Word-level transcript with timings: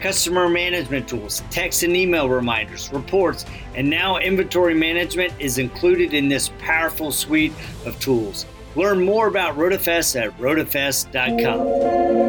customer 0.00 0.48
management 0.48 1.08
tools, 1.08 1.42
text 1.50 1.82
and 1.82 1.96
email 1.96 2.28
reminders, 2.28 2.92
reports, 2.92 3.44
and 3.74 3.88
now 3.88 4.18
inventory 4.18 4.74
management 4.74 5.32
is 5.38 5.58
included 5.58 6.14
in 6.14 6.28
this 6.28 6.50
powerful 6.58 7.10
suite 7.12 7.52
of 7.84 7.98
tools. 8.00 8.46
Learn 8.74 9.04
more 9.04 9.26
about 9.26 9.56
RotaFest 9.56 10.20
at 10.22 10.36
rotafest.com. 10.38 12.26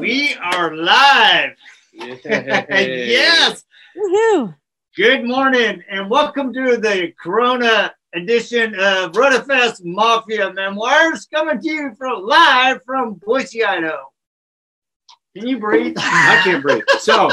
We 0.00 0.34
are 0.36 0.74
live. 0.74 1.56
yes. 1.92 3.64
Woohoo! 4.14 4.56
Good 4.96 5.22
morning 5.24 5.84
and 5.88 6.10
welcome 6.10 6.52
to 6.52 6.76
the 6.78 7.12
Corona 7.22 7.94
edition 8.12 8.74
of 8.74 9.12
RotaFest 9.12 9.84
Mafia 9.84 10.52
Memoirs 10.52 11.28
coming 11.32 11.60
to 11.60 11.68
you 11.70 11.94
from 11.96 12.24
live 12.24 12.80
from 12.84 13.14
Boise, 13.24 13.62
Idaho. 13.64 13.98
Can 15.36 15.46
you 15.46 15.60
breathe? 15.60 15.94
I 15.96 16.40
can't 16.42 16.60
breathe. 16.60 16.82
So, 16.98 17.28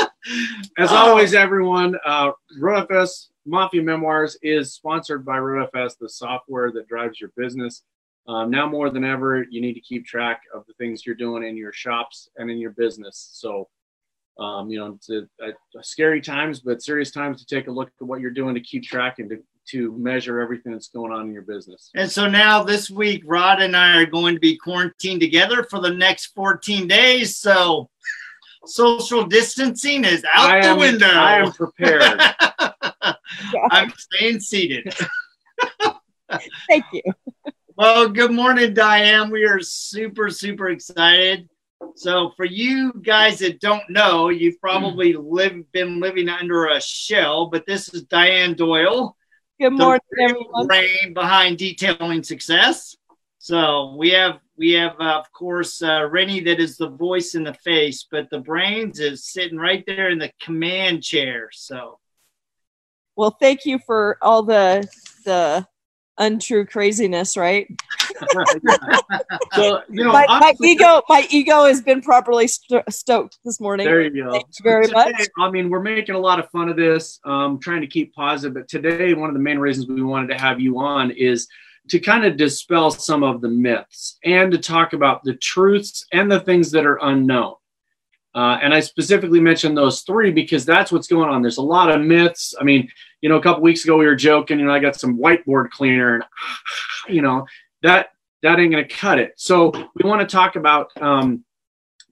as 0.78 0.92
Oh. 0.92 0.96
always, 0.98 1.34
everyone, 1.34 1.98
uh, 2.06 2.34
RotaFest 2.60 3.30
Mafia 3.48 3.82
Memoirs 3.82 4.38
is 4.44 4.76
sponsored 4.76 5.26
by 5.26 5.40
RotaFest, 5.40 5.98
the 5.98 6.10
software 6.10 6.72
that 6.74 6.88
drives 6.88 7.20
your 7.20 7.32
business. 7.36 7.82
Um, 8.28 8.52
now 8.52 8.70
more 8.70 8.92
than 8.92 9.04
ever, 9.04 9.48
you 9.50 9.62
need 9.62 9.74
to 9.74 9.82
keep 9.82 10.06
track 10.06 10.42
of 10.54 10.64
the 10.68 10.74
things 10.74 11.08
you're 11.08 11.16
doing 11.16 11.44
in 11.44 11.58
your 11.58 11.74
shops 11.74 12.30
and 12.38 12.52
in 12.52 12.60
your 12.60 12.72
business. 12.72 13.30
So, 13.34 13.68
um, 14.40 14.70
you 14.70 14.80
know, 14.80 14.94
it's 14.96 15.10
a, 15.10 15.28
a, 15.44 15.84
scary 15.84 16.22
times, 16.22 16.60
but 16.60 16.82
serious 16.82 17.12
times 17.12 17.44
to 17.44 17.56
take 17.56 17.68
a 17.68 17.72
look 17.72 17.90
at 18.00 18.08
what 18.08 18.20
you're 18.20 18.32
doing 18.32 18.54
to 18.56 18.62
keep 18.62 18.84
track 18.84 19.20
and 19.20 19.30
to, 19.30 19.44
to 19.70 19.98
measure 19.98 20.40
everything 20.40 20.74
that's 20.74 20.90
going 20.90 21.12
on 21.12 21.28
in 21.28 21.34
your 21.34 21.42
business. 21.42 21.90
And 21.96 22.10
so 22.10 22.28
now 22.28 22.64
this 22.64 22.90
week, 22.90 23.24
Rod 23.26 23.62
and 23.62 23.76
I 23.76 23.98
are 23.98 24.06
going 24.06 24.36
to 24.36 24.40
be 24.40 24.56
quarantined 24.58 25.22
together 25.22 25.64
for 25.64 25.80
the 25.80 25.90
next 25.90 26.28
14 26.36 26.88
days. 26.88 27.38
So 27.38 27.90
social 28.66 29.26
distancing 29.26 30.06
is 30.06 30.24
out 30.32 30.52
I 30.52 30.62
the 30.62 30.68
am, 30.68 30.78
window. 30.78 31.08
I 31.08 31.40
am 31.40 31.52
prepared. 31.52 32.22
I'm 33.72 33.92
staying 33.98 34.40
seated. 34.40 34.94
Thank 36.70 36.86
you. 36.94 37.02
Well, 37.76 38.10
good 38.10 38.32
morning, 38.32 38.74
Diane. 38.74 39.30
We 39.30 39.46
are 39.46 39.60
super, 39.60 40.30
super 40.30 40.70
excited. 40.70 41.50
So, 41.96 42.32
for 42.38 42.46
you 42.46 42.94
guys 43.02 43.40
that 43.40 43.60
don't 43.60 43.88
know, 43.90 44.30
you've 44.30 44.60
probably 44.62 45.14
lived, 45.14 45.72
been 45.72 46.00
living 46.00 46.30
under 46.30 46.68
a 46.68 46.82
shell, 46.82 47.48
but 47.48 47.66
this 47.66 47.94
is 47.94 48.04
Diane 48.04 48.54
Doyle, 48.54 49.16
Good 49.60 49.72
the 49.72 49.84
morning, 49.84 50.02
real 50.12 50.30
everyone. 50.30 50.68
brain 50.68 51.14
behind 51.14 51.58
detailing 51.58 52.24
success. 52.24 52.96
So 53.40 53.96
we 53.96 54.10
have 54.12 54.40
we 54.58 54.74
have 54.74 55.00
uh, 55.00 55.20
of 55.20 55.32
course 55.32 55.82
uh, 55.82 56.08
Renny 56.10 56.40
that 56.42 56.60
is 56.60 56.78
the 56.78 56.90
voice 56.90 57.34
in 57.36 57.44
the 57.44 57.54
face, 57.54 58.06
but 58.10 58.30
the 58.30 58.40
brains 58.40 59.00
is 59.00 59.26
sitting 59.26 59.58
right 59.58 59.84
there 59.88 60.10
in 60.10 60.20
the 60.20 60.32
command 60.42 61.04
chair. 61.04 61.50
So 61.54 62.00
Well, 63.16 63.32
thank 63.40 63.66
you 63.66 63.80
for 63.80 64.18
all 64.22 64.44
the 64.44 64.88
the 65.26 65.66
untrue 66.18 66.66
craziness, 66.66 67.38
right? 67.38 67.68
so, 69.54 69.82
you 69.90 70.04
know, 70.04 70.12
my, 70.12 70.26
my 70.28 70.54
ego, 70.64 71.02
my 71.08 71.28
ego 71.30 71.66
has 71.66 71.82
been 71.82 72.02
properly 72.02 72.48
sto- 72.48 72.84
stoked 72.90 73.38
this 73.46 73.60
morning. 73.60 73.86
There 73.86 74.02
you 74.02 74.24
go. 74.24 74.32
Thank 74.32 74.48
you 74.58 74.64
very 74.64 74.88
Today, 74.88 75.12
much. 75.12 75.28
I 75.38 75.52
mean, 75.52 75.70
we're 75.70 75.82
making 75.82 76.16
a 76.16 76.20
lot 76.20 76.40
of 76.40 76.50
fun 76.50 76.70
of 76.70 76.76
this, 76.76 77.20
um, 77.26 77.60
trying 77.60 77.82
to 77.82 77.88
keep 77.88 78.14
positive. 78.14 78.54
But 78.54 78.68
today, 78.68 79.14
one 79.14 79.30
of 79.30 79.36
the 79.36 79.42
main 79.42 79.60
reasons 79.60 79.88
we 79.88 80.02
wanted 80.02 80.28
to 80.30 80.40
have 80.40 80.60
you 80.60 80.80
on 80.80 81.12
is 81.12 81.48
to 81.90 82.00
kind 82.00 82.26
of 82.26 82.38
dispel 82.38 82.92
some 82.92 83.24
of 83.24 83.42
the 83.42 83.50
myths 83.50 84.18
and 84.24 84.52
to 84.52 84.58
talk 84.58 84.94
about 84.94 85.24
the 85.24 85.36
truths 85.36 86.06
and 86.12 86.32
the 86.32 86.40
things 86.42 86.72
that 86.72 86.86
are 86.86 87.00
unknown. 87.02 87.56
Uh, 88.38 88.60
and 88.62 88.72
I 88.72 88.82
specifically 88.82 89.40
mentioned 89.40 89.76
those 89.76 90.02
three 90.02 90.30
because 90.32 90.64
that's 90.64 90.92
what's 90.92 91.08
going 91.08 91.28
on. 91.28 91.42
There's 91.42 91.58
a 91.58 91.64
lot 91.64 91.90
of 91.90 92.02
myths. 92.02 92.54
I 92.62 92.64
mean, 92.64 92.88
you 93.20 93.30
know, 93.30 93.38
a 93.38 93.42
couple 93.42 93.64
weeks 93.64 93.84
ago 93.84 93.98
we 93.98 94.06
were 94.06 94.16
joking, 94.16 94.60
you 94.60 94.66
know, 94.66 94.72
I 94.72 94.78
got 94.78 94.96
some 94.96 95.18
whiteboard 95.18 95.72
cleaner, 95.72 96.14
and 96.14 96.24
you 97.10 97.24
know 97.24 97.48
that 97.82 98.10
that 98.44 98.60
ain't 98.60 98.72
going 98.72 98.88
to 98.88 98.96
cut 98.96 99.18
it. 99.18 99.34
So 99.38 99.72
we 99.72 100.08
want 100.08 100.22
to 100.22 100.28
talk 100.28 100.56
about 100.56 100.92
um, 101.02 101.44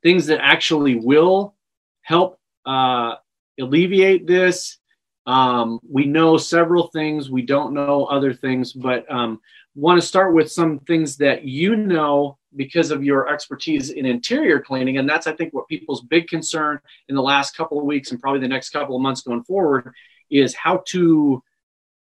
things 0.02 0.26
that 0.26 0.40
actually 0.42 0.96
will 0.96 1.54
help 2.02 2.40
uh, 2.66 3.18
alleviate 3.60 4.26
this. 4.26 4.80
Um, 5.28 5.80
we 5.88 6.06
know 6.06 6.38
several 6.38 6.88
things. 6.88 7.30
We 7.30 7.44
don't 7.44 7.72
know 7.72 8.06
other 8.06 8.34
things, 8.34 8.74
but 8.74 9.06
um, 9.12 9.42
want 9.76 10.02
to 10.02 10.08
start 10.08 10.34
with 10.34 10.52
some 10.52 10.80
things 10.80 11.18
that 11.18 11.44
you 11.44 11.76
know 11.76 12.40
because 12.56 12.92
of 12.92 13.04
your 13.04 13.28
expertise 13.32 13.90
in 13.90 14.06
interior 14.06 14.60
cleaning, 14.60 14.98
and 14.98 15.08
that's 15.10 15.28
I 15.28 15.34
think 15.34 15.54
what 15.54 15.68
people's 15.68 16.02
big 16.02 16.28
concern 16.28 16.80
in 17.10 17.16
the 17.16 17.22
last 17.22 17.56
couple 17.56 17.80
of 17.80 17.86
weeks 17.86 18.12
and 18.12 18.20
probably 18.20 18.42
the 18.42 18.48
next 18.48 18.70
couple 18.70 18.96
of 18.96 19.02
months 19.02 19.22
going 19.22 19.44
forward 19.44 19.94
is 20.30 20.56
how 20.56 20.84
to 20.88 21.44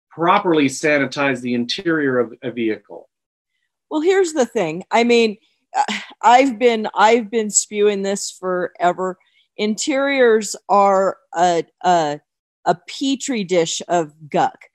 properly 0.09 0.67
sanitize 0.67 1.41
the 1.41 1.53
interior 1.53 2.19
of 2.19 2.33
a 2.41 2.51
vehicle. 2.51 3.09
Well, 3.89 4.01
here's 4.01 4.33
the 4.33 4.45
thing. 4.45 4.83
I 4.91 5.03
mean, 5.03 5.37
I've 6.21 6.57
been 6.57 6.87
I've 6.95 7.29
been 7.29 7.49
spewing 7.49 8.01
this 8.01 8.31
forever. 8.31 9.17
Interiors 9.57 10.55
are 10.69 11.17
a 11.33 11.65
a, 11.83 12.19
a 12.65 12.75
petri 12.87 13.43
dish 13.43 13.81
of 13.87 14.13
guck, 14.29 14.65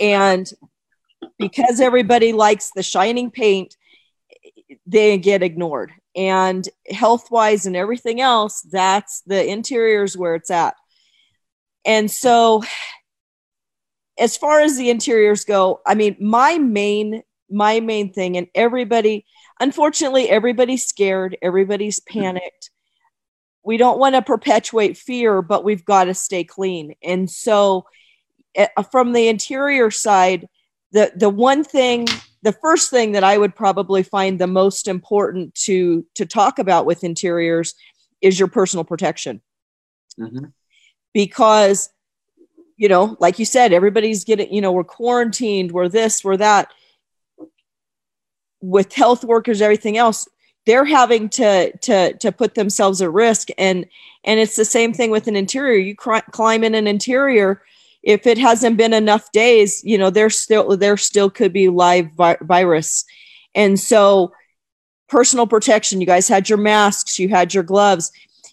and 0.00 0.50
because 1.38 1.80
everybody 1.80 2.32
likes 2.32 2.70
the 2.74 2.82
shining 2.82 3.30
paint, 3.30 3.76
they 4.86 5.18
get 5.18 5.42
ignored. 5.42 5.92
And 6.16 6.68
health 6.90 7.30
wise 7.30 7.66
and 7.66 7.76
everything 7.76 8.20
else, 8.20 8.60
that's 8.62 9.22
the 9.22 9.46
interiors 9.46 10.16
where 10.16 10.34
it's 10.34 10.50
at. 10.50 10.74
And 11.84 12.10
so, 12.10 12.62
as 14.18 14.36
far 14.36 14.60
as 14.60 14.76
the 14.76 14.90
interiors 14.90 15.44
go, 15.44 15.80
I 15.86 15.94
mean, 15.94 16.16
my 16.18 16.58
main 16.58 17.22
my 17.50 17.80
main 17.80 18.12
thing 18.12 18.36
and 18.36 18.46
everybody 18.54 19.24
unfortunately 19.60 20.28
everybody's 20.28 20.84
scared 20.84 21.36
everybody's 21.40 22.00
panicked 22.00 22.70
we 23.64 23.76
don't 23.76 23.98
want 23.98 24.14
to 24.14 24.22
perpetuate 24.22 24.96
fear 24.96 25.40
but 25.42 25.64
we've 25.64 25.84
got 25.84 26.04
to 26.04 26.14
stay 26.14 26.44
clean 26.44 26.94
and 27.02 27.30
so 27.30 27.84
eh, 28.54 28.68
from 28.90 29.12
the 29.12 29.28
interior 29.28 29.90
side 29.90 30.46
the 30.92 31.10
the 31.16 31.30
one 31.30 31.64
thing 31.64 32.06
the 32.42 32.52
first 32.52 32.90
thing 32.90 33.12
that 33.12 33.24
i 33.24 33.36
would 33.36 33.54
probably 33.54 34.02
find 34.02 34.38
the 34.38 34.46
most 34.46 34.88
important 34.88 35.54
to 35.54 36.04
to 36.14 36.24
talk 36.26 36.58
about 36.58 36.86
with 36.86 37.04
interiors 37.04 37.74
is 38.20 38.38
your 38.38 38.48
personal 38.48 38.84
protection. 38.84 39.40
Mhm. 40.18 40.52
because 41.14 41.90
you 42.76 42.88
know 42.88 43.16
like 43.20 43.38
you 43.38 43.44
said 43.44 43.72
everybody's 43.72 44.24
getting 44.24 44.52
you 44.52 44.60
know 44.60 44.72
we're 44.72 44.84
quarantined 44.84 45.72
we're 45.72 45.88
this 45.88 46.24
we're 46.24 46.36
that. 46.36 46.72
With 48.60 48.92
health 48.92 49.22
workers 49.24 49.62
everything 49.62 49.96
else 49.96 50.26
they're 50.66 50.84
having 50.84 51.30
to 51.30 51.74
to 51.78 52.12
to 52.18 52.30
put 52.30 52.54
themselves 52.54 53.00
at 53.00 53.10
risk. 53.10 53.48
And 53.56 53.86
and 54.24 54.38
it's 54.38 54.54
the 54.56 54.66
same 54.66 54.92
thing 54.92 55.10
with 55.10 55.26
an 55.26 55.34
interior. 55.34 55.78
You 55.78 55.96
cri- 55.96 56.20
climb 56.30 56.62
in 56.62 56.74
an 56.74 56.86
interior 56.86 57.62
if 58.08 58.26
it 58.26 58.38
hasn't 58.38 58.78
been 58.78 58.94
enough 58.94 59.30
days 59.32 59.82
you 59.84 59.98
know 59.98 60.08
there's 60.08 60.38
still 60.38 60.76
there 60.78 60.96
still 60.96 61.28
could 61.30 61.52
be 61.52 61.68
live 61.68 62.08
vi- 62.16 62.38
virus. 62.40 63.04
And 63.54 63.78
so 63.78 64.32
personal 65.08 65.46
protection 65.46 66.00
you 66.00 66.06
guys 66.06 66.26
had 66.28 66.48
your 66.48 66.58
masks 66.58 67.18
you 67.18 67.28
had 67.28 67.52
your 67.54 67.62
gloves. 67.64 68.10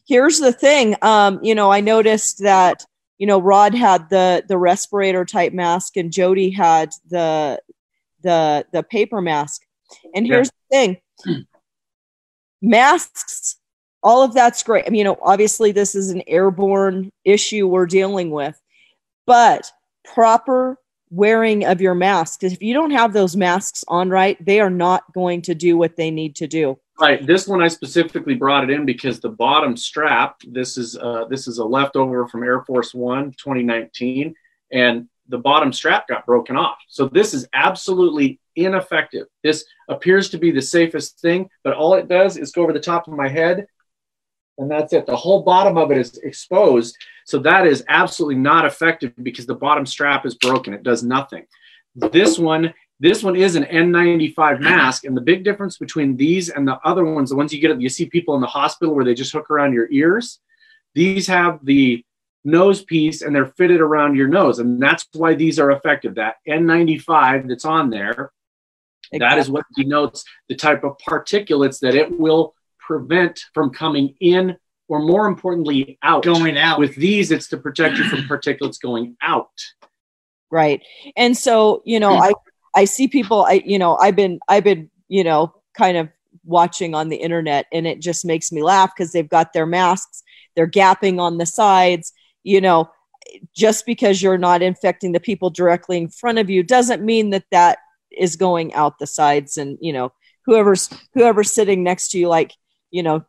Here's 0.07 0.39
the 0.39 0.51
thing 0.51 0.95
um 1.01 1.39
you 1.41 1.55
know 1.55 1.71
i 1.71 1.79
noticed 1.81 2.39
that 2.43 2.85
you 3.17 3.25
know 3.27 3.39
rod 3.39 3.73
had 3.73 4.09
the 4.09 4.43
the 4.49 4.57
respirator 4.57 5.23
type 5.25 5.53
mask 5.53 5.95
and 5.97 6.11
jody 6.11 6.49
had 6.49 6.89
the 7.09 7.59
the 8.23 8.65
the 8.73 8.83
paper 8.83 9.21
mask. 9.21 9.61
And 10.13 10.27
Yeah. 10.27 10.33
here's 10.33 10.49
the 10.49 10.67
thing. 10.75 10.97
Masks 12.61 13.57
all 14.03 14.21
of 14.21 14.33
that's 14.33 14.63
great. 14.63 14.85
I 14.85 14.89
mean 14.89 14.99
you 14.99 15.03
know 15.05 15.17
obviously 15.21 15.71
this 15.71 15.95
is 15.95 16.09
an 16.11 16.23
airborne 16.27 17.09
issue 17.23 17.67
we're 17.67 17.85
dealing 17.85 18.31
with 18.31 18.59
but 19.25 19.71
proper 20.03 20.77
wearing 21.09 21.65
of 21.65 21.81
your 21.81 21.95
mask. 21.95 22.43
If 22.43 22.61
you 22.61 22.73
don't 22.73 22.91
have 22.91 23.13
those 23.13 23.35
masks 23.35 23.83
on 23.87 24.09
right, 24.09 24.43
they 24.43 24.59
are 24.59 24.69
not 24.69 25.11
going 25.13 25.41
to 25.43 25.55
do 25.55 25.77
what 25.77 25.95
they 25.95 26.11
need 26.11 26.35
to 26.37 26.47
do. 26.47 26.77
Right. 26.99 27.25
This 27.25 27.47
one 27.47 27.61
I 27.61 27.67
specifically 27.67 28.35
brought 28.35 28.63
it 28.63 28.69
in 28.69 28.85
because 28.85 29.19
the 29.19 29.29
bottom 29.29 29.75
strap. 29.75 30.37
This 30.47 30.77
is 30.77 30.97
uh, 30.97 31.25
this 31.29 31.47
is 31.47 31.57
a 31.57 31.65
leftover 31.65 32.27
from 32.27 32.43
Air 32.43 32.61
Force 32.61 32.93
One 32.93 33.31
2019, 33.31 34.33
and 34.71 35.07
the 35.27 35.37
bottom 35.37 35.73
strap 35.73 36.07
got 36.07 36.25
broken 36.25 36.55
off. 36.55 36.77
So 36.87 37.07
this 37.07 37.33
is 37.33 37.47
absolutely 37.53 38.39
ineffective. 38.55 39.27
This 39.43 39.65
appears 39.89 40.29
to 40.29 40.37
be 40.37 40.51
the 40.51 40.61
safest 40.61 41.19
thing, 41.19 41.49
but 41.63 41.73
all 41.73 41.95
it 41.95 42.07
does 42.07 42.37
is 42.37 42.51
go 42.51 42.63
over 42.63 42.73
the 42.73 42.79
top 42.79 43.07
of 43.07 43.13
my 43.13 43.27
head, 43.27 43.67
and 44.57 44.71
that's 44.71 44.93
it. 44.93 45.05
The 45.05 45.15
whole 45.15 45.43
bottom 45.43 45.77
of 45.77 45.91
it 45.91 45.97
is 45.97 46.17
exposed. 46.17 46.97
So 47.25 47.39
that 47.39 47.67
is 47.67 47.83
absolutely 47.89 48.35
not 48.35 48.65
effective 48.65 49.13
because 49.21 49.45
the 49.45 49.55
bottom 49.55 49.85
strap 49.85 50.25
is 50.25 50.35
broken. 50.35 50.73
It 50.73 50.83
does 50.83 51.03
nothing. 51.03 51.45
This 51.95 52.39
one 52.39 52.73
this 52.99 53.23
one 53.23 53.35
is 53.35 53.55
an 53.55 53.65
N95 53.65 54.61
mask, 54.61 55.03
and 55.03 55.17
the 55.17 55.21
big 55.21 55.43
difference 55.43 55.77
between 55.77 56.15
these 56.15 56.49
and 56.49 56.65
the 56.65 56.79
other 56.85 57.03
ones, 57.03 57.29
the 57.29 57.35
ones 57.35 57.51
you 57.51 57.59
get, 57.59 57.79
you 57.81 57.89
see 57.89 58.05
people 58.05 58.35
in 58.35 58.41
the 58.41 58.47
hospital 58.47 58.95
where 58.95 59.03
they 59.03 59.13
just 59.13 59.33
hook 59.33 59.49
around 59.49 59.73
your 59.73 59.91
ears. 59.91 60.39
These 60.93 61.27
have 61.27 61.59
the 61.65 62.05
nose 62.45 62.83
piece 62.83 63.21
and 63.21 63.35
they're 63.35 63.47
fitted 63.57 63.81
around 63.81 64.15
your 64.15 64.29
nose, 64.29 64.59
and 64.59 64.81
that's 64.81 65.07
why 65.13 65.35
these 65.35 65.59
are 65.59 65.71
effective. 65.71 66.15
That 66.15 66.35
N95 66.47 67.49
that's 67.49 67.65
on 67.65 67.89
there, 67.89 68.31
exactly. 69.11 69.19
that 69.19 69.37
is 69.39 69.49
what 69.49 69.65
denotes 69.75 70.23
the 70.47 70.55
type 70.55 70.85
of 70.85 70.97
particulates 70.97 71.79
that 71.79 71.95
it 71.95 72.17
will 72.17 72.55
prevent 72.85 73.39
from 73.53 73.71
coming 73.71 74.15
in, 74.19 74.57
or 74.87 74.99
more 74.99 75.27
importantly, 75.27 75.97
out. 76.03 76.23
Going 76.23 76.57
out. 76.57 76.79
With 76.79 76.95
these, 76.95 77.31
it's 77.31 77.47
to 77.49 77.57
protect 77.57 77.97
you 77.97 78.03
from 78.05 78.19
particulates 78.29 78.79
going 78.81 79.15
out. 79.21 79.49
Right, 80.51 80.81
and 81.17 81.35
so 81.35 81.81
you 81.85 81.99
know, 81.99 82.13
I 82.13 82.31
I 82.75 82.85
see 82.85 83.07
people, 83.07 83.45
I, 83.45 83.63
you 83.65 83.79
know, 83.79 83.95
I've 83.95 84.15
been, 84.15 84.39
I've 84.49 84.65
been, 84.65 84.91
you 85.07 85.23
know, 85.23 85.53
kind 85.75 85.97
of 85.97 86.09
watching 86.43 86.93
on 86.93 87.09
the 87.09 87.15
internet 87.15 87.65
and 87.71 87.87
it 87.87 88.01
just 88.01 88.25
makes 88.25 88.51
me 88.51 88.61
laugh 88.61 88.91
because 88.95 89.13
they've 89.13 89.29
got 89.29 89.53
their 89.53 89.65
masks, 89.65 90.21
they're 90.55 90.69
gapping 90.69 91.19
on 91.19 91.37
the 91.37 91.45
sides, 91.45 92.11
you 92.43 92.59
know, 92.59 92.89
just 93.55 93.85
because 93.85 94.21
you're 94.21 94.37
not 94.37 94.61
infecting 94.61 95.13
the 95.13 95.19
people 95.19 95.49
directly 95.49 95.97
in 95.97 96.09
front 96.09 96.37
of 96.37 96.49
you 96.49 96.61
doesn't 96.61 97.03
mean 97.03 97.29
that 97.31 97.45
that 97.51 97.79
is 98.11 98.35
going 98.35 98.73
out 98.73 98.99
the 98.99 99.07
sides 99.07 99.57
and, 99.57 99.77
you 99.81 99.93
know, 99.93 100.11
whoever's, 100.45 100.89
whoever's 101.13 101.51
sitting 101.51 101.81
next 101.81 102.09
to 102.09 102.19
you, 102.19 102.27
like, 102.27 102.51
you 102.95 103.03
know, 103.03 103.25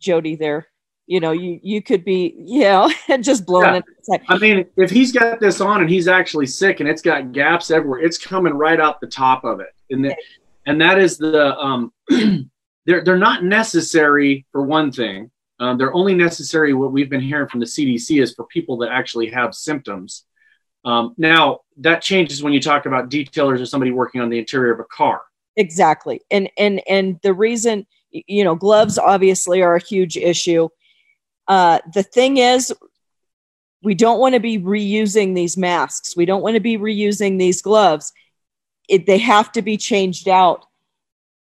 Jody 0.00 0.36
there, 0.36 0.68
you 1.06 1.20
know, 1.20 1.32
you 1.32 1.60
you 1.62 1.82
could 1.82 2.02
be, 2.02 2.34
you 2.38 2.60
know, 2.62 2.90
just 3.20 3.44
blowing 3.44 3.82
yeah. 4.08 4.16
it. 4.16 4.22
I 4.28 4.38
mean, 4.38 4.64
if 4.76 4.90
he's 4.90 5.12
got 5.12 5.38
this 5.38 5.60
on 5.60 5.82
and 5.82 5.90
he's 5.90 6.08
actually 6.08 6.46
sick 6.46 6.80
and 6.80 6.88
it's 6.88 7.02
got 7.02 7.32
gaps 7.32 7.70
everywhere, 7.70 8.00
it's 8.00 8.16
coming 8.16 8.54
right 8.54 8.80
out 8.80 9.00
the 9.00 9.06
top 9.06 9.44
of 9.44 9.60
it, 9.60 9.74
and 9.90 10.02
the, 10.04 10.16
and 10.64 10.80
that 10.80 10.98
is 10.98 11.18
the 11.18 11.54
um, 11.58 11.92
they're 12.86 13.04
they're 13.04 13.18
not 13.18 13.44
necessary 13.44 14.46
for 14.50 14.62
one 14.62 14.90
thing. 14.90 15.30
Um, 15.60 15.76
they're 15.76 15.94
only 15.94 16.14
necessary. 16.14 16.72
What 16.72 16.92
we've 16.92 17.10
been 17.10 17.20
hearing 17.20 17.48
from 17.48 17.60
the 17.60 17.66
CDC 17.66 18.22
is 18.22 18.34
for 18.34 18.46
people 18.46 18.78
that 18.78 18.90
actually 18.90 19.28
have 19.30 19.54
symptoms. 19.54 20.24
Um, 20.84 21.14
now 21.18 21.60
that 21.76 22.00
changes 22.00 22.42
when 22.42 22.54
you 22.54 22.60
talk 22.60 22.86
about 22.86 23.10
detailers 23.10 23.60
or 23.60 23.66
somebody 23.66 23.92
working 23.92 24.22
on 24.22 24.30
the 24.30 24.38
interior 24.38 24.72
of 24.72 24.80
a 24.80 24.84
car. 24.84 25.20
Exactly, 25.56 26.22
and 26.30 26.48
and 26.56 26.80
and 26.88 27.20
the 27.22 27.34
reason 27.34 27.86
you 28.12 28.44
know 28.44 28.54
gloves 28.54 28.98
obviously 28.98 29.62
are 29.62 29.76
a 29.76 29.82
huge 29.82 30.16
issue 30.16 30.68
uh, 31.48 31.80
the 31.92 32.02
thing 32.02 32.36
is, 32.36 32.72
we 33.82 33.94
don't 33.94 34.20
want 34.20 34.34
to 34.34 34.40
be 34.40 34.58
reusing 34.58 35.34
these 35.34 35.56
masks. 35.56 36.16
We 36.16 36.24
don't 36.24 36.42
want 36.42 36.54
to 36.54 36.60
be 36.60 36.78
reusing 36.78 37.38
these 37.38 37.62
gloves. 37.62 38.12
It, 38.88 39.06
they 39.06 39.18
have 39.18 39.50
to 39.52 39.62
be 39.62 39.76
changed 39.76 40.28
out. 40.28 40.66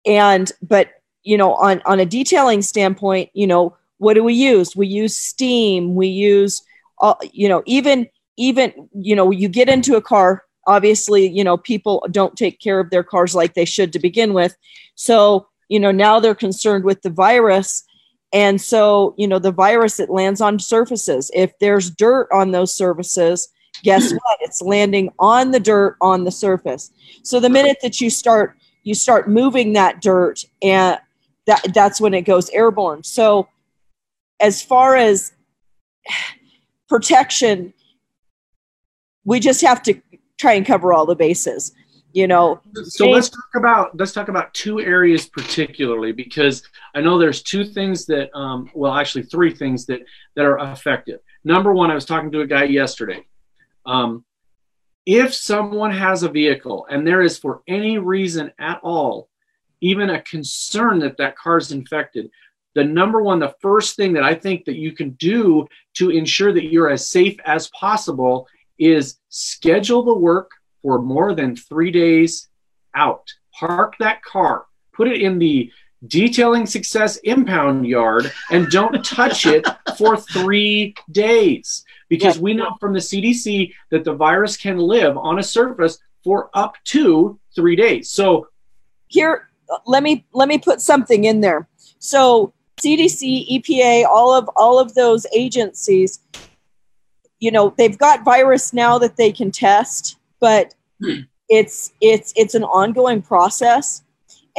And, 0.07 0.51
but, 0.63 0.91
you 1.23 1.37
know, 1.37 1.55
on, 1.55 1.83
on 1.85 2.01
a 2.01 2.07
detailing 2.07 2.63
standpoint, 2.63 3.31
you 3.35 3.47
know, 3.47 3.77
what 3.99 4.15
do 4.15 4.25
we 4.25 4.35
use? 4.35 4.77
We 4.77 4.87
use 4.87 5.17
steam. 5.17 5.95
We 5.95 6.09
use, 6.09 6.63
uh, 7.01 7.15
you 7.33 7.49
know, 7.49 7.63
even, 7.67 8.09
even, 8.37 8.89
you 8.95 9.17
know, 9.17 9.31
you 9.31 9.49
get 9.49 9.69
into 9.69 9.97
a 9.97 10.03
car, 10.03 10.45
obviously, 10.67 11.29
you 11.29 11.45
know, 11.45 11.57
people 11.57 12.07
don't 12.11 12.37
take 12.37 12.61
care 12.61 12.81
of 12.81 12.91
their 12.91 13.05
cars 13.05 13.35
like 13.35 13.55
they 13.55 13.65
should 13.65 13.93
to 13.93 13.99
begin 13.99 14.33
with. 14.33 14.57
So, 14.95 15.49
you 15.69 15.81
know, 15.81 15.91
now 15.91 16.21
they're 16.21 16.35
concerned 16.35 16.85
with 16.85 17.03
the 17.03 17.11
virus 17.11 17.85
and 18.33 18.61
so, 18.61 19.15
you 19.19 19.29
know, 19.29 19.39
the 19.39 19.53
virus, 19.53 20.01
it 20.01 20.09
lands 20.09 20.41
on 20.41 20.59
surfaces. 20.59 21.31
If 21.35 21.59
there's 21.59 21.91
dirt 21.91 22.29
on 22.33 22.51
those 22.51 22.75
surfaces, 22.75 23.49
guess 23.83 24.11
hmm. 24.11 24.17
what? 24.17 24.39
It's 24.41 24.63
landing 24.63 25.11
on 25.19 25.51
the 25.51 25.61
dirt 25.61 25.97
on 26.01 26.25
the 26.25 26.31
surface. 26.31 26.91
So 27.23 27.41
the 27.41 27.51
minute 27.51 27.79
that 27.83 28.01
you 28.01 28.09
start, 28.09 28.57
you 28.85 28.95
start 28.95 29.29
moving 29.29 29.75
that 29.75 30.01
dirt 30.01 30.45
and 30.63 30.99
that 31.47 31.63
that's 31.75 32.01
when 32.01 32.15
it 32.15 32.23
goes 32.23 32.49
airborne. 32.51 33.05
So 33.05 33.49
as 34.41 34.63
far 34.63 34.97
as 34.97 35.33
protection, 36.89 37.75
we 39.25 39.41
just 39.41 39.61
have 39.61 39.83
to 39.85 40.01
try 40.39 40.55
and 40.55 40.67
cover 40.67 40.93
all 40.93 41.07
the 41.07 41.15
bases 41.15 41.73
you 42.13 42.27
know 42.27 42.61
so 42.85 43.09
let's 43.09 43.29
talk 43.29 43.55
about 43.55 43.97
let's 43.97 44.13
talk 44.13 44.29
about 44.29 44.53
two 44.55 44.81
areas 44.81 45.27
particularly 45.27 46.13
because 46.13 46.63
i 46.95 47.01
know 47.01 47.19
there's 47.19 47.43
two 47.43 47.65
things 47.65 48.07
that 48.07 48.35
um, 48.37 48.71
well 48.75 48.95
actually 48.95 49.23
three 49.23 49.53
things 49.53 49.87
that 49.87 50.01
that 50.37 50.45
are 50.45 50.59
effective. 50.73 51.21
Number 51.45 51.73
one 51.73 51.91
i 51.91 51.95
was 51.95 52.05
talking 52.05 52.31
to 52.33 52.41
a 52.41 52.47
guy 52.47 52.65
yesterday. 52.65 53.25
Um, 53.85 54.25
if 55.05 55.35
someone 55.35 55.91
has 55.91 56.23
a 56.23 56.29
vehicle 56.29 56.87
and 56.89 57.07
there 57.07 57.23
is 57.23 57.39
for 57.39 57.63
any 57.67 57.99
reason 57.99 58.53
at 58.59 58.79
all 58.83 59.29
even 59.81 60.11
a 60.11 60.23
concern 60.23 61.01
that 61.01 61.17
that 61.17 61.37
car 61.37 61.57
is 61.57 61.73
infected 61.73 62.31
the 62.75 62.85
number 62.85 63.21
one 63.21 63.41
the 63.41 63.55
first 63.61 63.97
thing 63.97 64.13
that 64.13 64.23
i 64.23 64.33
think 64.33 64.65
that 64.65 64.77
you 64.77 64.93
can 64.93 65.11
do 65.13 65.67
to 65.95 66.11
ensure 66.11 66.53
that 66.53 66.71
you're 66.71 66.89
as 66.91 67.09
safe 67.09 67.37
as 67.45 67.69
possible 67.71 68.47
is 68.79 69.19
schedule 69.29 70.05
the 70.05 70.15
work 70.15 70.53
for 70.83 71.01
more 71.01 71.35
than 71.35 71.57
three 71.57 71.91
days 71.91 72.49
out. 72.95 73.33
Park 73.59 73.95
that 73.99 74.23
car, 74.23 74.67
put 74.93 75.09
it 75.09 75.23
in 75.23 75.39
the 75.39 75.71
detailing 76.07 76.67
success 76.67 77.17
impound 77.19 77.87
yard, 77.87 78.33
and 78.51 78.69
don't 78.69 79.05
touch 79.05 79.47
it 79.47 79.67
for 79.97 80.17
three 80.17 80.95
days. 81.11 81.85
Because 82.09 82.39
we 82.39 82.53
know 82.53 82.77
from 82.79 82.93
the 82.93 82.99
CDC 82.99 83.73
that 83.91 84.05
the 84.05 84.13
virus 84.13 84.57
can 84.57 84.77
live 84.77 85.17
on 85.17 85.39
a 85.39 85.43
surface 85.43 85.99
for 86.23 86.51
up 86.53 86.77
to 86.85 87.39
three 87.55 87.77
days. 87.77 88.11
So 88.11 88.49
here, 89.07 89.49
let 89.87 90.03
me 90.03 90.27
let 90.33 90.49
me 90.49 90.59
put 90.59 90.81
something 90.81 91.25
in 91.25 91.41
there. 91.41 91.69
So 91.99 92.53
CDC, 92.81 93.63
EPA, 93.63 94.07
all 94.07 94.35
of 94.35 94.49
all 94.57 94.79
of 94.79 94.95
those 94.95 95.27
agencies, 95.35 96.21
you 97.39 97.51
know, 97.51 97.75
they've 97.79 97.97
got 97.97 98.25
virus 98.25 98.73
now 98.73 98.99
that 98.99 99.17
they 99.17 99.33
can 99.33 99.51
test 99.51 100.19
but 100.43 100.75
hmm. 101.03 101.21
it's 101.49 101.93
it's 102.03 102.35
it's 102.37 102.55
an 102.55 102.65
ongoing 102.65 103.23
process. 103.23 104.03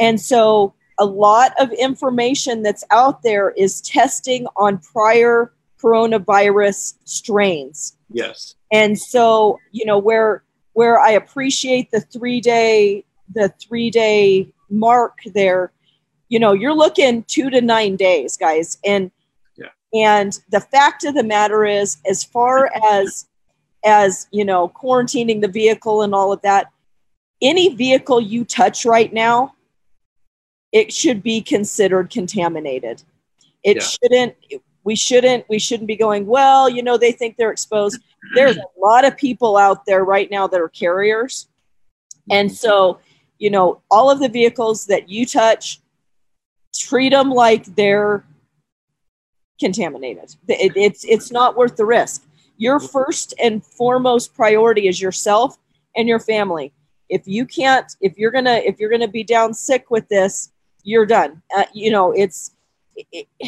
And 0.00 0.20
so 0.20 0.74
a 0.98 1.04
lot 1.04 1.52
of 1.60 1.70
information 1.72 2.62
that's 2.62 2.82
out 2.90 3.22
there 3.22 3.50
is 3.50 3.80
testing 3.82 4.46
on 4.56 4.78
prior 4.78 5.52
coronavirus 5.80 6.94
strains. 7.04 7.96
Yes. 8.08 8.54
And 8.72 8.98
so 8.98 9.60
you 9.70 9.84
know 9.84 9.98
where 9.98 10.42
where 10.72 10.98
i 10.98 11.10
appreciate 11.10 11.90
the 11.92 12.00
three 12.00 12.40
day 12.40 13.04
the 13.32 13.48
three 13.60 13.90
day 13.90 14.48
mark 14.70 15.18
there 15.34 15.72
you 16.28 16.40
know 16.40 16.52
you're 16.52 16.74
looking 16.74 17.22
two 17.24 17.50
to 17.50 17.60
nine 17.60 17.94
days 17.94 18.36
guys. 18.36 18.78
And 18.84 19.10
yeah. 19.56 19.68
and 19.92 20.40
the 20.50 20.60
fact 20.60 21.04
of 21.04 21.14
the 21.14 21.22
matter 21.22 21.64
is 21.66 21.98
as 22.08 22.24
far 22.24 22.70
as 22.90 23.28
as 23.84 24.26
you 24.30 24.44
know 24.44 24.68
quarantining 24.68 25.40
the 25.40 25.48
vehicle 25.48 26.02
and 26.02 26.14
all 26.14 26.32
of 26.32 26.40
that 26.42 26.70
any 27.42 27.74
vehicle 27.74 28.20
you 28.20 28.44
touch 28.44 28.84
right 28.84 29.12
now 29.12 29.54
it 30.74 30.92
should 30.92 31.22
be 31.22 31.40
considered 31.40 32.10
contaminated. 32.10 33.04
It 33.62 33.76
yeah. 33.76 33.82
shouldn't 33.82 34.34
we 34.82 34.96
shouldn't 34.96 35.48
we 35.48 35.58
shouldn't 35.58 35.86
be 35.86 35.96
going 35.96 36.26
well 36.26 36.68
you 36.68 36.82
know 36.82 36.98
they 36.98 37.12
think 37.12 37.36
they're 37.36 37.52
exposed. 37.52 38.00
There's 38.34 38.56
a 38.56 38.64
lot 38.76 39.04
of 39.04 39.16
people 39.16 39.56
out 39.56 39.86
there 39.86 40.04
right 40.04 40.30
now 40.30 40.48
that 40.48 40.60
are 40.60 40.68
carriers. 40.68 41.48
And 42.28 42.50
so 42.50 42.98
you 43.38 43.50
know 43.50 43.82
all 43.90 44.10
of 44.10 44.18
the 44.18 44.28
vehicles 44.28 44.84
that 44.86 45.08
you 45.08 45.24
touch 45.24 45.80
treat 46.74 47.10
them 47.10 47.30
like 47.30 47.64
they're 47.76 48.24
contaminated. 49.60 50.34
It, 50.48 50.72
it's 50.74 51.04
it's 51.04 51.30
not 51.30 51.56
worth 51.56 51.76
the 51.76 51.86
risk 51.86 52.26
your 52.56 52.78
first 52.78 53.34
and 53.42 53.64
foremost 53.64 54.34
priority 54.34 54.88
is 54.88 55.00
yourself 55.00 55.58
and 55.96 56.08
your 56.08 56.20
family 56.20 56.72
if 57.08 57.22
you 57.26 57.44
can't 57.44 57.96
if 58.00 58.16
you're 58.16 58.30
gonna 58.30 58.56
if 58.64 58.78
you're 58.78 58.90
gonna 58.90 59.08
be 59.08 59.24
down 59.24 59.52
sick 59.52 59.90
with 59.90 60.08
this 60.08 60.52
you're 60.82 61.06
done 61.06 61.42
uh, 61.56 61.64
you 61.72 61.90
know 61.90 62.12
it's 62.12 62.54
it, 62.96 63.26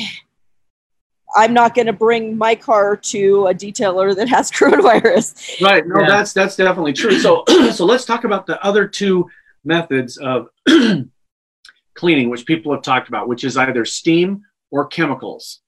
I'm 1.36 1.52
not 1.52 1.74
going 1.74 1.86
to 1.86 1.92
bring 1.92 2.38
my 2.38 2.54
car 2.54 2.96
to 2.96 3.48
a 3.48 3.54
detailer 3.54 4.14
that 4.14 4.28
has 4.28 4.50
coronavirus. 4.52 5.60
Right. 5.60 5.86
No, 5.86 6.00
Yeah. 6.00 6.06
that's 6.08 6.32
that's 6.32 6.54
definitely 6.54 6.92
true. 6.92 7.18
So 7.18 7.42
so 7.72 7.84
let's 7.84 8.04
talk 8.04 8.22
about 8.24 8.46
the 8.46 8.64
other 8.64 8.86
two 8.86 9.28
methods 9.64 10.18
of 10.18 10.46
cleaning, 11.94 12.30
which 12.30 12.46
people 12.46 12.72
have 12.72 12.82
talked 12.82 13.08
about, 13.08 13.26
which 13.28 13.42
is 13.42 13.56
either 13.56 13.84
steam 13.84 14.42
or 14.70 14.86
chemicals. 14.86 15.60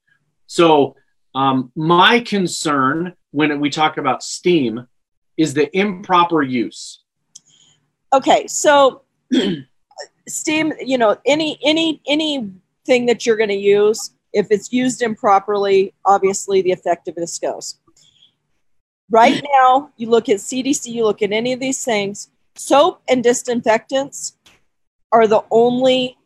So 0.46 0.94
um, 1.34 1.72
my 1.74 2.20
concern 2.20 3.14
when 3.30 3.60
we 3.60 3.70
talk 3.70 3.98
about 3.98 4.22
steam 4.22 4.86
is 5.36 5.54
the 5.54 5.74
improper 5.76 6.42
use. 6.42 7.02
Okay, 8.12 8.46
so 8.46 9.02
steam, 10.28 10.72
you 10.80 10.98
know, 10.98 11.16
any 11.26 11.58
any 11.64 12.00
anything 12.06 13.06
that 13.06 13.26
you're 13.26 13.36
going 13.36 13.48
to 13.50 13.54
use, 13.54 14.12
if 14.32 14.48
it's 14.50 14.72
used 14.72 15.02
improperly, 15.02 15.94
obviously 16.04 16.62
the 16.62 16.72
effectiveness 16.72 17.38
goes. 17.38 17.78
Right 19.10 19.42
now, 19.54 19.90
you 19.96 20.10
look 20.10 20.28
at 20.28 20.36
CDC, 20.36 20.92
you 20.92 21.04
look 21.04 21.22
at 21.22 21.32
any 21.32 21.52
of 21.52 21.60
these 21.60 21.82
things, 21.82 22.30
soap 22.56 23.02
and 23.08 23.22
disinfectants 23.22 24.36
are 25.12 25.26
the 25.26 25.42
only 25.50 26.16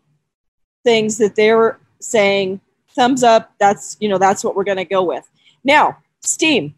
things 0.84 1.18
that 1.18 1.36
they're 1.36 1.78
saying 2.00 2.60
thumbs 2.94 3.22
up 3.22 3.52
that's 3.58 3.96
you 4.00 4.08
know 4.08 4.18
that's 4.18 4.42
what 4.42 4.56
we're 4.56 4.64
going 4.64 4.76
to 4.76 4.84
go 4.84 5.02
with 5.02 5.28
now 5.64 5.96
steam 6.20 6.74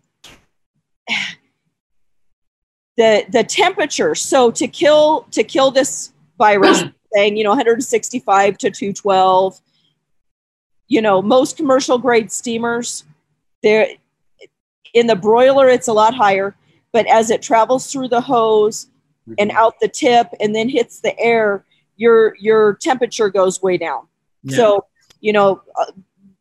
the 2.96 3.24
the 3.30 3.44
temperature. 3.44 4.14
So 4.14 4.50
to 4.52 4.68
kill 4.68 5.26
to 5.30 5.44
kill 5.44 5.70
this 5.70 6.12
virus 6.38 6.84
saying 7.14 7.36
you 7.36 7.44
know 7.44 7.50
165 7.50 8.58
to 8.58 8.70
212 8.70 9.60
you 10.88 11.00
know 11.00 11.22
most 11.22 11.56
commercial 11.56 11.96
grade 11.96 12.32
steamers 12.32 13.04
they're 13.62 13.86
in 14.94 15.06
the 15.06 15.14
broiler 15.14 15.68
it's 15.68 15.86
a 15.86 15.92
lot 15.92 16.12
higher 16.12 16.56
but 16.92 17.06
as 17.06 17.30
it 17.30 17.40
travels 17.40 17.90
through 17.90 18.08
the 18.08 18.20
hose 18.20 18.88
and 19.38 19.50
out 19.52 19.74
the 19.80 19.88
tip 19.88 20.28
and 20.40 20.54
then 20.54 20.68
hits 20.68 21.00
the 21.00 21.18
air 21.18 21.64
your 21.96 22.36
your 22.36 22.74
temperature 22.74 23.28
goes 23.28 23.62
way 23.62 23.76
down. 23.76 24.06
Yeah. 24.42 24.56
so 24.56 24.86
you 25.20 25.32
know 25.32 25.62
uh, 25.78 25.92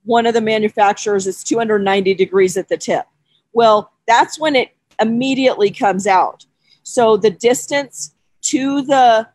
one 0.03 0.25
of 0.25 0.33
the 0.33 0.41
manufacturers 0.41 1.27
is 1.27 1.43
290 1.43 2.13
degrees 2.13 2.57
at 2.57 2.67
the 2.67 2.77
tip. 2.77 3.05
Well 3.53 3.91
that's 4.07 4.39
when 4.39 4.55
it 4.55 4.75
immediately 4.99 5.71
comes 5.71 6.07
out. 6.07 6.45
So 6.83 7.17
the 7.17 7.31
distance 7.31 8.13
to 8.43 8.81
the 8.81 9.27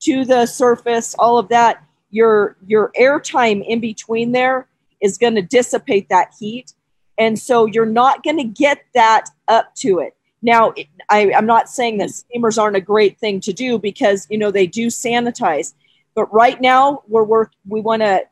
to 0.00 0.24
the 0.24 0.46
surface 0.46 1.14
all 1.18 1.38
of 1.38 1.48
that 1.48 1.82
your 2.10 2.56
your 2.66 2.90
air 2.94 3.20
time 3.20 3.62
in 3.62 3.80
between 3.80 4.32
there 4.32 4.68
is 5.00 5.18
going 5.18 5.34
to 5.34 5.42
dissipate 5.42 6.08
that 6.08 6.32
heat. 6.38 6.72
And 7.18 7.38
so 7.38 7.66
you're 7.66 7.86
not 7.86 8.22
going 8.22 8.38
to 8.38 8.44
get 8.44 8.84
that 8.94 9.26
up 9.48 9.74
to 9.76 9.98
it. 9.98 10.16
Now 10.42 10.74
I, 11.10 11.32
i'm 11.32 11.46
not 11.46 11.68
saying 11.68 11.98
that 11.98 12.10
steamers 12.10 12.58
aren't 12.58 12.76
a 12.76 12.80
great 12.80 13.18
thing 13.18 13.40
to 13.40 13.52
do 13.52 13.78
because 13.78 14.26
you 14.30 14.38
know 14.38 14.50
they 14.50 14.66
do 14.66 14.86
sanitize. 14.86 15.74
But 16.14 16.32
right 16.32 16.60
now 16.60 17.02
we're 17.08 17.24
work 17.24 17.52
we 17.66 17.80
want 17.80 18.02
to 18.02 18.24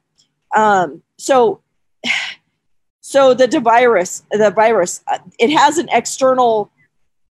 um, 0.55 1.03
so 1.19 1.63
so 3.05 3.35
the 3.35 3.61
virus 3.61 4.23
the 4.31 4.51
virus 4.51 5.03
uh, 5.09 5.19
it 5.39 5.51
has 5.51 5.77
an 5.77 5.89
external 5.93 6.71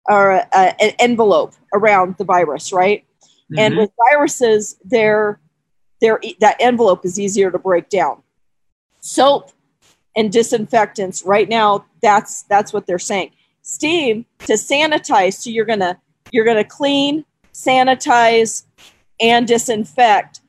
or 0.09 0.33
uh, 0.33 0.73
an 0.81 0.93
envelope 0.99 1.55
around 1.73 2.17
the 2.19 2.25
virus 2.25 2.73
right? 2.73 3.05
And 3.57 3.75
Mhm. 3.75 3.79
with 3.79 3.91
viruses 4.11 4.77
they're 4.85 5.41
they're 6.01 6.21
that 6.41 6.57
envelope 6.61 7.05
is 7.05 7.19
easier 7.19 7.51
to 7.51 7.59
break 7.59 7.89
down. 7.89 8.23
Soap 9.01 9.53
and 10.17 10.31
disinfectants 10.33 11.25
right 11.25 11.49
now 11.49 11.85
that's 12.03 12.43
that's 12.45 12.73
what 12.73 12.87
they're 12.87 12.99
saying. 12.99 13.31
Steam 13.63 14.27
to 14.41 14.55
sanitize 14.55 15.35
so 15.35 15.51
you're 15.51 15.65
gonna 15.67 16.01
you're 16.33 16.45
gonna 16.45 16.65
clean 16.65 17.25
sanitize 17.55 18.65
and 19.21 19.47
disinfect 19.47 20.41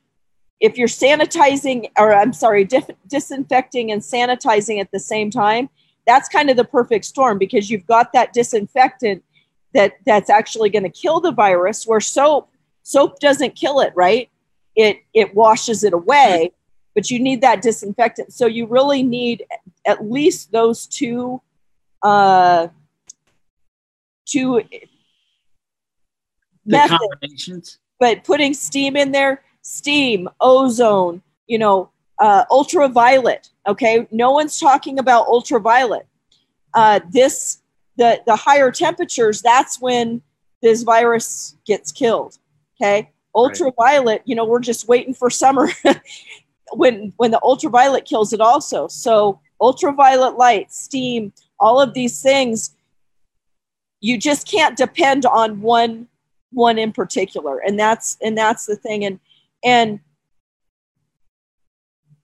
if 0.61 0.77
you're 0.77 0.87
sanitizing 0.87 1.89
or 1.97 2.13
i'm 2.13 2.31
sorry 2.31 2.63
dif- 2.63 2.89
disinfecting 3.07 3.91
and 3.91 4.01
sanitizing 4.01 4.79
at 4.79 4.89
the 4.91 4.99
same 4.99 5.29
time 5.29 5.69
that's 6.07 6.29
kind 6.29 6.49
of 6.49 6.57
the 6.57 6.63
perfect 6.63 7.05
storm 7.05 7.37
because 7.37 7.69
you've 7.69 7.85
got 7.87 8.13
that 8.13 8.33
disinfectant 8.33 9.23
that 9.73 9.93
that's 10.05 10.29
actually 10.29 10.69
going 10.69 10.83
to 10.83 10.89
kill 10.89 11.19
the 11.19 11.31
virus 11.31 11.85
where 11.85 11.99
soap 11.99 12.49
soap 12.83 13.19
doesn't 13.19 13.55
kill 13.55 13.79
it 13.79 13.93
right? 13.95 14.29
It 14.75 14.99
it 15.13 15.33
washes 15.35 15.83
it 15.83 15.93
away 15.93 16.51
but 16.93 17.09
you 17.09 17.19
need 17.19 17.39
that 17.39 17.61
disinfectant. 17.61 18.33
So 18.33 18.47
you 18.47 18.65
really 18.65 19.01
need 19.01 19.45
at 19.85 20.03
least 20.09 20.51
those 20.51 20.87
two 20.87 21.41
uh 22.03 22.67
two 24.25 24.61
the 24.71 24.87
methods. 26.65 26.99
combinations. 26.99 27.79
but 27.99 28.23
putting 28.23 28.53
steam 28.53 28.95
in 28.97 29.11
there 29.11 29.43
steam 29.61 30.27
ozone 30.39 31.21
you 31.47 31.57
know 31.57 31.89
uh, 32.19 32.45
ultraviolet 32.51 33.49
okay? 33.67 34.07
No 34.11 34.31
one's 34.31 34.59
talking 34.59 34.99
about 34.99 35.27
ultraviolet. 35.27 36.07
Uh, 36.73 36.99
this 37.09 37.61
the 37.97 38.21
the 38.25 38.35
higher 38.35 38.71
temperatures 38.71 39.41
that's 39.41 39.81
when 39.81 40.21
this 40.61 40.83
virus 40.83 41.57
gets 41.65 41.91
killed 41.91 42.37
okay? 42.79 43.09
Ultraviolet 43.35 44.21
you 44.25 44.35
know 44.35 44.45
we're 44.45 44.59
just 44.59 44.87
waiting 44.87 45.13
for 45.13 45.29
summer 45.29 45.69
when 46.73 47.13
when 47.17 47.31
the 47.31 47.41
ultraviolet 47.43 48.05
kills 48.05 48.33
it 48.33 48.41
also. 48.41 48.87
So 48.87 49.39
ultraviolet 49.59 50.37
light 50.37 50.71
steam 50.71 51.33
all 51.59 51.79
of 51.81 51.93
these 51.93 52.21
things 52.21 52.75
you 53.99 54.17
just 54.17 54.47
can't 54.47 54.75
depend 54.75 55.25
on 55.25 55.61
one 55.61 56.07
one 56.51 56.77
in 56.77 56.91
particular. 56.91 57.59
And 57.59 57.79
that's 57.79 58.17
and 58.21 58.37
that's 58.37 58.65
the 58.65 58.75
thing. 58.75 59.05
And 59.05 59.19
and 59.63 59.99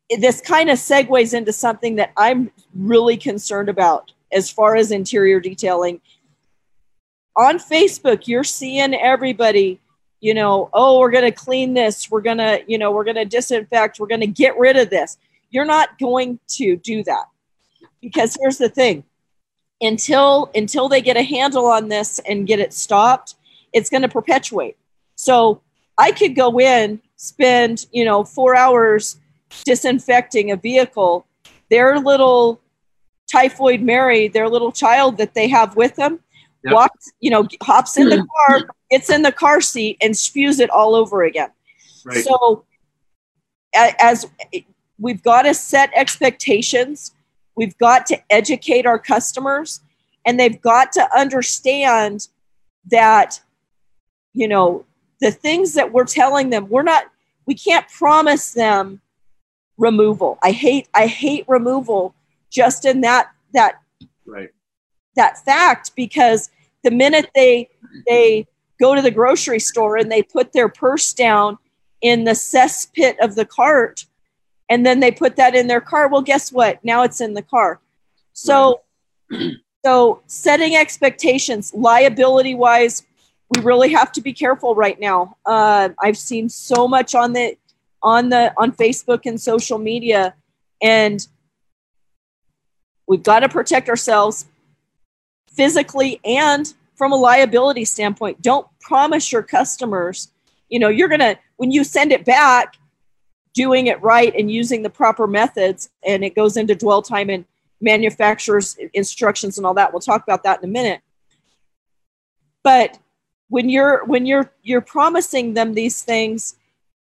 this 0.10 0.40
kind 0.42 0.70
of 0.70 0.78
segues 0.78 1.34
into 1.34 1.52
something 1.52 1.96
that 1.96 2.12
i'm 2.18 2.52
really 2.74 3.18
concerned 3.18 3.70
about 3.70 4.12
as 4.32 4.50
far 4.50 4.76
as 4.76 4.92
interior 4.92 5.40
detailing. 5.40 6.02
On 7.36 7.58
facebook 7.58 8.28
you're 8.28 8.44
seeing 8.44 8.94
everybody 8.94 9.80
you 10.20 10.34
know 10.34 10.70
oh 10.74 11.00
we're 11.00 11.12
going 11.12 11.24
to 11.24 11.32
clean 11.32 11.74
this 11.74 12.10
we're 12.10 12.22
going 12.22 12.40
to 12.40 12.64
you 12.68 12.78
know 12.78 12.92
we're 12.92 13.04
going 13.04 13.16
to 13.16 13.26
disinfect 13.26 14.00
we're 14.00 14.08
going 14.08 14.22
to 14.22 14.28
get 14.28 14.58
rid 14.58 14.78
of 14.78 14.90
this. 14.90 15.18
You're 15.50 15.66
not 15.66 15.98
going 15.98 16.40
to 16.50 16.76
do 16.76 17.04
that. 17.04 17.26
Because 18.02 18.38
here's 18.40 18.58
the 18.58 18.70
thing 18.70 19.04
until 19.82 20.50
until 20.56 20.90
they 20.90 21.02
get 21.02 21.18
a 21.18 21.24
handle 21.24 21.68
on 21.68 21.90
this 21.90 22.20
and 22.28 22.48
get 22.48 22.60
it 22.60 22.74
stopped 22.74 23.36
it's 23.74 23.90
going 23.90 24.02
to 24.02 24.10
perpetuate. 24.10 24.78
So 25.16 25.62
i 25.98 26.12
could 26.12 26.36
go 26.36 26.60
in 26.60 27.02
spend 27.18 27.88
you 27.92 28.06
know 28.06 28.24
four 28.24 28.56
hours 28.56 29.18
disinfecting 29.66 30.52
a 30.52 30.56
vehicle 30.56 31.26
their 31.70 32.00
little 32.00 32.62
typhoid 33.30 33.82
mary 33.82 34.28
their 34.28 34.48
little 34.48 34.72
child 34.72 35.18
that 35.18 35.34
they 35.34 35.48
have 35.48 35.76
with 35.76 35.96
them 35.96 36.20
Yep. 36.64 36.74
walks 36.74 37.12
you 37.20 37.30
know 37.30 37.48
hops 37.62 37.98
in 37.98 38.10
the 38.10 38.18
hmm. 38.18 38.26
car 38.48 38.70
gets 38.90 39.12
in 39.12 39.22
the 39.22 39.32
car 39.32 39.62
seat 39.62 39.98
and 40.02 40.18
spews 40.18 40.60
it 40.60 40.70
all 40.72 40.96
over 40.96 41.24
again 41.24 41.50
Right. 42.04 42.24
so 42.24 42.66
as 43.74 44.26
we've 44.98 45.22
got 45.22 45.44
to 45.44 45.54
set 45.54 45.92
expectations 45.96 47.14
we've 47.56 47.78
got 47.78 48.06
to 48.08 48.18
educate 48.32 48.86
our 48.86 48.98
customers 48.98 49.82
and 50.26 50.40
they've 50.40 50.60
got 50.60 50.92
to 50.94 51.18
understand 51.18 52.28
that 52.90 53.40
you 54.34 54.48
know 54.48 54.84
the 55.22 55.32
things 55.32 55.74
that 55.74 55.92
we're 55.92 56.06
telling 56.06 56.50
them 56.50 56.68
we're 56.70 56.84
not 56.84 57.06
we 57.46 57.56
can't 57.56 57.88
promise 57.88 58.52
them 58.54 59.02
removal. 59.78 60.38
I 60.44 60.52
hate 60.52 60.88
i 60.94 61.08
hate 61.08 61.46
removal 61.48 62.16
just 62.50 62.86
in 62.86 63.02
that 63.02 63.32
that 63.54 63.82
right. 64.26 64.50
that 65.16 65.44
fact 65.46 65.92
because 65.96 66.50
the 66.84 66.92
minute 66.92 67.30
they 67.36 67.70
they 68.08 68.48
go 68.80 68.96
to 68.96 69.02
the 69.02 69.12
grocery 69.12 69.60
store 69.60 69.98
and 69.98 70.12
they 70.12 70.24
put 70.24 70.54
their 70.54 70.70
purse 70.70 71.14
down 71.14 71.58
in 72.02 72.24
the 72.24 72.32
cesspit 72.32 73.16
of 73.20 73.36
the 73.36 73.46
cart 73.46 74.06
and 74.70 74.86
then 74.86 75.00
they 75.00 75.12
put 75.12 75.36
that 75.36 75.56
in 75.56 75.68
their 75.68 75.82
car 75.82 76.08
well 76.08 76.22
guess 76.22 76.52
what? 76.52 76.84
Now 76.84 77.04
it's 77.04 77.22
in 77.22 77.34
the 77.34 77.42
car. 77.42 77.80
So 78.34 78.82
so 79.86 80.22
setting 80.26 80.76
expectations 80.76 81.74
liability 81.74 82.56
wise 82.56 83.04
we 83.50 83.62
really 83.62 83.92
have 83.94 84.12
to 84.12 84.22
be 84.22 84.34
careful 84.34 84.76
right 84.76 85.00
now 85.00 85.36
uh, 85.46 85.90
i've 86.02 86.18
seen 86.18 86.50
so 86.50 86.88
much 86.88 87.16
on 87.16 87.34
the 87.34 87.58
on 88.04 88.30
the 88.30 88.54
on 88.58 88.72
facebook 88.72 89.22
and 89.26 89.40
social 89.40 89.78
media 89.78 90.36
and 90.82 91.28
we've 93.08 93.24
got 93.24 93.40
to 93.40 93.50
protect 93.50 93.90
ourselves 93.90 94.46
physically 95.50 96.20
and 96.24 96.74
from 96.96 97.12
a 97.12 97.16
liability 97.16 97.86
standpoint 97.86 98.42
don't 98.42 98.68
promise 98.80 99.32
your 99.32 99.44
customers 99.44 100.32
you 100.70 100.80
know 100.80 100.90
you're 100.90 101.10
gonna 101.10 101.38
when 101.58 101.72
you 101.72 101.84
send 101.84 102.12
it 102.12 102.26
back 102.26 102.76
doing 103.54 103.88
it 103.88 104.00
right 104.04 104.36
and 104.36 104.52
using 104.52 104.84
the 104.84 104.90
proper 104.90 105.26
methods 105.26 105.90
and 106.06 106.24
it 106.24 106.36
goes 106.36 106.58
into 106.58 106.76
dwell 106.76 107.02
time 107.02 107.30
and 107.30 107.46
manufacturer's 107.82 108.78
instructions 108.94 109.58
and 109.58 109.66
all 109.66 109.74
that. 109.76 109.94
We'll 109.94 110.00
talk 110.00 110.24
about 110.24 110.44
that 110.44 110.60
in 110.60 110.70
a 110.70 110.72
minute. 110.72 111.02
But 112.64 112.98
when 113.50 113.70
you're 113.70 114.04
when 114.06 114.26
you're 114.26 114.52
you're 114.64 114.82
promising 114.82 115.54
them 115.54 115.74
these 115.74 116.02
things, 116.02 116.56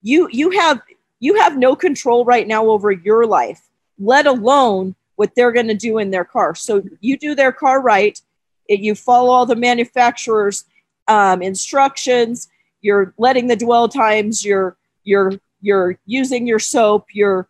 you 0.02 0.28
you 0.32 0.52
have 0.52 0.82
you 1.20 1.36
have 1.36 1.58
no 1.58 1.76
control 1.76 2.26
right 2.26 2.48
now 2.48 2.66
over 2.68 2.92
your 2.92 3.26
life, 3.26 3.62
let 4.00 4.26
alone 4.26 4.96
what 5.16 5.36
they're 5.36 5.52
going 5.52 5.68
to 5.68 5.74
do 5.76 6.00
in 6.00 6.12
their 6.12 6.26
car. 6.26 6.56
So 6.56 6.84
you 7.00 7.18
do 7.18 7.36
their 7.36 7.52
car 7.52 7.82
right, 7.82 8.20
it, 8.68 8.80
you 8.80 8.96
follow 8.96 9.30
all 9.30 9.46
the 9.46 9.56
manufacturer's 9.56 10.66
um, 11.08 11.42
instructions. 11.42 12.50
You're 12.82 13.14
letting 13.18 13.48
the 13.48 13.56
dwell 13.56 13.88
times. 13.88 14.44
You're 14.44 14.78
you're 15.04 15.34
you're 15.62 15.98
using 16.06 16.48
your 16.48 16.60
soap. 16.60 17.08
You're 17.14 17.48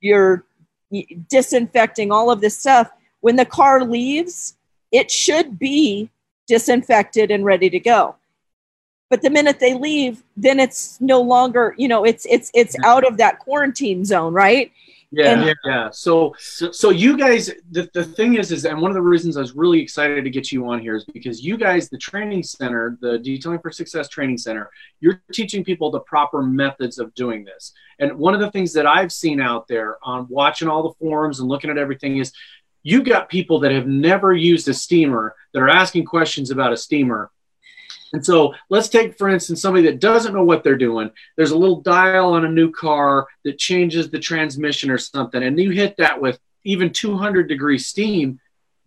you're 0.00 0.44
disinfecting 1.28 2.12
all 2.12 2.30
of 2.30 2.40
this 2.40 2.58
stuff. 2.58 2.90
When 3.20 3.36
the 3.36 3.46
car 3.46 3.84
leaves, 3.84 4.56
it 4.92 5.10
should 5.10 5.58
be 5.58 6.10
disinfected 6.46 7.30
and 7.30 7.44
ready 7.44 7.70
to 7.70 7.80
go. 7.80 8.16
But 9.10 9.22
the 9.22 9.30
minute 9.30 9.60
they 9.60 9.74
leave, 9.74 10.22
then 10.36 10.58
it's 10.58 11.00
no 11.00 11.20
longer, 11.20 11.74
you 11.78 11.88
know, 11.88 12.04
it's 12.04 12.26
it's 12.26 12.50
it's 12.54 12.74
out 12.84 13.06
of 13.06 13.18
that 13.18 13.38
quarantine 13.38 14.04
zone, 14.04 14.32
right? 14.32 14.72
Yeah, 15.16 15.40
and, 15.40 15.56
yeah. 15.64 15.90
So, 15.90 16.34
so 16.38 16.90
you 16.90 17.16
guys, 17.16 17.50
the, 17.70 17.88
the 17.94 18.04
thing 18.04 18.34
is, 18.34 18.50
is, 18.50 18.64
and 18.64 18.80
one 18.80 18.90
of 18.90 18.96
the 18.96 19.02
reasons 19.02 19.36
I 19.36 19.40
was 19.40 19.54
really 19.54 19.80
excited 19.80 20.24
to 20.24 20.30
get 20.30 20.50
you 20.50 20.66
on 20.68 20.80
here 20.80 20.96
is 20.96 21.04
because 21.04 21.44
you 21.44 21.56
guys, 21.56 21.88
the 21.88 21.98
training 21.98 22.42
center, 22.42 22.98
the 23.00 23.18
Detailing 23.18 23.60
for 23.60 23.70
Success 23.70 24.08
Training 24.08 24.38
Center, 24.38 24.70
you're 25.00 25.22
teaching 25.32 25.62
people 25.62 25.90
the 25.90 26.00
proper 26.00 26.42
methods 26.42 26.98
of 26.98 27.14
doing 27.14 27.44
this. 27.44 27.72
And 28.00 28.18
one 28.18 28.34
of 28.34 28.40
the 28.40 28.50
things 28.50 28.72
that 28.72 28.86
I've 28.86 29.12
seen 29.12 29.40
out 29.40 29.68
there 29.68 29.98
on 30.02 30.26
watching 30.28 30.66
all 30.66 30.82
the 30.82 30.94
forums 30.98 31.38
and 31.38 31.48
looking 31.48 31.70
at 31.70 31.78
everything 31.78 32.16
is 32.16 32.32
you've 32.84 33.04
got 33.04 33.28
people 33.28 33.58
that 33.60 33.72
have 33.72 33.88
never 33.88 34.32
used 34.32 34.68
a 34.68 34.74
steamer 34.74 35.34
that 35.52 35.60
are 35.60 35.68
asking 35.68 36.04
questions 36.04 36.52
about 36.52 36.72
a 36.72 36.76
steamer 36.76 37.30
and 38.14 38.24
so 38.24 38.54
let's 38.70 38.88
take, 38.88 39.18
for 39.18 39.28
instance, 39.28 39.60
somebody 39.60 39.86
that 39.86 39.98
doesn't 39.98 40.34
know 40.34 40.44
what 40.44 40.62
they're 40.62 40.76
doing. 40.76 41.10
There's 41.36 41.50
a 41.50 41.58
little 41.58 41.80
dial 41.80 42.34
on 42.34 42.44
a 42.44 42.48
new 42.48 42.70
car 42.70 43.26
that 43.44 43.58
changes 43.58 44.08
the 44.08 44.20
transmission 44.20 44.88
or 44.88 44.98
something, 44.98 45.42
and 45.42 45.58
you 45.58 45.70
hit 45.70 45.96
that 45.96 46.20
with 46.20 46.38
even 46.62 46.92
200 46.92 47.48
degree 47.48 47.76
steam. 47.76 48.38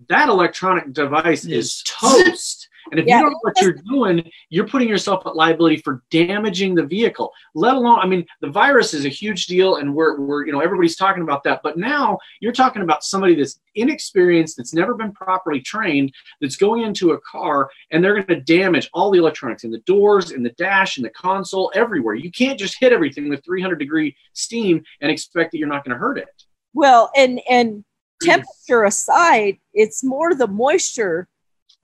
That 0.07 0.29
electronic 0.29 0.93
device 0.93 1.43
is 1.43 1.83
toast. 1.83 2.66
And 2.91 2.99
if 2.99 3.05
yeah. 3.05 3.17
you 3.17 3.23
don't 3.23 3.31
know 3.31 3.39
what 3.41 3.61
you're 3.61 3.73
doing, 3.73 4.29
you're 4.49 4.67
putting 4.67 4.87
yourself 4.87 5.25
at 5.25 5.35
liability 5.35 5.77
for 5.77 6.03
damaging 6.11 6.75
the 6.75 6.85
vehicle. 6.85 7.31
Let 7.55 7.75
alone, 7.75 7.99
I 7.99 8.07
mean, 8.07 8.25
the 8.41 8.49
virus 8.49 8.93
is 8.93 9.05
a 9.05 9.09
huge 9.09 9.47
deal, 9.47 9.77
and 9.77 9.93
we're, 9.93 10.19
we're 10.19 10.45
you 10.45 10.51
know 10.51 10.59
everybody's 10.59 10.95
talking 10.95 11.23
about 11.23 11.43
that. 11.43 11.61
But 11.63 11.77
now 11.77 12.17
you're 12.39 12.53
talking 12.53 12.81
about 12.81 13.03
somebody 13.03 13.35
that's 13.35 13.59
inexperienced, 13.75 14.57
that's 14.57 14.73
never 14.73 14.93
been 14.93 15.11
properly 15.11 15.61
trained, 15.61 16.13
that's 16.41 16.55
going 16.55 16.83
into 16.83 17.11
a 17.11 17.19
car, 17.21 17.69
and 17.91 18.03
they're 18.03 18.13
going 18.13 18.27
to 18.27 18.41
damage 18.41 18.89
all 18.93 19.11
the 19.11 19.19
electronics 19.19 19.63
in 19.63 19.71
the 19.71 19.79
doors, 19.79 20.31
in 20.31 20.43
the 20.43 20.51
dash, 20.51 20.97
in 20.97 21.03
the 21.03 21.09
console, 21.09 21.71
everywhere. 21.75 22.15
You 22.15 22.31
can't 22.31 22.59
just 22.59 22.77
hit 22.79 22.91
everything 22.91 23.29
with 23.29 23.43
300 23.45 23.77
degree 23.77 24.15
steam 24.33 24.83
and 25.01 25.11
expect 25.11 25.51
that 25.51 25.57
you're 25.57 25.67
not 25.67 25.83
going 25.83 25.93
to 25.93 25.99
hurt 25.99 26.17
it. 26.17 26.27
Well, 26.73 27.11
and 27.15 27.41
and 27.49 27.83
hmm. 28.21 28.29
temperature 28.29 28.83
aside, 28.83 29.57
it's 29.73 30.03
more 30.03 30.35
the 30.35 30.47
moisture 30.47 31.27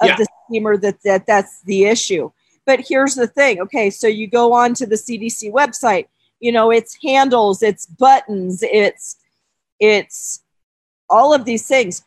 of 0.02 0.10
yeah. 0.10 0.16
the 0.18 0.28
steamer 0.46 0.78
that, 0.78 1.02
that 1.04 1.26
that's 1.26 1.62
the 1.64 1.86
issue. 1.86 2.32
But 2.66 2.86
here's 2.88 3.16
the 3.16 3.28
thing. 3.28 3.62
Okay, 3.62 3.90
so 3.90 4.08
you 4.08 4.28
go 4.28 4.54
on 4.54 4.74
to 4.76 4.86
the 4.86 4.96
CDC 4.96 5.52
website, 5.52 6.08
you 6.40 6.52
know, 6.52 6.72
it's 6.72 6.98
handles, 7.04 7.62
it's 7.62 7.86
buttons, 7.86 8.64
it's 8.64 9.18
it's 9.80 10.44
all 11.10 11.34
of 11.34 11.46
these 11.46 11.68
things. 11.68 12.04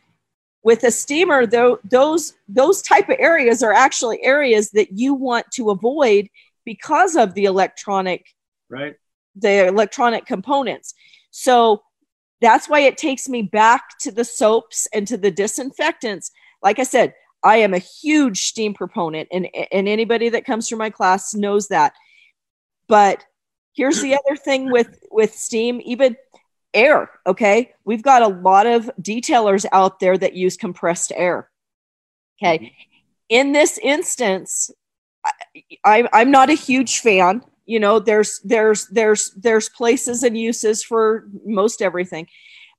With 0.63 0.83
a 0.83 0.91
steamer, 0.91 1.45
though, 1.45 1.79
those 1.83 2.33
those 2.47 2.81
type 2.81 3.09
of 3.09 3.17
areas 3.19 3.63
are 3.63 3.73
actually 3.73 4.21
areas 4.23 4.71
that 4.71 4.91
you 4.91 5.13
want 5.13 5.45
to 5.53 5.69
avoid 5.69 6.29
because 6.65 7.15
of 7.15 7.33
the 7.33 7.45
electronic 7.45 8.25
right 8.69 8.95
the 9.35 9.67
electronic 9.67 10.25
components. 10.25 10.93
So 11.31 11.83
that's 12.41 12.67
why 12.67 12.81
it 12.81 12.97
takes 12.97 13.29
me 13.29 13.41
back 13.43 13.97
to 13.99 14.11
the 14.11 14.25
soaps 14.25 14.87
and 14.93 15.07
to 15.07 15.17
the 15.17 15.31
disinfectants. 15.31 16.31
Like 16.61 16.79
I 16.79 16.83
said, 16.83 17.13
I 17.43 17.57
am 17.57 17.73
a 17.73 17.79
huge 17.79 18.45
steam 18.47 18.73
proponent, 18.73 19.29
and, 19.31 19.47
and 19.71 19.87
anybody 19.87 20.29
that 20.29 20.45
comes 20.45 20.67
through 20.67 20.79
my 20.79 20.89
class 20.89 21.33
knows 21.33 21.67
that. 21.67 21.93
But 22.87 23.23
here's 23.73 24.01
the 24.01 24.15
other 24.15 24.35
thing 24.35 24.71
with 24.71 24.99
with 25.11 25.33
steam, 25.35 25.79
even 25.83 26.15
air. 26.73 27.09
Okay, 27.25 27.73
we've 27.85 28.01
got 28.01 28.21
a 28.21 28.27
lot 28.27 28.65
of 28.65 28.89
detailers 29.01 29.65
out 29.71 29.99
there 29.99 30.17
that 30.17 30.33
use 30.33 30.57
compressed 30.57 31.11
air. 31.15 31.49
Okay, 32.41 32.57
mm-hmm. 32.57 32.65
in 33.29 33.51
this 33.51 33.77
instance, 33.77 34.71
I, 35.85 36.07
I'm 36.11 36.31
not 36.31 36.49
a 36.49 36.53
huge 36.53 36.99
fan. 36.99 37.43
You 37.65 37.79
know, 37.79 37.99
there's 37.99 38.39
there's 38.43 38.87
there's 38.87 39.31
there's 39.31 39.69
places 39.69 40.23
and 40.23 40.37
uses 40.37 40.83
for 40.83 41.27
most 41.45 41.81
everything, 41.81 42.27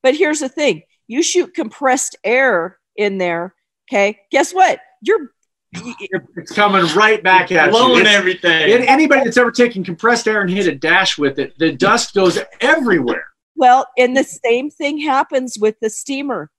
but 0.02 0.16
here's 0.16 0.40
the 0.40 0.48
thing: 0.48 0.82
you 1.06 1.22
shoot 1.22 1.54
compressed 1.54 2.16
air 2.24 2.78
in 2.96 3.18
there 3.18 3.54
Okay. 3.88 4.18
Guess 4.30 4.52
what? 4.52 4.80
You're 5.02 5.30
it's 5.72 6.52
coming 6.52 6.84
right 6.94 7.22
back 7.22 7.52
at 7.52 7.70
blowing 7.70 8.04
you. 8.04 8.10
everything. 8.10 8.72
anybody 8.88 9.24
that's 9.24 9.36
ever 9.36 9.50
taken 9.50 9.84
compressed 9.84 10.26
air 10.26 10.40
and 10.40 10.50
hit 10.50 10.66
a 10.66 10.74
dash 10.74 11.18
with 11.18 11.38
it, 11.38 11.58
the 11.58 11.72
dust 11.72 12.14
goes 12.14 12.38
everywhere. 12.60 13.24
Well, 13.54 13.86
and 13.98 14.16
the 14.16 14.24
same 14.24 14.70
thing 14.70 14.98
happens 14.98 15.58
with 15.58 15.78
the 15.80 15.90
steamer. 15.90 16.50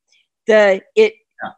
The 0.47 0.81
it 0.95 1.13
yeah. 1.43 1.51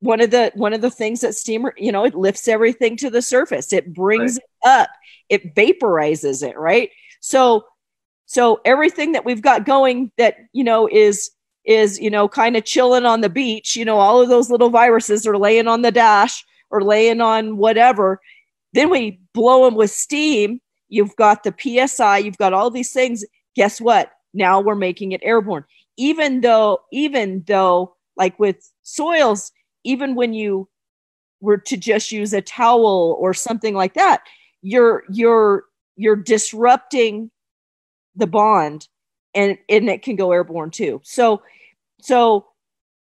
one 0.00 0.20
of 0.20 0.30
the 0.30 0.50
one 0.54 0.72
of 0.72 0.80
the 0.80 0.90
things 0.90 1.20
that 1.20 1.34
steamer, 1.34 1.74
you 1.76 1.92
know, 1.92 2.04
it 2.04 2.14
lifts 2.14 2.48
everything 2.48 2.96
to 2.98 3.10
the 3.10 3.22
surface. 3.22 3.72
It 3.72 3.92
brings 3.92 4.38
right. 4.38 4.42
it 4.64 4.68
up. 4.68 4.90
It 5.28 5.54
vaporizes 5.54 6.42
it, 6.42 6.58
right? 6.58 6.90
So 7.20 7.66
so 8.24 8.60
everything 8.64 9.12
that 9.12 9.24
we've 9.24 9.42
got 9.42 9.64
going 9.64 10.10
that, 10.18 10.36
you 10.52 10.64
know, 10.64 10.88
is 10.90 11.30
is, 11.66 11.98
you 11.98 12.10
know, 12.10 12.28
kind 12.28 12.56
of 12.56 12.64
chilling 12.64 13.04
on 13.04 13.20
the 13.20 13.28
beach, 13.28 13.76
you 13.76 13.84
know, 13.84 13.98
all 13.98 14.22
of 14.22 14.28
those 14.28 14.50
little 14.50 14.70
viruses 14.70 15.26
are 15.26 15.36
laying 15.36 15.66
on 15.66 15.82
the 15.82 15.90
dash 15.90 16.44
or 16.70 16.82
laying 16.82 17.20
on 17.20 17.56
whatever. 17.56 18.20
Then 18.72 18.88
we 18.90 19.20
blow 19.34 19.64
them 19.64 19.74
with 19.74 19.90
steam. 19.90 20.60
You've 20.88 21.16
got 21.16 21.42
the 21.42 21.54
PSI, 21.58 22.18
you've 22.18 22.38
got 22.38 22.52
all 22.52 22.70
these 22.70 22.92
things. 22.92 23.24
Guess 23.56 23.80
what? 23.80 24.12
Now 24.32 24.60
we're 24.60 24.76
making 24.76 25.12
it 25.12 25.20
airborne. 25.24 25.64
Even 25.96 26.40
though, 26.42 26.78
even 26.92 27.42
though, 27.46 27.96
like 28.16 28.38
with 28.38 28.70
soils, 28.82 29.50
even 29.82 30.14
when 30.14 30.34
you 30.34 30.68
were 31.40 31.58
to 31.58 31.76
just 31.76 32.12
use 32.12 32.32
a 32.32 32.42
towel 32.42 33.16
or 33.18 33.34
something 33.34 33.74
like 33.74 33.94
that, 33.94 34.22
you're 34.62 35.04
you're 35.10 35.64
you're 35.96 36.16
disrupting 36.16 37.30
the 38.14 38.26
bond 38.26 38.88
and 39.34 39.58
and 39.68 39.88
it 39.88 40.02
can 40.02 40.16
go 40.16 40.32
airborne 40.32 40.70
too. 40.70 41.00
So 41.04 41.42
so, 42.06 42.46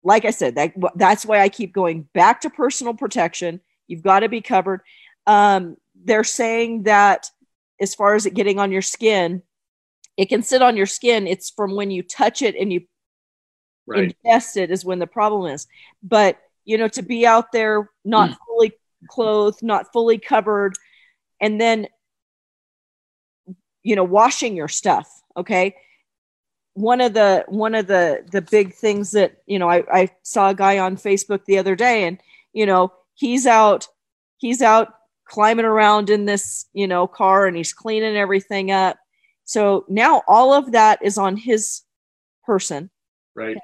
like 0.06 0.24
I 0.24 0.32
said, 0.32 0.56
that 0.56 0.74
that's 0.96 1.26
why 1.26 1.42
I 1.42 1.50
keep 1.50 1.74
going 1.74 2.08
back 2.14 2.40
to 2.42 2.50
personal 2.50 2.94
protection. 2.94 3.60
You've 3.88 4.04
got 4.04 4.22
to 4.22 4.30
be 4.30 4.40
covered. 4.40 4.80
Um, 5.28 5.76
they're 6.02 6.24
saying 6.24 6.84
that 6.84 7.30
as 7.82 7.94
far 7.94 8.16
as 8.16 8.26
it 8.26 8.36
getting 8.36 8.58
on 8.58 8.72
your 8.72 8.82
skin, 8.82 9.42
it 10.16 10.30
can 10.30 10.44
sit 10.44 10.62
on 10.62 10.78
your 10.78 10.86
skin. 10.86 11.28
It's 11.28 11.50
from 11.50 11.76
when 11.76 11.92
you 11.92 12.04
touch 12.04 12.42
it 12.42 12.56
and 12.58 12.72
you 12.72 12.84
right. 13.86 14.16
ingest 14.24 14.56
it 14.56 14.72
is 14.72 14.86
when 14.86 15.00
the 15.00 15.08
problem 15.08 15.52
is. 15.52 15.68
But 16.02 16.40
you 16.64 16.78
know, 16.78 16.88
to 16.88 17.02
be 17.02 17.28
out 17.28 17.52
there 17.52 17.90
not 18.06 18.30
mm. 18.30 18.38
fully 18.48 18.72
clothed, 19.10 19.62
not 19.62 19.92
fully 19.92 20.20
covered, 20.20 20.76
and 21.42 21.60
then 21.60 21.88
you 23.84 23.98
know, 23.98 24.06
washing 24.06 24.56
your 24.56 24.70
stuff. 24.70 25.12
Okay 25.36 25.76
one 26.76 27.02
of 27.02 27.14
the 27.14 27.44
one 27.48 27.74
of 27.74 27.88
the 27.88 28.24
the 28.32 28.42
big 28.42 28.74
things 28.74 29.12
that 29.12 29.42
you 29.48 29.58
know 29.58 29.70
I, 29.70 29.84
I 29.92 30.10
saw 30.24 30.50
a 30.50 30.56
guy 30.56 30.78
on 30.80 30.98
facebook 30.98 31.46
the 31.46 31.58
other 31.58 31.76
day 31.76 32.06
and 32.06 32.20
you 32.54 32.66
know 32.66 32.94
he's 33.16 33.48
out 33.48 33.88
he's 34.38 34.62
out 34.62 34.94
climbing 35.26 35.66
around 35.66 36.10
in 36.10 36.26
this 36.26 36.68
you 36.74 36.88
know 36.88 37.08
car 37.08 37.48
and 37.48 37.58
he's 37.58 37.74
cleaning 37.74 38.16
everything 38.16 38.72
up. 38.72 38.98
So 39.46 39.86
now 39.90 40.24
all 40.28 40.54
of 40.54 40.72
that 40.72 41.00
is 41.04 41.18
on 41.18 41.38
his 41.38 41.82
person. 42.44 42.90
Right. 43.36 43.58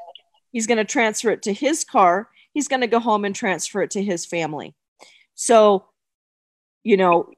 He's 0.52 0.68
going 0.68 0.78
to 0.78 0.86
transfer 0.86 1.32
it 1.32 1.44
to 1.44 1.54
his 1.54 1.84
car. 1.84 2.30
He's 2.54 2.68
going 2.68 2.82
to 2.82 2.88
go 2.88 3.00
home 3.00 3.26
and 3.26 3.34
transfer 3.34 3.82
it 3.82 3.92
to 3.92 4.04
his 4.04 4.26
family. 4.26 4.76
So 5.36 5.86
you 6.84 6.98
know 6.98 7.30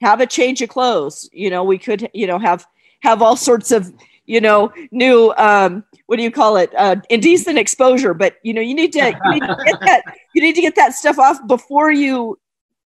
have 0.00 0.20
a 0.20 0.26
change 0.26 0.62
of 0.62 0.68
clothes. 0.68 1.28
You 1.32 1.50
know 1.50 1.64
we 1.64 1.78
could 1.78 2.10
you 2.12 2.26
know 2.26 2.38
have 2.38 2.66
have 3.02 3.22
all 3.22 3.36
sorts 3.36 3.70
of 3.70 3.92
you 4.30 4.40
know, 4.40 4.72
new 4.92 5.34
um, 5.36 5.82
what 6.06 6.16
do 6.16 6.22
you 6.22 6.30
call 6.30 6.56
it? 6.56 6.72
Uh, 6.76 6.94
indecent 7.10 7.58
exposure. 7.58 8.14
But 8.14 8.36
you 8.44 8.54
know, 8.54 8.60
you 8.60 8.74
need 8.74 8.92
to, 8.92 8.98
you 9.24 9.30
need 9.32 9.40
to 9.40 9.56
get 9.64 9.80
that 9.86 10.04
you 10.36 10.40
need 10.40 10.54
to 10.54 10.60
get 10.60 10.76
that 10.76 10.94
stuff 10.94 11.18
off 11.18 11.44
before 11.48 11.90
you 11.90 12.38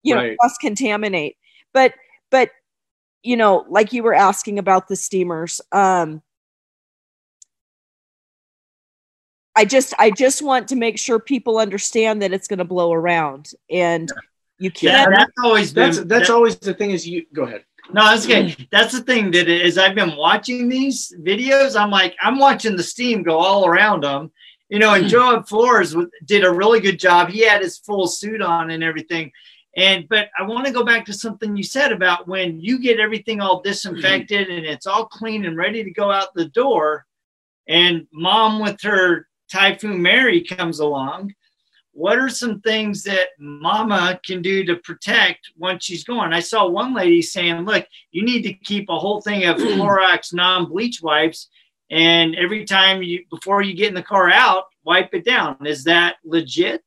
you 0.03 0.17
know 0.17 0.35
cross 0.41 0.59
contaminate. 0.59 1.37
But 1.73 1.95
but 2.33 2.51
you 3.23 3.37
know, 3.37 3.65
like 3.69 3.93
you 3.93 4.03
were 4.03 4.15
asking 4.15 4.59
about 4.59 4.89
the 4.89 4.97
steamers. 4.97 5.61
Um, 5.71 6.23
I 9.55 9.65
just 9.65 9.95
I 9.97 10.11
just 10.11 10.43
want 10.43 10.67
to 10.69 10.77
make 10.77 10.99
sure 10.99 11.21
people 11.21 11.59
understand 11.59 12.23
that 12.23 12.33
it's 12.33 12.49
going 12.49 12.59
to 12.59 12.65
blow 12.65 12.93
around 12.93 13.51
and 13.71 14.11
you 14.59 14.73
can't 14.73 15.15
that's 15.15 15.31
always 15.45 15.73
been 15.73 15.85
That's 15.85 15.99
that's 15.99 16.29
that- 16.29 16.35
always 16.35 16.59
the 16.59 16.75
thing. 16.75 16.91
Is 16.91 17.07
you 17.07 17.27
go 17.33 17.45
ahead. 17.45 17.63
No, 17.93 18.05
that's 18.05 18.27
okay. 18.27 18.55
That's 18.71 18.93
the 18.93 19.03
thing 19.03 19.31
that 19.33 19.49
is 19.49 19.79
I've 19.79 19.95
been 19.95 20.17
watching 20.17 20.69
these 20.69 21.15
videos, 21.21 21.79
I'm 21.79 21.91
like, 21.91 22.15
I'm 22.21 22.39
watching 22.39 22.77
the 22.77 22.83
steam 22.83 23.23
go 23.23 23.39
all 23.39 23.67
around 23.67 24.05
them. 24.05 24.31
You 24.69 24.79
know, 24.79 24.95
and 24.95 25.05
hmm. 25.05 25.09
Joe 25.09 25.43
Flores 25.43 25.97
did 26.27 26.45
a 26.45 26.53
really 26.53 26.81
good 26.81 26.99
job. 26.99 27.31
He 27.31 27.41
had 27.41 27.63
his 27.63 27.79
full 27.79 28.07
suit 28.07 28.43
on 28.43 28.71
and 28.71 28.85
everything. 28.85 29.33
And 29.77 30.09
but 30.09 30.29
I 30.39 30.43
want 30.43 30.67
to 30.67 30.73
go 30.73 30.85
back 30.85 31.07
to 31.07 31.13
something 31.13 31.57
you 31.57 31.63
said 31.63 31.93
about 31.93 32.27
when 32.27 32.61
you 32.61 32.81
get 32.81 33.01
everything 33.01 33.41
all 33.41 33.63
disinfected 33.63 34.49
and 34.49 34.67
it's 34.67 34.87
all 34.87 35.07
clean 35.07 35.45
and 35.45 35.57
ready 35.57 35.85
to 35.85 35.91
go 35.91 36.11
out 36.11 36.35
the 36.35 36.47
door, 36.47 37.07
and 37.69 38.07
mom 38.13 38.61
with 38.61 38.81
her 38.83 39.29
Typhoid 39.51 39.97
Mary 39.97 40.43
comes 40.43 40.81
along. 40.81 41.35
What 41.99 42.19
are 42.21 42.29
some 42.29 42.61
things 42.61 43.03
that 43.03 43.31
mama 43.41 44.21
can 44.25 44.41
do 44.41 44.65
to 44.67 44.77
protect 44.77 45.51
once 45.57 45.85
she's 45.85 46.05
gone? 46.05 46.33
I 46.33 46.39
saw 46.39 46.69
one 46.69 46.95
lady 46.95 47.21
saying, 47.23 47.65
look, 47.65 47.85
you 48.13 48.25
need 48.25 48.43
to 48.43 48.53
keep 48.53 48.89
a 48.89 48.99
whole 48.99 49.21
thing 49.21 49.47
of 49.47 49.57
Clorox 49.57 50.33
non-bleach 50.33 51.03
wipes 51.03 51.49
and 51.91 52.37
every 52.37 52.65
time 52.65 53.03
you 53.03 53.25
before 53.31 53.63
you 53.63 53.75
get 53.75 53.89
in 53.89 53.95
the 53.95 54.03
car 54.03 54.31
out, 54.31 54.65
wipe 54.85 55.13
it 55.13 55.25
down. 55.25 55.57
Is 55.67 55.85
that 55.85 56.17
legit? 56.25 56.83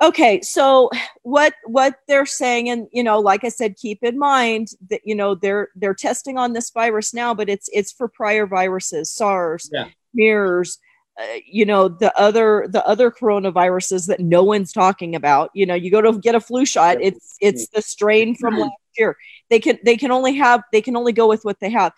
okay 0.00 0.40
so 0.42 0.88
what 1.22 1.54
what 1.66 1.96
they're 2.06 2.24
saying 2.24 2.68
and 2.70 2.86
you 2.92 3.02
know 3.02 3.18
like 3.18 3.42
i 3.42 3.48
said 3.48 3.74
keep 3.76 3.98
in 4.04 4.16
mind 4.16 4.68
that 4.90 5.00
you 5.04 5.12
know 5.12 5.34
they're 5.34 5.70
they're 5.74 5.92
testing 6.08 6.38
on 6.38 6.52
this 6.52 6.70
virus 6.70 7.12
now 7.12 7.34
but 7.34 7.48
it's 7.48 7.68
it's 7.72 7.90
for 7.90 8.06
prior 8.06 8.46
viruses 8.46 9.12
sars 9.12 9.68
Yeah. 9.72 9.88
MERS 10.14 10.78
uh, 11.18 11.24
you 11.46 11.64
know 11.64 11.88
the 11.88 12.16
other 12.18 12.68
the 12.70 12.86
other 12.86 13.10
coronaviruses 13.10 14.06
that 14.06 14.20
no 14.20 14.42
one's 14.42 14.72
talking 14.72 15.14
about. 15.14 15.50
You 15.54 15.66
know 15.66 15.74
you 15.74 15.90
go 15.90 16.00
to 16.00 16.18
get 16.18 16.34
a 16.34 16.40
flu 16.40 16.64
shot 16.64 16.98
it's 17.00 17.36
it's 17.40 17.68
the 17.68 17.82
strain 17.82 18.34
from 18.36 18.58
last 18.58 18.72
year. 18.96 19.16
They 19.50 19.60
can 19.60 19.78
they 19.84 19.96
can 19.96 20.10
only 20.10 20.36
have 20.36 20.62
they 20.72 20.82
can 20.82 20.96
only 20.96 21.12
go 21.12 21.28
with 21.28 21.44
what 21.44 21.60
they 21.60 21.70
have. 21.70 21.92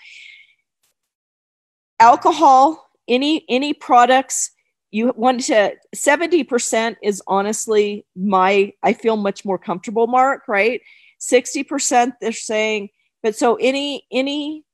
Alcohol 1.98 2.90
any 3.08 3.44
any 3.48 3.74
products 3.74 4.52
you 4.92 5.12
want 5.16 5.40
to 5.44 5.74
70% 5.94 6.96
is 7.02 7.22
honestly 7.26 8.06
my 8.16 8.72
i 8.82 8.92
feel 8.92 9.16
much 9.16 9.44
more 9.44 9.58
comfortable 9.58 10.06
mark 10.06 10.48
right? 10.48 10.80
60% 11.20 12.12
they're 12.20 12.32
saying 12.32 12.88
but 13.22 13.36
so 13.36 13.56
any 13.56 14.06
any 14.10 14.64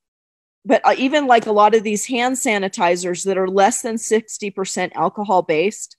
but 0.67 0.81
uh, 0.85 0.93
even 0.97 1.27
like 1.27 1.45
a 1.45 1.51
lot 1.51 1.73
of 1.73 1.83
these 1.83 2.05
hand 2.05 2.35
sanitizers 2.35 3.23
that 3.25 3.37
are 3.37 3.47
less 3.47 3.81
than 3.81 3.95
60% 3.97 4.91
alcohol 4.93 5.41
based 5.41 5.95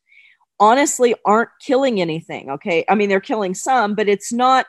honestly 0.60 1.14
aren't 1.24 1.50
killing 1.60 2.00
anything 2.00 2.50
okay 2.50 2.84
i 2.88 2.94
mean 2.94 3.08
they're 3.08 3.20
killing 3.20 3.54
some 3.54 3.94
but 3.94 4.08
it's 4.08 4.32
not 4.32 4.66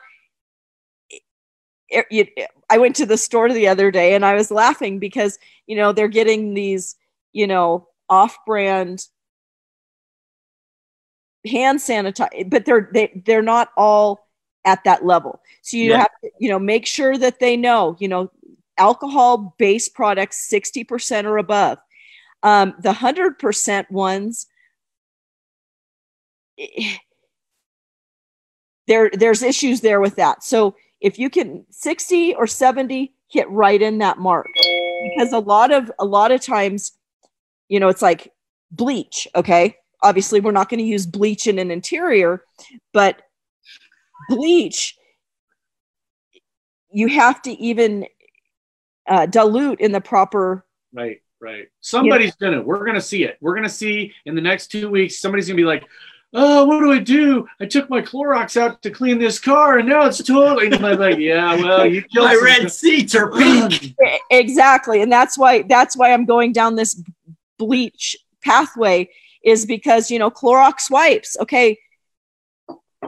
it, 1.88 2.06
it, 2.10 2.48
i 2.70 2.78
went 2.78 2.94
to 2.96 3.06
the 3.06 3.16
store 3.16 3.52
the 3.52 3.66
other 3.68 3.90
day 3.90 4.14
and 4.14 4.24
i 4.24 4.34
was 4.34 4.50
laughing 4.50 4.98
because 5.00 5.38
you 5.66 5.76
know 5.76 5.92
they're 5.92 6.08
getting 6.08 6.54
these 6.54 6.96
you 7.32 7.46
know 7.46 7.88
off 8.08 8.38
brand 8.46 9.06
hand 11.46 11.78
sanitizer 11.78 12.48
but 12.50 12.64
they're 12.64 12.90
they, 12.92 13.22
they're 13.24 13.42
not 13.42 13.70
all 13.76 14.28
at 14.64 14.84
that 14.84 15.04
level 15.04 15.40
so 15.62 15.76
you 15.76 15.90
Yeah. 15.90 15.96
have 15.96 16.10
to 16.22 16.30
you 16.38 16.48
know 16.50 16.58
make 16.58 16.86
sure 16.86 17.16
that 17.16 17.40
they 17.40 17.56
know 17.56 17.96
you 17.98 18.08
know 18.08 18.30
alcohol 18.80 19.54
based 19.58 19.94
products 19.94 20.48
60% 20.50 21.24
or 21.24 21.38
above. 21.38 21.78
Um, 22.42 22.74
the 22.80 22.92
100% 22.92 23.90
ones 23.90 24.46
there 28.86 29.10
there's 29.12 29.42
issues 29.42 29.80
there 29.82 30.00
with 30.00 30.16
that. 30.16 30.42
So 30.42 30.74
if 31.00 31.18
you 31.18 31.30
can 31.30 31.64
60 31.70 32.34
or 32.34 32.46
70 32.46 33.14
hit 33.28 33.48
right 33.48 33.80
in 33.80 33.98
that 33.98 34.18
mark. 34.18 34.46
Because 35.14 35.32
a 35.32 35.38
lot 35.38 35.72
of 35.72 35.90
a 35.98 36.04
lot 36.04 36.32
of 36.32 36.40
times 36.40 36.92
you 37.68 37.78
know 37.78 37.88
it's 37.88 38.02
like 38.02 38.32
bleach 38.70 39.28
okay? 39.34 39.76
Obviously 40.02 40.40
we're 40.40 40.50
not 40.50 40.68
going 40.68 40.78
to 40.78 40.84
use 40.84 41.06
bleach 41.06 41.46
in 41.46 41.58
an 41.58 41.70
interior 41.70 42.42
but 42.92 43.22
bleach 44.28 44.96
you 46.92 47.06
have 47.08 47.40
to 47.42 47.52
even 47.52 48.06
uh, 49.06 49.26
dilute 49.26 49.80
in 49.80 49.92
the 49.92 50.00
proper 50.00 50.64
Right, 50.92 51.22
right. 51.40 51.68
Somebody's 51.80 52.34
gonna. 52.34 52.60
We're 52.62 52.84
gonna 52.84 53.00
see 53.00 53.22
it. 53.22 53.38
We're 53.40 53.54
gonna 53.54 53.68
see 53.68 54.12
in 54.26 54.34
the 54.34 54.40
next 54.40 54.68
two 54.68 54.90
weeks. 54.90 55.20
Somebody's 55.20 55.46
gonna 55.46 55.56
be 55.56 55.62
like, 55.62 55.84
"Oh, 56.34 56.64
what 56.66 56.80
do 56.80 56.90
I 56.90 56.98
do? 56.98 57.46
I 57.60 57.66
took 57.66 57.88
my 57.88 58.02
Clorox 58.02 58.56
out 58.56 58.82
to 58.82 58.90
clean 58.90 59.20
this 59.20 59.38
car, 59.38 59.78
and 59.78 59.88
now 59.88 60.06
it's 60.06 60.20
totally." 60.20 60.66
And 60.66 60.84
I'm 60.84 60.98
like, 60.98 61.18
"Yeah, 61.18 61.54
well, 61.54 61.86
you 61.86 62.02
killed 62.02 62.26
My 62.26 62.34
some 62.34 62.44
red 62.44 62.72
seats 62.72 63.14
are 63.14 63.30
pink. 63.30 63.94
Exactly 64.32 65.00
and 65.00 65.12
that's 65.12 65.38
why 65.38 65.62
that's 65.62 65.96
why 65.96 66.12
i'm 66.12 66.24
going 66.24 66.52
down 66.52 66.76
this 66.76 67.02
bleach 67.58 68.16
pathway 68.42 69.08
is 69.44 69.66
because 69.66 70.10
you 70.10 70.18
know 70.18 70.30
Clorox 70.30 70.90
wipes. 70.90 71.36
Okay, 71.40 71.78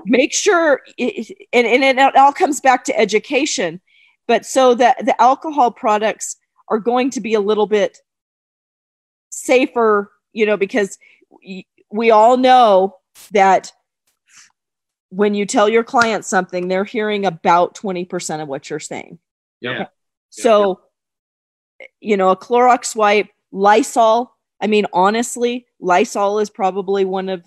make 0.05 0.33
sure, 0.33 0.81
it, 0.96 1.37
and 1.52 1.66
and 1.66 1.98
it 1.98 2.16
all 2.16 2.33
comes 2.33 2.61
back 2.61 2.85
to 2.85 2.98
education. 2.98 3.81
But 4.28 4.46
so 4.46 4.74
that 4.74 5.04
the 5.04 5.20
alcohol 5.20 5.70
products 5.70 6.37
are 6.68 6.78
going 6.78 7.11
to 7.11 7.20
be 7.20 7.35
a 7.35 7.40
little 7.40 7.66
bit 7.66 7.98
safer, 9.30 10.12
you 10.32 10.46
know, 10.46 10.56
because 10.56 10.98
we 11.90 12.11
all 12.11 12.37
know 12.37 12.96
that 13.32 13.72
when 15.11 15.35
you 15.35 15.44
tell 15.44 15.68
your 15.68 15.85
client 15.85 16.24
something, 16.24 16.68
they're 16.68 16.85
hearing 16.85 17.26
about 17.26 17.74
20% 17.74 18.40
of 18.40 18.48
what 18.48 18.70
you're 18.70 18.80
saying. 18.80 19.18
Yeah. 19.61 19.87
So, 20.30 20.80
you 22.00 22.16
know, 22.16 22.30
a 22.30 22.37
Clorox 22.37 22.96
wipe, 22.96 23.28
Lysol. 23.50 24.35
I 24.61 24.68
mean, 24.68 24.87
honestly, 24.92 25.66
Lysol 25.80 26.38
is 26.38 26.48
probably 26.48 27.04
one 27.04 27.28
of 27.28 27.42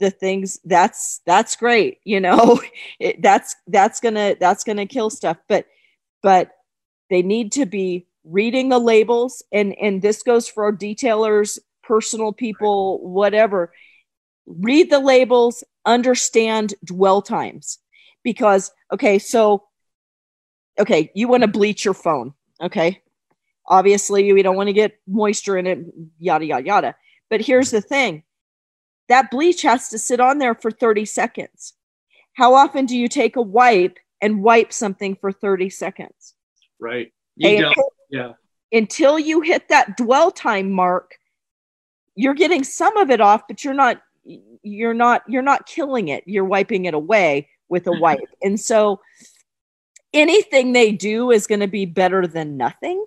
the 0.00 0.10
things 0.10 0.58
that's 0.64 1.20
that's 1.26 1.56
great. 1.56 1.98
You 2.04 2.20
know, 2.20 2.60
it, 2.98 3.22
that's 3.22 3.54
that's 3.68 4.00
gonna 4.00 4.36
that's 4.40 4.64
gonna 4.64 4.86
kill 4.86 5.10
stuff. 5.10 5.36
But 5.48 5.66
but 6.22 6.50
they 7.08 7.22
need 7.22 7.52
to 7.52 7.66
be 7.66 8.06
reading 8.24 8.68
the 8.68 8.78
labels, 8.78 9.42
and 9.52 9.74
and 9.80 10.02
this 10.02 10.22
goes 10.22 10.48
for 10.48 10.72
detailers, 10.76 11.58
personal 11.82 12.32
people, 12.32 13.06
whatever. 13.08 13.72
Read 14.46 14.90
the 14.90 14.98
labels, 14.98 15.62
understand 15.86 16.74
dwell 16.84 17.22
times, 17.22 17.78
because 18.24 18.72
okay, 18.92 19.18
so 19.18 19.64
okay, 20.78 21.10
you 21.14 21.28
want 21.28 21.42
to 21.42 21.48
bleach 21.48 21.84
your 21.84 21.94
phone. 21.94 22.34
Okay. 22.60 23.02
Obviously, 23.66 24.32
we 24.32 24.42
don't 24.42 24.56
want 24.56 24.66
to 24.68 24.72
get 24.72 24.98
moisture 25.06 25.56
in 25.56 25.66
it, 25.66 25.78
yada, 26.18 26.44
yada, 26.44 26.66
yada. 26.66 26.96
But 27.28 27.40
here's 27.40 27.70
the 27.70 27.80
thing 27.80 28.24
that 29.10 29.30
bleach 29.30 29.62
has 29.62 29.88
to 29.88 29.98
sit 29.98 30.20
on 30.20 30.38
there 30.38 30.54
for 30.54 30.70
30 30.70 31.04
seconds. 31.04 31.74
How 32.34 32.54
often 32.54 32.86
do 32.86 32.96
you 32.96 33.08
take 33.08 33.34
a 33.34 33.42
wipe 33.42 33.98
and 34.20 34.42
wipe 34.42 34.72
something 34.72 35.16
for 35.16 35.32
30 35.32 35.68
seconds? 35.68 36.34
Right. 36.78 37.12
You 37.36 37.58
don't. 37.58 37.64
until, 37.66 37.92
Yeah. 38.08 38.32
until 38.72 39.18
you 39.18 39.40
hit 39.40 39.68
that 39.68 39.96
dwell 39.96 40.30
time 40.30 40.70
mark, 40.70 41.16
you're 42.14 42.34
getting 42.34 42.62
some 42.62 42.96
of 42.96 43.10
it 43.10 43.20
off, 43.20 43.42
but 43.48 43.64
you're 43.64 43.74
not 43.74 44.00
you're 44.62 44.94
not 44.94 45.22
you're 45.26 45.42
not 45.42 45.66
killing 45.66 46.08
it. 46.08 46.22
You're 46.26 46.44
wiping 46.44 46.84
it 46.84 46.94
away 46.94 47.48
with 47.68 47.88
a 47.88 47.90
mm-hmm. 47.90 48.00
wipe. 48.00 48.20
and 48.42 48.60
so 48.60 49.00
anything 50.12 50.72
they 50.72 50.92
do 50.92 51.32
is 51.32 51.48
going 51.48 51.60
to 51.60 51.68
be 51.68 51.84
better 51.84 52.28
than 52.28 52.56
nothing. 52.56 53.04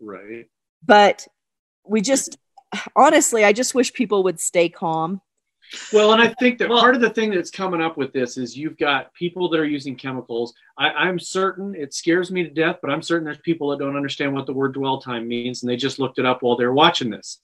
Right. 0.00 0.46
But 0.84 1.26
we 1.84 2.00
just 2.00 2.38
honestly, 2.96 3.44
I 3.44 3.52
just 3.52 3.74
wish 3.74 3.92
people 3.92 4.22
would 4.24 4.40
stay 4.40 4.68
calm. 4.68 5.20
Well, 5.92 6.12
and 6.12 6.20
I 6.20 6.34
think 6.40 6.58
that 6.58 6.68
Well- 6.68 6.80
part 6.80 6.96
of 6.96 7.00
the 7.00 7.10
thing 7.10 7.30
that's 7.30 7.50
coming 7.50 7.80
up 7.80 7.96
with 7.96 8.12
this 8.12 8.36
is 8.36 8.56
you've 8.56 8.76
got 8.76 9.14
people 9.14 9.48
that 9.50 9.60
are 9.60 9.64
using 9.64 9.94
chemicals. 9.94 10.52
I, 10.76 10.88
I'm 10.88 11.18
certain 11.18 11.74
it 11.76 11.94
scares 11.94 12.30
me 12.30 12.42
to 12.42 12.50
death, 12.50 12.78
but 12.82 12.90
I'm 12.90 13.02
certain 13.02 13.24
there's 13.24 13.38
people 13.38 13.68
that 13.70 13.78
don't 13.78 13.96
understand 13.96 14.34
what 14.34 14.46
the 14.46 14.52
word 14.52 14.74
dwell 14.74 15.00
time 15.00 15.28
means, 15.28 15.62
and 15.62 15.70
they 15.70 15.76
just 15.76 15.98
looked 16.00 16.18
it 16.18 16.26
up 16.26 16.42
while 16.42 16.56
they're 16.56 16.72
watching 16.72 17.10
this. 17.10 17.40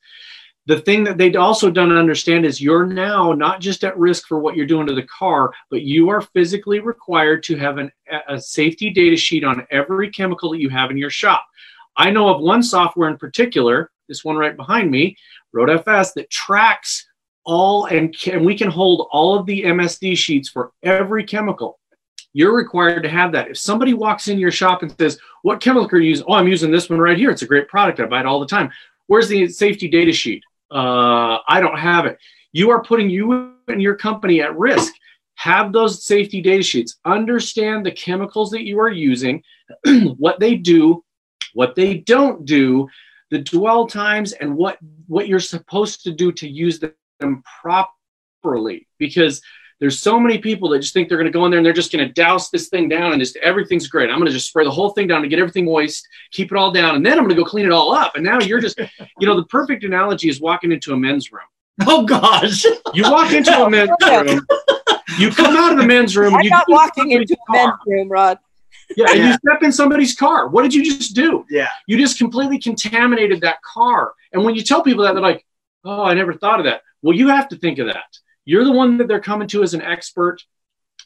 The 0.66 0.80
thing 0.80 1.04
that 1.04 1.16
they 1.16 1.32
also 1.36 1.70
don't 1.70 1.96
understand 1.96 2.44
is 2.44 2.60
you're 2.60 2.86
now 2.86 3.32
not 3.32 3.60
just 3.60 3.84
at 3.84 3.96
risk 3.96 4.26
for 4.26 4.40
what 4.40 4.56
you're 4.56 4.66
doing 4.66 4.88
to 4.88 4.94
the 4.96 5.04
car, 5.04 5.52
but 5.70 5.82
you 5.82 6.08
are 6.08 6.20
physically 6.20 6.80
required 6.80 7.44
to 7.44 7.56
have 7.56 7.78
an, 7.78 7.92
a 8.28 8.40
safety 8.40 8.90
data 8.90 9.16
sheet 9.16 9.44
on 9.44 9.64
every 9.70 10.10
chemical 10.10 10.50
that 10.50 10.58
you 10.60 10.68
have 10.68 10.90
in 10.90 10.96
your 10.96 11.10
shop. 11.10 11.46
I 11.96 12.10
know 12.10 12.28
of 12.28 12.40
one 12.42 12.64
software 12.64 13.08
in 13.08 13.16
particular, 13.16 13.92
this 14.08 14.24
one 14.24 14.36
right 14.36 14.56
behind 14.56 14.90
me, 14.90 15.16
RoadFS, 15.54 16.14
that 16.14 16.30
tracks 16.30 17.06
all 17.44 17.86
and 17.86 18.16
can, 18.16 18.44
we 18.44 18.56
can 18.56 18.70
hold 18.70 19.08
all 19.10 19.38
of 19.38 19.46
the 19.46 19.62
MSD 19.62 20.16
sheets 20.16 20.48
for 20.48 20.72
every 20.82 21.24
chemical. 21.24 21.78
You're 22.32 22.56
required 22.56 23.02
to 23.04 23.08
have 23.08 23.32
that. 23.32 23.48
If 23.48 23.58
somebody 23.58 23.94
walks 23.94 24.28
in 24.28 24.38
your 24.38 24.50
shop 24.50 24.82
and 24.82 24.94
says, 24.98 25.18
What 25.42 25.60
chemical 25.60 25.98
are 25.98 26.00
you 26.00 26.10
using? 26.10 26.26
Oh, 26.28 26.34
I'm 26.34 26.48
using 26.48 26.70
this 26.70 26.90
one 26.90 26.98
right 26.98 27.16
here. 27.16 27.30
It's 27.30 27.42
a 27.42 27.46
great 27.46 27.68
product. 27.68 28.00
I 28.00 28.06
buy 28.06 28.20
it 28.20 28.26
all 28.26 28.40
the 28.40 28.46
time. 28.46 28.70
Where's 29.06 29.28
the 29.28 29.48
safety 29.48 29.88
data 29.88 30.12
sheet? 30.12 30.42
uh, 30.70 31.38
I 31.48 31.60
don't 31.60 31.78
have 31.78 32.06
it. 32.06 32.18
You 32.52 32.70
are 32.70 32.82
putting 32.82 33.10
you 33.10 33.54
and 33.68 33.82
your 33.82 33.96
company 33.96 34.42
at 34.42 34.56
risk. 34.56 34.92
Have 35.34 35.72
those 35.72 36.04
safety 36.04 36.40
data 36.40 36.62
sheets. 36.62 36.96
Understand 37.04 37.84
the 37.84 37.92
chemicals 37.92 38.50
that 38.50 38.64
you 38.64 38.80
are 38.80 38.90
using, 38.90 39.42
what 40.16 40.40
they 40.40 40.54
do, 40.54 41.04
what 41.52 41.74
they 41.74 41.98
don't 41.98 42.44
do, 42.44 42.88
the 43.30 43.38
dwell 43.38 43.86
times, 43.86 44.32
and 44.32 44.56
what 44.56 44.78
what 45.06 45.28
you're 45.28 45.40
supposed 45.40 46.02
to 46.04 46.12
do 46.12 46.32
to 46.32 46.48
use 46.48 46.80
them 47.20 47.42
properly. 47.62 48.86
Because 48.98 49.42
there's 49.78 49.98
so 49.98 50.18
many 50.18 50.38
people 50.38 50.70
that 50.70 50.78
just 50.78 50.94
think 50.94 51.08
they're 51.08 51.18
going 51.18 51.30
to 51.30 51.36
go 51.36 51.44
in 51.44 51.50
there 51.50 51.58
and 51.58 51.66
they're 51.66 51.72
just 51.72 51.92
going 51.92 52.06
to 52.06 52.12
douse 52.12 52.48
this 52.48 52.68
thing 52.68 52.88
down 52.88 53.12
and 53.12 53.20
just 53.20 53.36
everything's 53.36 53.88
great. 53.88 54.08
I'm 54.08 54.16
going 54.16 54.26
to 54.26 54.32
just 54.32 54.48
spray 54.48 54.64
the 54.64 54.70
whole 54.70 54.90
thing 54.90 55.06
down 55.06 55.20
to 55.22 55.28
get 55.28 55.38
everything 55.38 55.66
moist, 55.66 56.06
keep 56.32 56.50
it 56.50 56.56
all 56.56 56.72
down, 56.72 56.94
and 56.94 57.04
then 57.04 57.18
I'm 57.18 57.24
going 57.24 57.36
to 57.36 57.42
go 57.42 57.44
clean 57.44 57.66
it 57.66 57.72
all 57.72 57.92
up. 57.92 58.14
And 58.14 58.24
now 58.24 58.40
you're 58.40 58.60
just, 58.60 58.78
you 59.18 59.26
know, 59.26 59.36
the 59.36 59.44
perfect 59.46 59.84
analogy 59.84 60.28
is 60.28 60.40
walking 60.40 60.72
into 60.72 60.92
a 60.92 60.96
men's 60.96 61.30
room. 61.32 61.42
Oh 61.86 62.06
gosh! 62.06 62.64
You 62.94 63.02
walk 63.02 63.34
into 63.34 63.52
a 63.52 63.68
men's 63.68 63.90
room. 64.10 64.40
You 65.18 65.30
come 65.30 65.54
out 65.54 65.72
of 65.72 65.78
the 65.78 65.84
men's 65.86 66.16
room. 66.16 66.34
I'm 66.34 66.42
you 66.42 66.48
not 66.48 66.64
walking 66.68 67.10
into 67.10 67.34
a 67.34 67.52
men's 67.52 67.74
room, 67.86 68.08
Rod. 68.08 68.38
Yeah, 68.96 69.06
and 69.10 69.18
Yeah. 69.18 69.26
you 69.28 69.32
step 69.34 69.62
in 69.62 69.72
somebody's 69.72 70.14
car. 70.14 70.48
What 70.48 70.62
did 70.62 70.74
you 70.74 70.84
just 70.84 71.14
do? 71.14 71.44
Yeah. 71.50 71.68
You 71.86 71.98
just 71.98 72.18
completely 72.18 72.58
contaminated 72.58 73.40
that 73.40 73.60
car. 73.62 74.14
And 74.32 74.44
when 74.44 74.54
you 74.54 74.62
tell 74.62 74.82
people 74.82 75.04
that, 75.04 75.12
they're 75.14 75.22
like, 75.22 75.44
"Oh, 75.84 76.04
I 76.04 76.14
never 76.14 76.32
thought 76.34 76.60
of 76.60 76.64
that." 76.66 76.82
Well, 77.02 77.16
you 77.16 77.28
have 77.28 77.48
to 77.48 77.56
think 77.56 77.78
of 77.78 77.86
that. 77.88 78.18
You're 78.44 78.64
the 78.64 78.72
one 78.72 78.96
that 78.98 79.08
they're 79.08 79.20
coming 79.20 79.48
to 79.48 79.62
as 79.62 79.74
an 79.74 79.82
expert. 79.82 80.42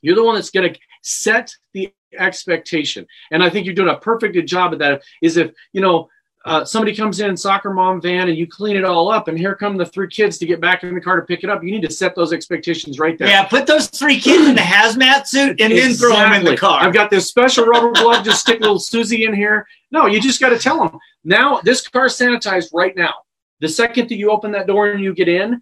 You're 0.03 0.14
the 0.14 0.25
one 0.25 0.35
that's 0.35 0.51
going 0.51 0.73
to 0.73 0.81
set 1.03 1.55
the 1.73 1.93
expectation. 2.19 3.07
And 3.31 3.43
I 3.43 3.51
think 3.51 3.66
you're 3.66 3.75
doing 3.75 3.95
a 3.95 3.99
perfect 3.99 4.37
job 4.49 4.73
of 4.73 4.79
that. 4.81 5.03
Is 5.23 5.37
if 5.37 5.53
you 5.73 5.81
know 5.81 6.09
uh, 6.46 6.64
somebody 6.64 6.96
comes 6.96 7.20
in 7.20 7.37
soccer 7.37 7.70
mom 7.70 8.00
van 8.00 8.29
and 8.29 8.38
you 8.38 8.46
clean 8.46 8.76
it 8.76 8.85
all 8.85 9.11
up, 9.11 9.29
and 9.29 9.38
here 9.38 9.55
come 9.55 9.76
the 9.76 9.85
three 9.85 10.09
kids 10.09 10.38
to 10.38 10.46
get 10.46 10.61
back 10.61 10.83
in 10.83 10.94
the 10.94 11.00
car 11.00 11.16
to 11.16 11.26
pick 11.26 11.44
it 11.44 11.50
up. 11.50 11.62
You 11.62 11.70
need 11.70 11.83
to 11.83 11.92
set 11.92 12.14
those 12.14 12.33
expectations 12.33 12.98
right 12.98 13.18
there. 13.18 13.29
Yeah, 13.29 13.44
put 13.44 13.66
those 13.66 13.88
three 13.88 14.18
kids 14.18 14.48
in 14.48 14.55
the 14.55 14.62
hazmat 14.62 15.26
suit 15.26 15.61
and 15.61 15.72
then 15.72 15.92
throw 15.92 16.12
them 16.12 16.33
in 16.33 16.44
the 16.44 16.57
car. 16.57 16.81
I've 16.81 16.94
got 16.94 17.11
this 17.11 17.29
special 17.29 17.66
rubber 17.66 17.92
glove. 17.92 18.24
Just 18.24 18.40
stick 18.40 18.61
little 18.61 18.79
Susie 18.79 19.24
in 19.24 19.35
here. 19.35 19.66
No, 19.90 20.07
you 20.07 20.20
just 20.20 20.40
got 20.40 20.48
to 20.50 20.59
tell 20.59 20.79
them 20.79 20.98
now. 21.24 21.61
This 21.62 21.87
car's 21.87 22.16
sanitized 22.16 22.70
right 22.72 22.96
now. 22.96 23.12
The 23.61 23.68
second 23.68 24.09
that 24.09 24.16
you 24.16 24.31
open 24.31 24.53
that 24.53 24.66
door 24.66 24.90
and 24.90 25.05
you 25.05 25.12
get 25.12 25.29
in, 25.29 25.61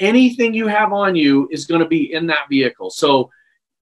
anything 0.00 0.52
you 0.52 0.66
have 0.66 0.92
on 0.92 1.14
you 1.14 1.48
is 1.52 1.66
going 1.66 1.80
to 1.80 1.86
be 1.86 2.12
in 2.12 2.26
that 2.26 2.48
vehicle. 2.48 2.90
So, 2.90 3.30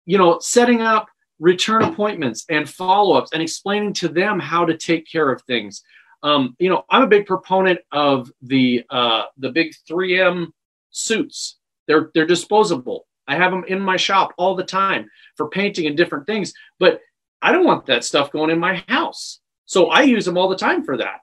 you 0.04 0.18
know, 0.18 0.38
setting 0.40 0.82
up 0.82 1.08
return 1.38 1.82
appointments 1.82 2.44
and 2.50 2.68
follow-ups 2.68 3.30
and 3.32 3.40
explaining 3.40 3.94
to 3.94 4.08
them 4.08 4.38
how 4.38 4.66
to 4.66 4.76
take 4.76 5.10
care 5.10 5.30
of 5.30 5.40
things. 5.42 5.82
Um, 6.22 6.56
you 6.58 6.68
know, 6.68 6.84
I'm 6.90 7.02
a 7.02 7.06
big 7.06 7.26
proponent 7.26 7.80
of 7.92 8.30
the 8.42 8.84
uh, 8.90 9.24
the 9.36 9.50
big 9.50 9.72
3M 9.88 10.48
suits. 10.90 11.58
They're 11.86 12.10
they're 12.14 12.26
disposable. 12.26 13.06
I 13.28 13.36
have 13.36 13.50
them 13.50 13.64
in 13.66 13.80
my 13.80 13.96
shop 13.96 14.32
all 14.38 14.54
the 14.54 14.64
time 14.64 15.08
for 15.36 15.48
painting 15.48 15.86
and 15.86 15.96
different 15.96 16.26
things. 16.26 16.52
But 16.78 17.00
I 17.42 17.52
don't 17.52 17.64
want 17.64 17.86
that 17.86 18.04
stuff 18.04 18.32
going 18.32 18.50
in 18.50 18.58
my 18.58 18.84
house. 18.88 19.40
So 19.66 19.86
I 19.86 20.02
use 20.02 20.24
them 20.24 20.38
all 20.38 20.48
the 20.48 20.56
time 20.56 20.84
for 20.84 20.96
that. 20.96 21.20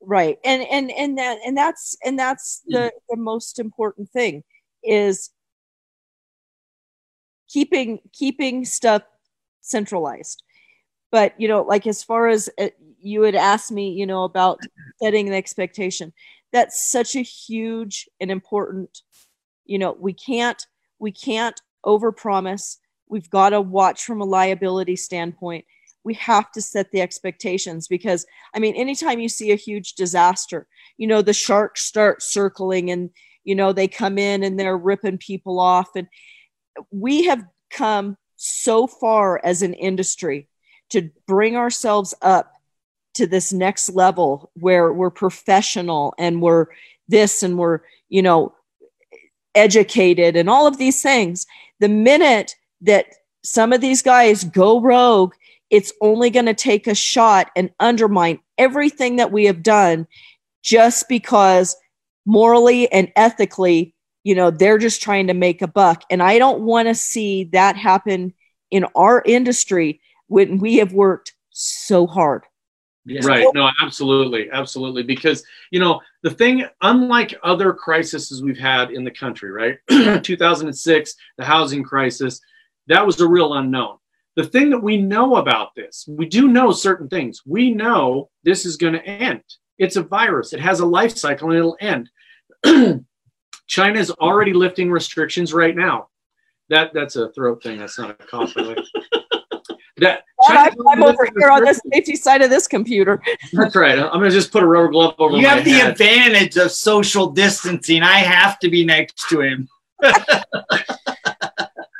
right 0.00 0.38
and 0.44 0.62
and 0.70 0.90
and 0.92 1.18
that 1.18 1.38
and 1.44 1.56
that's 1.56 1.96
and 2.04 2.18
that's 2.18 2.62
the 2.66 2.92
the 3.08 3.16
most 3.16 3.58
important 3.58 4.10
thing 4.10 4.44
is 4.84 5.30
keeping 7.48 7.98
keeping 8.12 8.64
stuff 8.64 9.02
centralized 9.60 10.42
but 11.16 11.32
you 11.40 11.48
know 11.48 11.62
like 11.62 11.86
as 11.86 12.02
far 12.02 12.28
as 12.28 12.50
uh, 12.60 12.68
you 13.00 13.22
had 13.22 13.34
asked 13.34 13.72
me 13.72 13.88
you 13.90 14.06
know 14.06 14.24
about 14.24 14.60
setting 15.02 15.30
the 15.30 15.34
expectation 15.36 16.12
that's 16.52 16.90
such 16.90 17.16
a 17.16 17.22
huge 17.22 18.06
and 18.20 18.30
important 18.30 19.00
you 19.64 19.78
know 19.78 19.96
we 19.98 20.12
can't 20.12 20.66
we 20.98 21.10
can't 21.10 21.62
overpromise 21.86 22.76
we've 23.08 23.30
got 23.30 23.50
to 23.50 23.62
watch 23.62 24.04
from 24.04 24.20
a 24.20 24.26
liability 24.26 24.94
standpoint 24.94 25.64
we 26.04 26.12
have 26.12 26.52
to 26.52 26.60
set 26.60 26.92
the 26.92 27.00
expectations 27.00 27.88
because 27.88 28.26
I 28.54 28.60
mean, 28.60 28.76
anytime 28.76 29.18
you 29.18 29.28
see 29.28 29.50
a 29.50 29.56
huge 29.56 29.94
disaster, 29.94 30.68
you 30.98 31.08
know, 31.08 31.20
the 31.20 31.32
sharks 31.32 31.82
start 31.82 32.22
circling 32.22 32.92
and, 32.92 33.10
you 33.42 33.56
know, 33.56 33.72
they 33.72 33.88
come 33.88 34.16
in 34.16 34.44
and 34.44 34.56
they're 34.56 34.78
ripping 34.78 35.18
people 35.18 35.58
off. 35.58 35.88
And 35.96 36.06
we 36.92 37.24
have 37.24 37.42
come 37.70 38.16
so 38.36 38.86
far 38.86 39.40
as 39.42 39.62
an 39.62 39.74
industry 39.74 40.48
to 40.90 41.10
bring 41.26 41.56
ourselves 41.56 42.14
up 42.22 42.52
to 43.14 43.26
this 43.26 43.52
next 43.52 43.90
level 43.90 44.50
where 44.54 44.92
we're 44.92 45.10
professional 45.10 46.14
and 46.18 46.42
we're 46.42 46.66
this 47.08 47.42
and 47.42 47.58
we're, 47.58 47.80
you 48.08 48.22
know, 48.22 48.54
educated 49.54 50.36
and 50.36 50.50
all 50.50 50.66
of 50.66 50.78
these 50.78 51.02
things. 51.02 51.46
The 51.80 51.88
minute 51.88 52.54
that 52.82 53.06
some 53.42 53.72
of 53.72 53.80
these 53.80 54.02
guys 54.02 54.44
go 54.44 54.80
rogue, 54.80 55.34
it's 55.70 55.92
only 56.00 56.30
going 56.30 56.46
to 56.46 56.54
take 56.54 56.86
a 56.86 56.94
shot 56.94 57.50
and 57.56 57.70
undermine 57.80 58.38
everything 58.58 59.16
that 59.16 59.32
we 59.32 59.46
have 59.46 59.62
done 59.62 60.06
just 60.62 61.08
because 61.08 61.76
morally 62.26 62.90
and 62.92 63.10
ethically, 63.16 63.94
you 64.24 64.34
know, 64.34 64.50
they're 64.50 64.78
just 64.78 65.00
trying 65.00 65.28
to 65.28 65.34
make 65.34 65.62
a 65.62 65.68
buck. 65.68 66.02
And 66.10 66.22
I 66.22 66.38
don't 66.38 66.62
want 66.62 66.88
to 66.88 66.94
see 66.94 67.44
that 67.52 67.76
happen 67.76 68.34
in 68.70 68.84
our 68.94 69.22
industry 69.24 70.00
when 70.28 70.58
we 70.58 70.76
have 70.76 70.92
worked 70.92 71.34
so 71.50 72.06
hard. 72.06 72.44
Right. 73.22 73.46
No, 73.54 73.70
absolutely. 73.80 74.50
Absolutely. 74.52 75.04
Because, 75.04 75.44
you 75.70 75.78
know, 75.78 76.00
the 76.22 76.30
thing, 76.30 76.64
unlike 76.82 77.38
other 77.44 77.72
crises 77.72 78.42
we've 78.42 78.58
had 78.58 78.90
in 78.90 79.04
the 79.04 79.10
country, 79.12 79.52
right? 79.52 79.78
2006, 80.22 81.14
the 81.38 81.44
housing 81.44 81.84
crisis, 81.84 82.40
that 82.88 83.06
was 83.06 83.20
a 83.20 83.28
real 83.28 83.54
unknown. 83.54 83.98
The 84.34 84.44
thing 84.44 84.70
that 84.70 84.82
we 84.82 84.96
know 84.96 85.36
about 85.36 85.74
this, 85.76 86.04
we 86.08 86.26
do 86.26 86.48
know 86.48 86.72
certain 86.72 87.08
things. 87.08 87.42
We 87.46 87.70
know 87.72 88.28
this 88.42 88.66
is 88.66 88.76
going 88.76 88.94
to 88.94 89.06
end. 89.06 89.42
It's 89.78 89.96
a 89.96 90.02
virus, 90.02 90.52
it 90.52 90.60
has 90.60 90.80
a 90.80 90.86
life 90.86 91.16
cycle 91.16 91.50
and 91.50 91.58
it'll 91.58 91.76
end. 91.80 92.10
China 93.66 93.98
is 93.98 94.10
already 94.10 94.52
lifting 94.52 94.90
restrictions 94.90 95.52
right 95.52 95.76
now. 95.76 96.08
That 96.68 96.92
that's 96.92 97.16
a 97.16 97.30
throat 97.30 97.62
thing. 97.62 97.78
That's 97.78 97.98
not 97.98 98.10
a 98.10 98.14
cough. 98.14 98.54
by 99.98 100.00
the 100.00 100.06
way. 100.06 100.12
That 100.12 100.24
And 100.48 100.58
I'm, 100.58 100.88
I'm 100.88 101.02
over 101.02 101.22
lifting 101.24 101.34
here 101.40 101.50
on 101.50 101.64
the 101.64 101.80
safety 101.92 102.16
side 102.16 102.42
of 102.42 102.50
this 102.50 102.66
computer. 102.68 103.22
That's 103.52 103.74
right. 103.76 103.98
I'm 103.98 104.10
gonna 104.12 104.30
just 104.30 104.52
put 104.52 104.62
a 104.62 104.66
rubber 104.66 104.88
glove 104.88 105.14
over 105.18 105.36
you 105.36 105.42
my 105.42 105.48
have 105.48 105.64
the 105.64 105.70
head. 105.72 105.90
advantage 105.92 106.56
of 106.56 106.70
social 106.72 107.30
distancing. 107.30 108.02
I 108.02 108.18
have 108.18 108.58
to 108.60 108.68
be 108.70 108.84
next 108.84 109.28
to 109.30 109.40
him. 109.40 109.68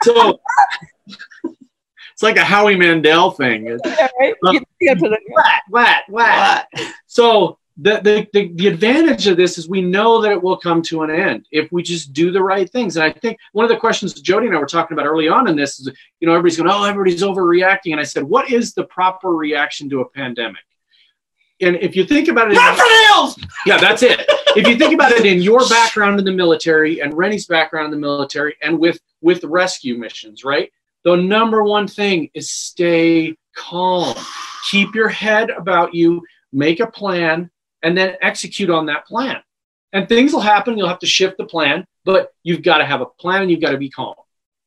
So 0.03 0.39
it's 2.13 2.23
like 2.23 2.37
a 2.37 2.45
Howie 2.45 2.77
Mandel 2.77 3.33
thing. 3.33 3.67
Yeah, 3.85 4.09
right? 4.21 4.35
You- 4.53 4.61
you 4.81 4.89
gotta 4.89 5.01
put 5.01 5.13
it- 5.13 5.21
Whack, 5.31 5.63
whack, 5.69 6.05
whack. 6.09 6.69
So 7.07 7.59
the, 7.79 8.01
the, 8.03 8.27
the, 8.33 8.53
the 8.55 8.69
advantage 8.69 9.27
of 9.27 9.37
this 9.37 9.59
is 9.59 9.69
we 9.69 9.83
know 9.83 10.23
that 10.23 10.33
it 10.33 10.43
will 10.43 10.57
come 10.57 10.81
to 10.83 11.03
an 11.03 11.11
end 11.11 11.47
if 11.53 11.71
we 11.71 11.83
just 11.83 12.15
do 12.15 12.31
the 12.31 12.43
right 12.43 12.71
things. 12.71 12.97
And 12.97 13.05
I 13.05 13.13
think 13.13 13.39
one 13.53 13.65
of 13.65 13.71
the 13.71 13.77
questions 13.77 14.15
Jody 14.15 14.47
and 14.47 14.57
I 14.57 14.59
were 14.59 14.67
talking 14.67 14.97
about 14.97 15.07
early 15.07 15.29
on 15.29 15.47
in 15.47 15.57
this 15.57 15.79
is, 15.79 15.91
you 16.21 16.27
know, 16.27 16.33
everybody's 16.33 16.57
going, 16.57 16.71
oh, 16.71 16.85
everybody's 16.85 17.23
overreacting. 17.23 17.93
And 17.93 18.01
I 18.01 18.05
said, 18.05 18.23
what 18.23 18.51
is 18.51 18.73
the 18.73 18.85
proper 18.85 19.31
reaction 19.31 19.91
to 19.91 20.01
a 20.01 20.09
pandemic? 20.09 20.63
And 21.61 21.77
if 21.77 21.97
you 21.97 22.05
think 22.05 22.29
about 22.29 22.51
it, 22.51 22.57
Run 22.57 22.75
for 22.75 22.83
the 22.83 23.07
hills! 23.13 23.39
yeah, 23.67 23.79
that's 23.79 24.03
it. 24.03 24.25
If 24.57 24.67
you 24.67 24.77
think 24.77 24.95
about 24.95 25.13
it 25.13 25.25
in 25.25 25.41
your 25.41 25.67
background 25.69 26.19
in 26.19 26.25
the 26.25 26.33
military 26.33 27.01
and 27.01 27.15
Renny's 27.15 27.47
background 27.47 27.87
in 27.87 27.91
the 27.93 28.07
military 28.07 28.57
and 28.63 28.79
with 28.79 29.01
with 29.23 29.43
rescue 29.45 29.97
missions, 29.97 30.45
right? 30.45 30.71
The 31.05 31.17
number 31.17 31.63
one 31.63 31.89
thing 31.89 32.31
is 32.35 32.51
stay 32.51 33.37
calm. 33.55 34.17
Keep 34.71 34.95
your 34.95 35.09
head 35.09 35.51
about 35.51 35.95
you, 35.95 36.23
make 36.53 36.81
a 36.81 36.87
plan, 36.87 37.51
and 37.83 37.97
then 37.97 38.17
execute 38.23 38.71
on 38.71 38.87
that 38.87 39.07
plan. 39.07 39.37
And 39.93 40.09
things 40.09 40.33
will 40.33 40.41
happen. 40.41 40.77
You'll 40.77 40.89
have 40.89 40.99
to 41.01 41.07
shift 41.07 41.39
the 41.39 41.45
plan, 41.45 41.87
but 42.05 42.33
you've 42.43 42.63
got 42.63 42.79
to 42.79 42.85
have 42.85 43.01
a 43.01 43.07
plan 43.07 43.43
and 43.43 43.51
you've 43.51 43.61
got 43.61 43.71
to 43.71 43.79
be 43.79 43.91
calm. 43.91 44.15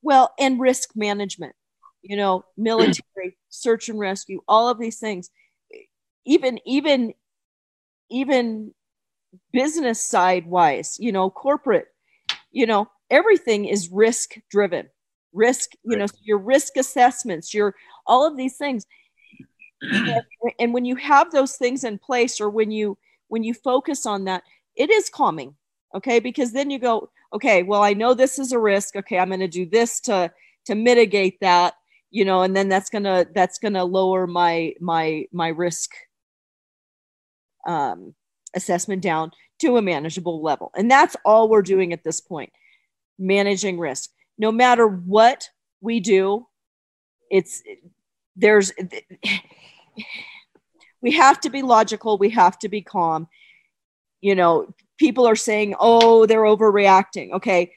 Well, 0.01 0.33
and 0.39 0.59
risk 0.59 0.91
management, 0.95 1.53
you 2.01 2.15
know, 2.15 2.45
military, 2.57 3.37
search 3.49 3.89
and 3.89 3.99
rescue, 3.99 4.41
all 4.47 4.69
of 4.69 4.79
these 4.79 4.99
things. 4.99 5.29
Even, 6.25 6.59
even, 6.65 7.13
even 8.09 8.73
business 9.51 10.01
side 10.01 10.45
wise, 10.47 10.97
you 10.99 11.11
know, 11.11 11.29
corporate, 11.29 11.87
you 12.51 12.65
know, 12.65 12.89
everything 13.09 13.65
is 13.65 13.89
risk 13.89 14.35
driven. 14.49 14.89
Risk, 15.31 15.71
you 15.83 15.95
know, 15.95 16.07
your 16.23 16.39
risk 16.39 16.75
assessments, 16.75 17.53
your 17.53 17.75
all 18.07 18.25
of 18.25 18.35
these 18.35 18.57
things. 18.57 18.85
And, 19.81 20.23
and 20.59 20.73
when 20.73 20.85
you 20.85 20.95
have 20.95 21.31
those 21.31 21.55
things 21.55 21.83
in 21.83 21.97
place 21.97 22.41
or 22.41 22.49
when 22.49 22.71
you 22.71 22.97
when 23.27 23.43
you 23.43 23.53
focus 23.53 24.05
on 24.05 24.25
that, 24.25 24.43
it 24.75 24.89
is 24.89 25.09
calming. 25.09 25.55
Okay. 25.95 26.19
Because 26.19 26.51
then 26.51 26.69
you 26.69 26.79
go, 26.79 27.09
okay, 27.33 27.63
well, 27.63 27.83
I 27.83 27.93
know 27.93 28.13
this 28.13 28.39
is 28.39 28.51
a 28.51 28.59
risk. 28.59 28.95
Okay, 28.95 29.17
I'm 29.17 29.29
going 29.29 29.39
to 29.39 29.47
do 29.47 29.65
this 29.65 29.99
to 30.01 30.31
to 30.65 30.75
mitigate 30.75 31.39
that, 31.41 31.75
you 32.11 32.25
know, 32.25 32.41
and 32.41 32.55
then 32.55 32.69
that's 32.69 32.89
gonna 32.89 33.25
that's 33.33 33.57
gonna 33.57 33.83
lower 33.83 34.27
my 34.27 34.73
my 34.79 35.25
my 35.31 35.47
risk 35.47 35.91
um 37.67 38.13
assessment 38.55 39.01
down 39.01 39.31
to 39.59 39.77
a 39.77 39.81
manageable 39.81 40.41
level. 40.41 40.71
And 40.75 40.89
that's 40.89 41.15
all 41.25 41.49
we're 41.49 41.61
doing 41.61 41.93
at 41.93 42.03
this 42.03 42.21
point 42.21 42.51
managing 43.17 43.77
risk. 43.77 44.11
No 44.37 44.51
matter 44.51 44.87
what 44.87 45.49
we 45.81 45.99
do, 45.99 46.47
it's 47.29 47.61
there's 48.39 48.71
we 51.01 51.11
have 51.11 51.39
to 51.41 51.49
be 51.49 51.61
logical, 51.61 52.17
we 52.17 52.29
have 52.31 52.57
to 52.59 52.69
be 52.69 52.81
calm. 52.81 53.27
You 54.21 54.35
know, 54.35 54.73
people 54.97 55.27
are 55.27 55.35
saying, 55.35 55.75
"Oh, 55.79 56.25
they're 56.25 56.41
overreacting." 56.41 57.31
Okay. 57.33 57.73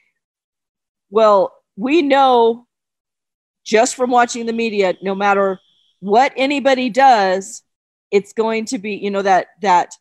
Well, 1.09 1.53
we 1.75 2.01
know 2.01 2.67
just 3.63 3.95
from 3.95 4.11
watching 4.11 4.45
the 4.45 4.53
media 4.53 4.95
no 5.01 5.15
matter 5.15 5.59
what 5.99 6.33
anybody 6.35 6.89
does, 6.89 7.63
it's 8.11 8.33
going 8.33 8.65
to 8.65 8.77
be, 8.77 8.95
you 8.95 9.09
know, 9.09 9.21
that 9.21 9.47
that 9.61 9.95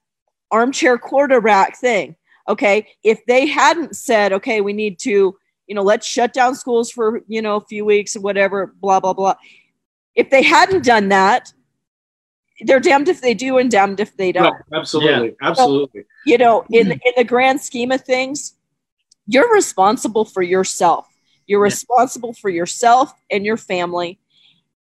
armchair 0.50 0.98
quarterback 0.98 1.78
thing. 1.78 2.16
Okay. 2.48 2.88
If 3.04 3.24
they 3.26 3.46
hadn't 3.46 3.96
said, 3.96 4.32
okay, 4.32 4.60
we 4.60 4.72
need 4.72 4.98
to, 5.00 5.36
you 5.66 5.74
know, 5.74 5.82
let's 5.82 6.06
shut 6.06 6.32
down 6.32 6.54
schools 6.54 6.90
for, 6.90 7.22
you 7.28 7.40
know, 7.40 7.56
a 7.56 7.64
few 7.64 7.84
weeks 7.84 8.16
or 8.16 8.20
whatever, 8.20 8.74
blah, 8.80 9.00
blah, 9.00 9.12
blah. 9.12 9.34
If 10.14 10.30
they 10.30 10.42
hadn't 10.42 10.84
done 10.84 11.08
that, 11.08 11.52
they're 12.60 12.80
damned 12.80 13.08
if 13.08 13.20
they 13.20 13.34
do 13.34 13.58
and 13.58 13.70
damned 13.70 14.00
if 14.00 14.16
they 14.16 14.32
don't. 14.32 14.52
Right, 14.52 14.62
absolutely. 14.74 15.28
Yeah. 15.28 15.48
Absolutely. 15.48 16.02
So, 16.02 16.06
you 16.26 16.38
know, 16.38 16.64
in, 16.70 16.92
in 16.92 17.12
the 17.16 17.24
grand 17.24 17.60
scheme 17.60 17.90
of 17.90 18.02
things, 18.02 18.54
you're 19.26 19.52
responsible 19.52 20.24
for 20.24 20.42
yourself. 20.42 21.06
You're 21.46 21.60
yeah. 21.60 21.72
responsible 21.72 22.34
for 22.34 22.50
yourself 22.50 23.12
and 23.30 23.44
your 23.44 23.56
family. 23.56 24.18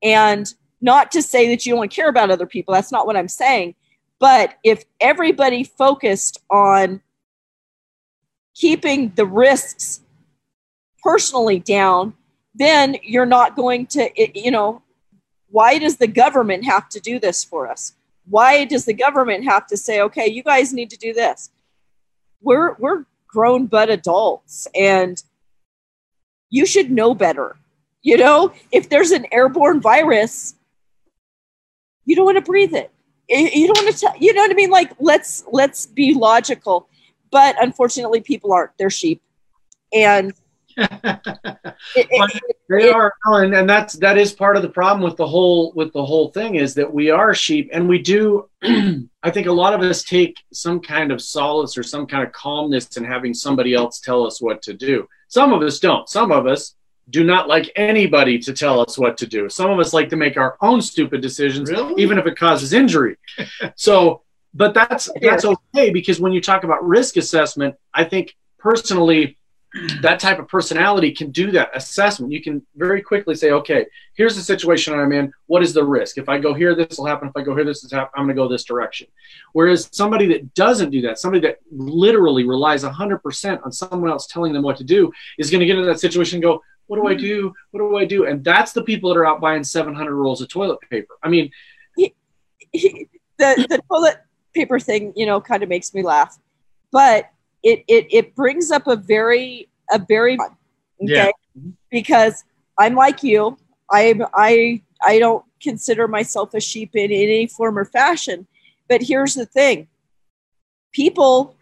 And 0.03 0.53
not 0.81 1.11
to 1.13 1.23
say 1.23 1.49
that 1.49 1.67
you 1.67 1.75
don't 1.75 1.91
care 1.91 2.09
about 2.09 2.31
other 2.31 2.47
people. 2.47 2.75
That's 2.75 2.93
not 2.93 3.07
what 3.07 3.17
I'm 3.17 3.29
saying. 3.29 3.75
But 4.19 4.55
if 4.65 4.85
everybody 5.01 5.63
focused 5.65 6.41
on 6.51 7.01
keeping 8.55 9.13
the 9.15 9.27
risks 9.27 10.01
personally 11.03 11.61
down, 11.61 12.15
then 12.55 12.97
you're 13.03 13.27
not 13.27 13.55
going 13.55 13.87
to, 13.87 14.11
you 14.17 14.51
know, 14.51 14.83
why 15.51 15.79
does 15.79 15.97
the 15.97 16.07
government 16.07 16.65
have 16.65 16.89
to 16.91 17.01
do 17.01 17.19
this 17.19 17.45
for 17.45 17.69
us? 17.69 17.95
Why 18.29 18.65
does 18.65 18.85
the 18.85 18.93
government 18.93 19.45
have 19.45 19.67
to 19.69 19.77
say, 19.77 20.01
okay, 20.03 20.27
you 20.27 20.43
guys 20.43 20.73
need 20.73 20.91
to 20.91 20.97
do 20.99 21.13
this? 21.13 21.51
We're, 22.43 22.75
we're 22.75 23.05
grown 23.27 23.67
but 23.67 23.91
adults 23.91 24.69
and 24.75 25.23
you 26.51 26.67
should 26.67 26.91
know 26.91 27.15
better. 27.15 27.57
You 28.03 28.17
know, 28.17 28.53
if 28.71 28.89
there's 28.89 29.11
an 29.11 29.27
airborne 29.33 29.81
virus, 29.81 30.55
you 32.05 32.17
don't 32.17 32.25
want 32.25 32.39
to 32.39 32.43
breathe 32.43 32.75
it 32.75 32.91
you 33.29 33.67
don't 33.67 33.85
want 33.85 33.95
to 33.95 34.01
tell 34.01 34.15
you 34.19 34.33
know 34.33 34.43
what 34.43 34.51
i 34.51 34.55
mean 34.55 34.71
like 34.71 34.93
let's 34.99 35.45
let's 35.53 35.87
be 35.87 36.15
logical 36.15 36.89
but 37.31 37.55
unfortunately 37.63 38.21
people 38.21 38.53
aren't 38.53 38.71
they're 38.79 38.91
sheep 38.91 39.23
and 39.93 40.33
it, 40.77 40.89
it, 41.95 42.57
they 42.69 42.89
it, 42.89 42.95
are 42.95 43.13
and, 43.25 43.55
and 43.55 43.69
that's 43.69 43.95
that 43.95 44.19
is 44.19 44.33
part 44.33 44.57
of 44.57 44.63
the 44.63 44.69
problem 44.69 45.03
with 45.03 45.17
the 45.17 45.27
whole 45.27 45.73
with 45.75 45.93
the 45.93 46.05
whole 46.05 46.31
thing 46.31 46.57
is 46.57 46.75
that 46.75 46.93
we 46.93 47.11
are 47.11 47.35
sheep 47.35 47.71
and 47.73 47.89
we 47.89 47.99
do 47.99 48.49
i 49.23 49.31
think 49.31 49.47
a 49.47 49.53
lot 49.53 49.73
of 49.73 49.81
us 49.81 50.03
take 50.03 50.39
some 50.53 50.81
kind 50.81 51.11
of 51.11 51.21
solace 51.21 51.79
or 51.79 51.83
some 51.83 52.07
kind 52.07 52.27
of 52.27 52.33
calmness 52.33 52.97
in 52.97 53.05
having 53.05 53.33
somebody 53.33 53.75
else 53.75 54.01
tell 54.01 54.27
us 54.27 54.41
what 54.41 54.61
to 54.63 54.75
do 54.75 55.09
some 55.29 55.53
of 55.53 55.63
us 55.63 55.79
don't 55.79 56.09
some 56.09 56.31
of 56.31 56.47
us 56.47 56.75
do 57.11 57.25
not 57.25 57.49
like 57.49 57.71
anybody 57.77 58.39
to 58.39 58.53
tell 58.53 58.81
us 58.81 58.99
what 58.99 59.17
to 59.19 59.27
do. 59.27 59.49
Some 59.49 59.71
of 59.71 59.79
us 59.79 59.95
like 59.95 60.09
to 60.11 60.17
make 60.17 60.37
our 60.37 60.57
own 60.61 60.83
stupid 60.83 61.21
decisions, 61.21 61.71
really? 61.71 62.01
even 62.01 62.19
if 62.19 62.27
it 62.27 62.37
causes 62.37 62.73
injury. 62.73 63.17
so, 63.77 64.23
but 64.55 64.75
that's 64.75 65.09
that's 65.21 65.45
okay 65.45 65.91
because 65.91 66.21
when 66.21 66.33
you 66.33 66.41
talk 66.41 66.65
about 66.65 66.87
risk 66.87 67.17
assessment, 67.17 67.77
I 67.95 68.05
think 68.05 68.37
personally 68.59 69.38
that 70.01 70.19
type 70.19 70.39
of 70.39 70.49
personality 70.49 71.13
can 71.13 71.31
do 71.31 71.51
that 71.51 71.71
assessment. 71.75 72.33
You 72.33 72.43
can 72.43 72.65
very 72.77 73.03
quickly 73.03 73.35
say, 73.35 73.51
okay, 73.51 73.87
here's 74.15 74.35
the 74.35 74.43
situation 74.43 74.95
I'm 74.95 75.13
in. 75.13 75.33
What 75.47 75.63
is 75.63 75.75
the 75.75 75.85
risk? 75.85 76.17
If 76.17 76.29
I 76.29 76.39
go 76.39 76.55
here, 76.55 76.75
this 76.75 76.99
will 76.99 77.07
happen. 77.07 77.29
If 77.29 77.37
I 77.37 77.43
go 77.43 77.55
here, 77.55 77.65
this 77.65 77.85
is 77.85 77.93
happen. 77.93 78.11
I'm 78.17 78.25
going 78.25 78.37
to 78.37 78.43
go 78.43 78.49
this 78.49 78.65
direction. 78.65 79.09
Whereas 79.53 79.89
somebody 79.93 80.27
that 80.29 80.55
doesn't 80.55 80.91
do 80.91 81.03
that, 81.03 81.19
somebody 81.19 81.47
that 81.47 81.59
literally 81.71 82.45
relies 82.45 82.83
100% 82.83 83.65
on 83.65 83.71
someone 83.71 84.11
else 84.11 84.27
telling 84.27 84.53
them 84.53 84.63
what 84.63 84.77
to 84.79 84.85
do, 84.85 85.13
is 85.39 85.51
going 85.51 85.61
to 85.61 85.67
get 85.67 85.77
into 85.77 85.87
that 85.87 86.01
situation 86.01 86.37
and 86.37 86.43
go, 86.43 86.63
what 86.87 86.97
do 86.97 87.07
I 87.07 87.15
hmm. 87.15 87.21
do? 87.21 87.55
What 87.71 87.81
do 87.81 87.97
I 87.97 88.05
do? 88.07 88.27
And 88.27 88.43
that's 88.43 88.73
the 88.73 88.83
people 88.83 89.11
that 89.11 89.19
are 89.19 89.27
out 89.27 89.41
buying 89.41 89.63
700 89.63 90.15
rolls 90.15 90.41
of 90.41 90.49
toilet 90.49 90.79
paper. 90.91 91.19
I 91.23 91.29
mean, 91.29 91.51
he, 91.97 92.15
he, 92.73 93.09
the 93.39 93.67
the 93.69 93.81
toilet 93.91 94.17
paper 94.55 94.81
thing, 94.81 95.13
you 95.15 95.27
know, 95.27 95.41
kind 95.41 95.63
of 95.63 95.69
makes 95.69 95.95
me 95.95 96.03
laugh, 96.03 96.39
but 96.91 97.31
it 97.63 97.85
it 97.89 98.07
it 98.11 98.35
brings 98.35 98.71
up 98.71 98.87
a 98.87 98.97
very 98.97 99.69
a 99.91 99.99
very 99.99 100.39
okay 100.39 100.53
yeah. 101.01 101.31
because 101.91 102.45
I'm 102.79 102.95
like 102.95 103.23
you. 103.23 103.59
I'm 103.91 104.23
I 104.35 104.83
I 105.03 105.19
don't 105.19 105.45
consider 105.63 106.07
myself 106.09 106.55
a 106.55 106.61
sheep 106.61 106.95
in, 106.95 107.11
in 107.11 107.29
any 107.29 107.47
form 107.47 107.79
or 107.79 107.85
fashion. 107.85 108.47
But 108.89 109.03
here's 109.03 109.35
the 109.35 109.47
thing: 109.47 109.89
people 110.93 111.57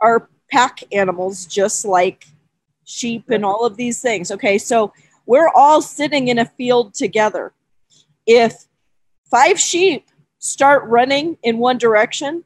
are 0.00 0.28
pack 0.50 0.82
animals, 0.92 1.46
just 1.46 1.84
like 1.84 2.26
sheep 2.84 3.30
and 3.30 3.44
all 3.44 3.64
of 3.66 3.76
these 3.76 4.00
things. 4.00 4.30
Okay, 4.30 4.58
so 4.58 4.92
we're 5.26 5.50
all 5.54 5.82
sitting 5.82 6.28
in 6.28 6.38
a 6.38 6.44
field 6.44 6.94
together. 6.94 7.52
If 8.26 8.66
five 9.30 9.58
sheep 9.58 10.06
start 10.38 10.84
running 10.84 11.36
in 11.42 11.58
one 11.58 11.78
direction, 11.78 12.44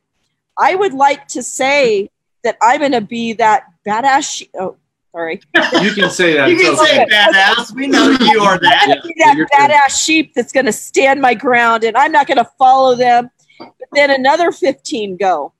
I 0.58 0.74
would 0.74 0.94
like 0.94 1.28
to 1.28 1.42
say 1.42 2.10
that 2.44 2.56
I'm 2.62 2.80
going 2.80 2.92
to 2.92 3.00
be 3.00 3.32
that 3.34 3.64
badass 3.86 4.36
sheep. 4.36 4.50
Oh, 4.58 4.76
sorry. 5.12 5.40
You 5.80 5.92
can 5.92 6.10
say 6.10 6.34
that. 6.34 6.50
you 6.50 6.56
can 6.56 6.74
okay. 6.74 6.84
say 6.84 7.06
badass. 7.06 7.72
We 7.72 7.86
know 7.86 8.10
you 8.10 8.40
are 8.42 8.58
that. 8.58 9.02
that 9.18 9.48
badass 9.52 10.04
sheep 10.04 10.34
that's 10.34 10.52
going 10.52 10.66
to 10.66 10.72
stand 10.72 11.20
my 11.20 11.34
ground 11.34 11.84
and 11.84 11.96
I'm 11.96 12.12
not 12.12 12.26
going 12.26 12.38
to 12.38 12.50
follow 12.58 12.94
them. 12.94 13.30
But 13.58 13.88
then 13.92 14.10
another 14.10 14.52
15 14.52 15.16
go. 15.16 15.52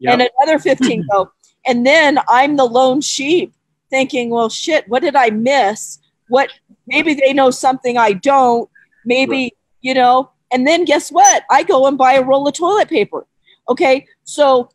Yep. 0.00 0.12
And 0.12 0.30
another 0.40 0.58
15 0.58 1.06
go. 1.10 1.30
And 1.66 1.86
then 1.86 2.18
I'm 2.28 2.56
the 2.56 2.64
lone 2.64 3.00
sheep 3.00 3.54
thinking, 3.90 4.30
well, 4.30 4.48
shit, 4.48 4.88
what 4.88 5.02
did 5.02 5.16
I 5.16 5.30
miss? 5.30 5.98
What 6.28 6.50
maybe 6.86 7.14
they 7.14 7.32
know 7.32 7.50
something 7.50 7.96
I 7.96 8.12
don't. 8.12 8.68
Maybe, 9.04 9.44
right. 9.44 9.56
you 9.80 9.94
know, 9.94 10.30
and 10.52 10.66
then 10.66 10.84
guess 10.84 11.10
what? 11.10 11.44
I 11.50 11.62
go 11.62 11.86
and 11.86 11.96
buy 11.96 12.14
a 12.14 12.22
roll 12.22 12.46
of 12.46 12.54
toilet 12.54 12.88
paper. 12.88 13.26
Okay. 13.68 14.06
So 14.24 14.70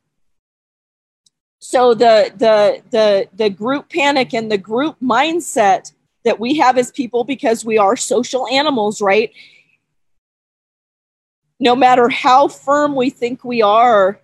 so 1.61 1.93
the 1.93 2.33
the 2.37 2.81
the 2.89 3.27
the 3.33 3.49
group 3.49 3.89
panic 3.89 4.33
and 4.33 4.51
the 4.51 4.57
group 4.57 4.97
mindset 5.01 5.93
that 6.23 6.39
we 6.39 6.57
have 6.57 6.77
as 6.77 6.91
people 6.91 7.23
because 7.23 7.63
we 7.63 7.77
are 7.77 7.95
social 7.95 8.47
animals, 8.47 9.01
right? 9.01 9.31
No 11.59 11.75
matter 11.75 12.09
how 12.09 12.47
firm 12.47 12.95
we 12.95 13.11
think 13.11 13.43
we 13.43 13.61
are, 13.61 14.19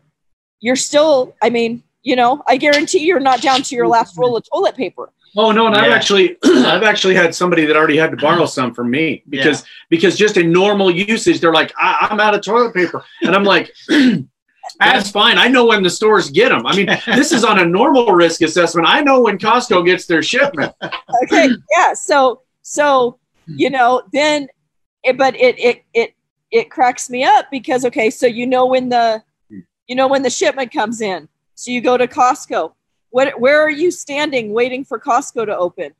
you're 0.60 0.76
still, 0.76 1.36
I 1.42 1.50
mean, 1.52 1.84
you 2.02 2.16
know, 2.16 2.42
I 2.48 2.58
guarantee 2.58 3.06
you're 3.06 3.20
not 3.20 3.42
down 3.42 3.62
to 3.64 3.76
your 3.76 3.88
last 3.88 4.18
roll 4.18 4.36
of 4.36 4.44
toilet 4.52 4.76
paper. 4.76 5.12
Oh 5.36 5.52
no, 5.52 5.68
and 5.68 5.76
yeah. 5.76 5.84
I've 5.84 5.92
actually 5.92 6.38
I've 6.44 6.84
actually 6.84 7.14
had 7.14 7.36
somebody 7.36 7.66
that 7.66 7.76
already 7.76 7.98
had 7.98 8.12
to 8.12 8.18
borrow 8.18 8.48
some 8.48 8.74
from 8.74 8.90
me 8.90 9.24
because 9.30 9.62
yeah. 9.62 9.68
because 9.90 10.18
just 10.18 10.38
in 10.38 10.52
normal 10.52 10.90
usage 10.90 11.40
they're 11.40 11.54
like 11.54 11.72
I, 11.78 12.08
am 12.10 12.20
out 12.20 12.34
of 12.34 12.42
toilet 12.42 12.74
paper 12.74 13.04
and 13.22 13.36
I'm 13.36 13.44
like 13.44 13.72
that's 14.80 15.10
fine. 15.10 15.38
I 15.38 15.48
know 15.48 15.66
when 15.66 15.84
the 15.84 15.90
stores 15.90 16.30
get 16.30 16.50
them 16.50 16.66
I 16.66 16.76
mean 16.76 16.88
this 17.08 17.32
is 17.32 17.44
on 17.44 17.60
a 17.60 17.66
normal 17.66 18.14
risk 18.14 18.42
assessment. 18.42 18.88
I 18.88 19.02
know 19.02 19.22
when 19.22 19.38
Costco 19.38 19.86
gets 19.86 20.06
their 20.06 20.24
shipment. 20.24 20.74
Okay 21.24 21.50
yeah 21.78 21.94
so 21.94 22.42
so 22.62 23.20
you 23.46 23.70
know 23.70 24.04
then 24.12 24.48
it, 25.04 25.18
but 25.18 25.36
it 25.36 25.58
it 25.60 25.84
it 25.94 26.14
it 26.52 26.70
cracks 26.70 27.10
me 27.10 27.24
up 27.24 27.46
because 27.52 27.86
okay 27.86 28.10
so 28.10 28.26
you 28.26 28.48
know 28.48 28.66
when 28.66 28.90
the 28.90 29.24
you 29.88 29.96
know 29.96 30.08
when 30.08 30.22
the 30.22 30.30
shipment 30.30 30.72
comes 30.72 31.02
in. 31.02 31.28
So 31.56 31.72
you 31.72 31.82
go 31.82 31.98
to 31.98 32.08
Costco. 32.08 32.74
What, 33.10 33.40
where 33.40 33.60
are 33.62 33.70
you 33.70 33.90
standing 33.90 34.54
waiting 34.54 34.86
for 34.86 35.00
Costco 35.00 35.46
to 35.48 35.58
open? 35.58 35.94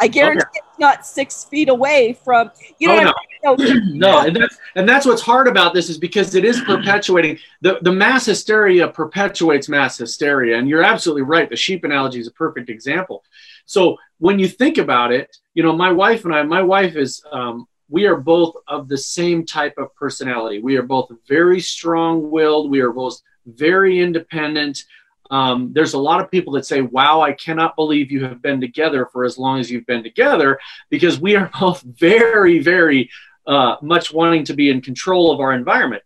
I 0.00 0.08
guarantee 0.08 0.42
okay. 0.42 0.60
it's 0.70 0.78
not 0.78 1.06
six 1.06 1.44
feet 1.44 1.68
away 1.68 2.18
from 2.24 2.50
you 2.78 2.88
know. 2.88 3.12
Oh, 3.44 3.54
no. 3.54 3.80
no, 3.86 4.20
and 4.20 4.36
that's 4.36 4.58
and 4.74 4.88
that's 4.88 5.06
what's 5.06 5.22
hard 5.22 5.46
about 5.46 5.74
this 5.74 5.88
is 5.88 5.98
because 5.98 6.34
it 6.34 6.44
is 6.44 6.60
perpetuating 6.62 7.38
the 7.60 7.78
the 7.82 7.92
mass 7.92 8.26
hysteria 8.26 8.88
perpetuates 8.88 9.68
mass 9.68 9.98
hysteria, 9.98 10.58
and 10.58 10.68
you're 10.68 10.82
absolutely 10.82 11.22
right. 11.22 11.48
The 11.48 11.56
sheep 11.56 11.84
analogy 11.84 12.20
is 12.20 12.26
a 12.26 12.32
perfect 12.32 12.70
example. 12.70 13.24
So 13.66 13.96
when 14.18 14.38
you 14.38 14.48
think 14.48 14.78
about 14.78 15.12
it, 15.12 15.34
you 15.54 15.62
know, 15.62 15.74
my 15.74 15.92
wife 15.92 16.24
and 16.24 16.34
I, 16.34 16.42
my 16.42 16.62
wife 16.62 16.96
is 16.96 17.22
um, 17.30 17.66
we 17.88 18.06
are 18.06 18.16
both 18.16 18.54
of 18.68 18.88
the 18.88 18.98
same 18.98 19.44
type 19.44 19.74
of 19.76 19.94
personality. 19.96 20.60
We 20.60 20.76
are 20.76 20.82
both 20.82 21.10
very 21.28 21.60
strong 21.60 22.30
willed. 22.30 22.70
We 22.70 22.80
are 22.80 22.92
both 22.92 23.20
very 23.46 23.98
independent. 23.98 24.84
Um, 25.30 25.72
there's 25.72 25.94
a 25.94 25.98
lot 25.98 26.20
of 26.20 26.30
people 26.30 26.52
that 26.54 26.66
say, 26.66 26.80
Wow, 26.80 27.20
I 27.20 27.32
cannot 27.32 27.76
believe 27.76 28.10
you 28.10 28.24
have 28.24 28.42
been 28.42 28.60
together 28.60 29.08
for 29.12 29.24
as 29.24 29.38
long 29.38 29.60
as 29.60 29.70
you've 29.70 29.86
been 29.86 30.02
together, 30.02 30.58
because 30.90 31.20
we 31.20 31.36
are 31.36 31.50
both 31.60 31.82
very, 31.82 32.58
very 32.58 33.10
uh, 33.46 33.76
much 33.82 34.12
wanting 34.12 34.44
to 34.44 34.54
be 34.54 34.70
in 34.70 34.80
control 34.80 35.32
of 35.32 35.40
our 35.40 35.52
environment. 35.52 36.02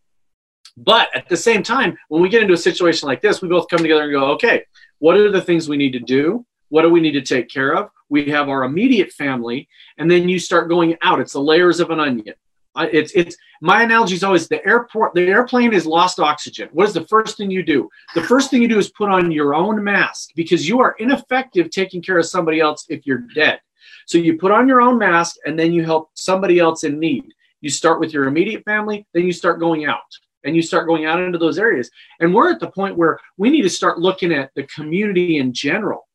But 0.76 1.14
at 1.14 1.28
the 1.28 1.36
same 1.36 1.62
time, 1.62 1.96
when 2.08 2.20
we 2.20 2.28
get 2.28 2.42
into 2.42 2.54
a 2.54 2.58
situation 2.58 3.06
like 3.06 3.22
this, 3.22 3.40
we 3.40 3.48
both 3.48 3.68
come 3.68 3.78
together 3.78 4.04
and 4.04 4.12
go, 4.12 4.32
okay, 4.32 4.64
what 4.98 5.16
are 5.16 5.30
the 5.30 5.40
things 5.40 5.68
we 5.68 5.76
need 5.76 5.92
to 5.92 6.00
do? 6.00 6.44
What 6.68 6.82
do 6.82 6.90
we 6.90 7.00
need 7.00 7.12
to 7.12 7.22
take 7.22 7.48
care 7.48 7.76
of? 7.76 7.90
We 8.08 8.30
have 8.30 8.48
our 8.48 8.64
immediate 8.64 9.12
family, 9.12 9.68
and 9.98 10.10
then 10.10 10.28
you 10.28 10.38
start 10.38 10.68
going 10.68 10.96
out. 11.02 11.20
It's 11.20 11.32
the 11.32 11.40
layers 11.40 11.80
of 11.80 11.90
an 11.90 12.00
onion. 12.00 12.34
It's 12.76 13.12
it's 13.12 13.36
my 13.60 13.82
analogy 13.82 14.14
is 14.14 14.24
always 14.24 14.48
the 14.48 14.64
airport. 14.66 15.14
The 15.14 15.28
airplane 15.28 15.72
is 15.72 15.86
lost 15.86 16.18
oxygen. 16.18 16.68
What 16.72 16.88
is 16.88 16.94
the 16.94 17.06
first 17.06 17.36
thing 17.36 17.50
you 17.50 17.62
do? 17.62 17.88
The 18.14 18.22
first 18.22 18.50
thing 18.50 18.62
you 18.62 18.68
do 18.68 18.78
is 18.78 18.90
put 18.90 19.10
on 19.10 19.30
your 19.30 19.54
own 19.54 19.82
mask 19.82 20.30
because 20.34 20.68
you 20.68 20.80
are 20.80 20.96
ineffective 20.98 21.70
taking 21.70 22.02
care 22.02 22.18
of 22.18 22.26
somebody 22.26 22.60
else 22.60 22.86
if 22.88 23.06
you're 23.06 23.26
dead. 23.34 23.60
So 24.06 24.18
you 24.18 24.38
put 24.38 24.52
on 24.52 24.68
your 24.68 24.80
own 24.80 24.98
mask 24.98 25.36
and 25.46 25.58
then 25.58 25.72
you 25.72 25.84
help 25.84 26.10
somebody 26.14 26.58
else 26.58 26.84
in 26.84 26.98
need. 26.98 27.32
You 27.60 27.70
start 27.70 28.00
with 28.00 28.12
your 28.12 28.24
immediate 28.24 28.64
family, 28.64 29.06
then 29.14 29.24
you 29.24 29.32
start 29.32 29.60
going 29.60 29.86
out 29.86 30.00
and 30.44 30.54
you 30.54 30.62
start 30.62 30.86
going 30.86 31.06
out 31.06 31.20
into 31.20 31.38
those 31.38 31.58
areas. 31.58 31.90
And 32.20 32.34
we're 32.34 32.50
at 32.50 32.60
the 32.60 32.70
point 32.70 32.96
where 32.96 33.18
we 33.38 33.50
need 33.50 33.62
to 33.62 33.70
start 33.70 33.98
looking 33.98 34.32
at 34.32 34.50
the 34.54 34.64
community 34.64 35.38
in 35.38 35.52
general. 35.52 36.06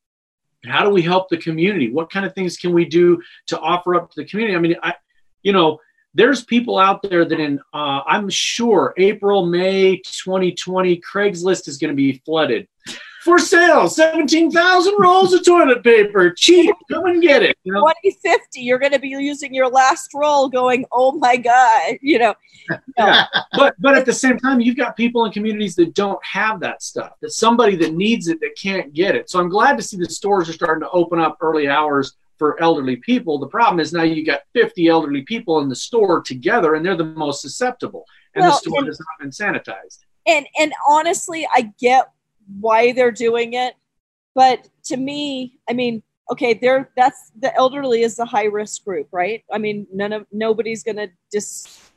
How 0.66 0.84
do 0.84 0.89
we 0.89 1.01
help 1.01 1.30
the 1.30 1.38
community? 1.38 1.89
What 1.91 2.12
kind 2.12 2.26
of 2.26 2.36
things 2.36 2.57
can 2.57 2.74
we 2.74 2.86
do 2.86 3.22
to 3.47 3.60
offer 3.60 3.95
up 3.95 4.12
to 4.12 4.22
the 4.22 4.28
community? 4.28 4.55
I 4.55 4.60
mean, 4.60 4.76
I, 4.84 4.93
you 5.41 5.53
know, 5.53 5.80
there's 6.14 6.43
people 6.43 6.78
out 6.80 7.01
there 7.03 7.26
that 7.26 7.39
in 7.39 7.60
uh, 7.74 8.01
i'm 8.07 8.30
sure 8.30 8.93
april 8.97 9.45
may 9.45 9.97
2020 9.97 11.01
craigslist 11.01 11.68
is 11.68 11.78
going 11.78 11.89
to 11.89 11.95
be 11.95 12.22
flooded 12.26 12.68
for 13.24 13.38
sale 13.38 13.88
17,000 13.88 14.95
rolls 14.97 15.34
of 15.34 15.45
toilet 15.45 15.84
paper 15.84 16.32
cheap 16.32 16.74
come 16.89 17.05
and 17.05 17.22
get 17.22 17.43
it 17.43 17.57
you 17.64 17.74
know? 17.74 17.82
2050 17.82 18.62
you're 18.62 18.80
going 18.80 18.91
to 18.91 18.99
be 18.99 19.10
using 19.10 19.53
your 19.53 19.70
last 19.70 20.10
roll 20.14 20.49
going 20.49 20.86
oh 20.91 21.12
my 21.12 21.36
god 21.36 21.97
you 22.01 22.18
know 22.18 22.34
no. 22.70 22.78
yeah. 22.97 23.26
but 23.53 23.76
but 23.80 23.95
at 23.95 24.05
the 24.05 24.14
same 24.14 24.38
time 24.39 24.60
you've 24.60 24.78
got 24.78 24.95
people 24.95 25.26
in 25.26 25.32
communities 25.32 25.76
that 25.76 25.93
don't 25.93 26.24
have 26.24 26.60
that 26.60 26.82
stuff 26.82 27.14
that 27.22 27.32
somebody 27.32 27.76
that 27.76 27.93
needs 27.93 28.28
it 28.30 28.39
that 28.39 28.55
can't 28.60 28.93
get 28.93 29.16
it 29.16 29.30
so 29.30 29.39
i'm 29.39 29.49
glad 29.49 29.78
to 29.78 29.84
see 29.84 29.97
the 29.97 30.10
stores 30.10 30.49
are 30.49 30.53
starting 30.53 30.82
to 30.82 30.89
open 30.91 31.20
up 31.20 31.38
early 31.41 31.68
hours 31.68 32.16
for 32.40 32.60
elderly 32.62 32.96
people. 32.96 33.38
The 33.38 33.48
problem 33.48 33.80
is 33.80 33.94
now 33.94 34.04
you 34.04 34.26
got 34.26 34.42
50 34.54 34.88
elderly 34.88 35.22
people 35.22 35.60
in 35.60 35.70
the 35.70 35.76
store 35.76 36.22
together 36.22 36.74
and 36.74 36.84
they're 36.84 36.98
the 36.98 37.06
most 37.06 37.42
susceptible 37.42 38.06
and 38.34 38.42
well, 38.42 38.52
the 38.52 38.58
store 38.58 38.80
and, 38.80 38.88
has 38.88 39.00
not 39.00 39.20
been 39.20 39.30
sanitized. 39.30 40.00
And 40.26 40.48
and 40.60 40.74
honestly, 40.88 41.48
I 41.54 41.72
get 41.80 42.12
why 42.60 42.94
they're 42.94 43.12
doing 43.12 43.54
it, 43.54 43.76
but 44.34 44.68
to 44.86 44.98
me, 44.98 45.60
I 45.70 45.74
mean, 45.74 46.02
okay, 46.32 46.56
they're 46.56 46.90
that's 46.96 47.32
the 47.40 47.56
elderly 47.56 48.02
is 48.02 48.16
the 48.16 48.26
high 48.26 48.46
risk 48.46 48.84
group, 48.86 49.08
right? 49.12 49.44
I 49.52 49.60
mean, 49.60 49.86
none 49.94 50.14
of 50.14 50.26
nobody's 50.32 50.84
going 50.84 50.98
to 50.98 51.10
dis 51.32 51.90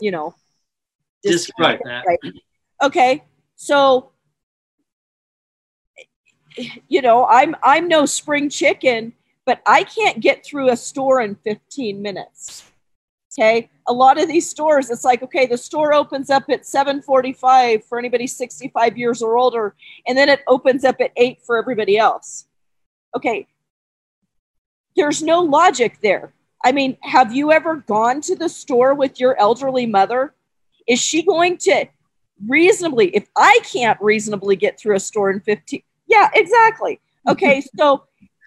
you 0.00 0.10
know, 0.10 0.34
discredit 1.22 1.80
that. 1.84 2.04
Right? 2.06 2.34
Okay. 2.82 3.24
So 3.56 4.12
you 6.88 7.02
know, 7.02 7.26
I'm 7.26 7.54
I'm 7.62 7.88
no 7.88 8.06
spring 8.06 8.48
chicken, 8.50 9.12
but 9.46 9.60
I 9.66 9.84
can't 9.84 10.20
get 10.20 10.44
through 10.44 10.70
a 10.70 10.76
store 10.76 11.20
in 11.20 11.34
15 11.36 12.00
minutes. 12.00 12.64
Okay. 13.38 13.70
A 13.86 13.92
lot 13.92 14.20
of 14.20 14.26
these 14.26 14.50
stores, 14.50 14.90
it's 14.90 15.04
like, 15.04 15.22
okay, 15.22 15.46
the 15.46 15.56
store 15.56 15.94
opens 15.94 16.28
up 16.28 16.44
at 16.50 16.66
745 16.66 17.84
for 17.84 17.98
anybody 17.98 18.26
65 18.26 18.98
years 18.98 19.22
or 19.22 19.38
older, 19.38 19.74
and 20.06 20.18
then 20.18 20.28
it 20.28 20.40
opens 20.48 20.84
up 20.84 20.96
at 21.00 21.12
8 21.16 21.40
for 21.42 21.56
everybody 21.56 21.96
else. 21.96 22.46
Okay. 23.16 23.46
There's 24.96 25.22
no 25.22 25.40
logic 25.40 25.98
there. 26.02 26.32
I 26.64 26.72
mean, 26.72 26.96
have 27.02 27.32
you 27.32 27.52
ever 27.52 27.76
gone 27.76 28.20
to 28.22 28.34
the 28.34 28.48
store 28.48 28.94
with 28.94 29.20
your 29.20 29.38
elderly 29.38 29.86
mother? 29.86 30.34
Is 30.88 30.98
she 30.98 31.22
going 31.22 31.58
to 31.58 31.86
reasonably, 32.46 33.14
if 33.14 33.28
I 33.36 33.60
can't 33.72 34.00
reasonably 34.00 34.56
get 34.56 34.78
through 34.78 34.96
a 34.96 35.00
store 35.00 35.30
in 35.30 35.40
15, 35.40 35.82
yeah, 36.08 36.30
exactly. 36.34 37.00
Okay, 37.28 37.62
so 37.76 38.04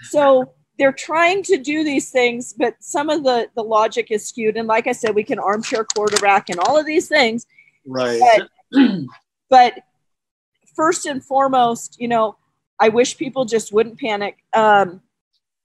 so 0.09 0.53
they're 0.80 0.91
trying 0.91 1.43
to 1.43 1.57
do 1.57 1.84
these 1.84 2.09
things, 2.09 2.55
but 2.57 2.74
some 2.80 3.09
of 3.09 3.24
the 3.24 3.47
the 3.53 3.62
logic 3.62 4.07
is 4.09 4.28
skewed. 4.28 4.57
And 4.57 4.68
like 4.68 4.88
I 4.88 4.91
said, 4.91 5.14
we 5.14 5.24
can 5.24 5.38
armchair 5.38 5.86
quarterback 5.93 6.49
and 6.49 6.57
all 6.62 6.80
of 6.80 6.88
these 6.88 7.07
things. 7.07 7.45
Right. 7.86 8.20
But, 8.72 8.82
but 9.51 9.74
first 10.76 11.05
and 11.05 11.24
foremost, 11.24 11.97
you 11.99 12.07
know, 12.07 12.38
I 12.80 12.89
wish 12.89 13.18
people 13.18 13.45
just 13.45 13.72
wouldn't 13.72 13.99
panic. 13.99 14.38
Um, 14.53 15.01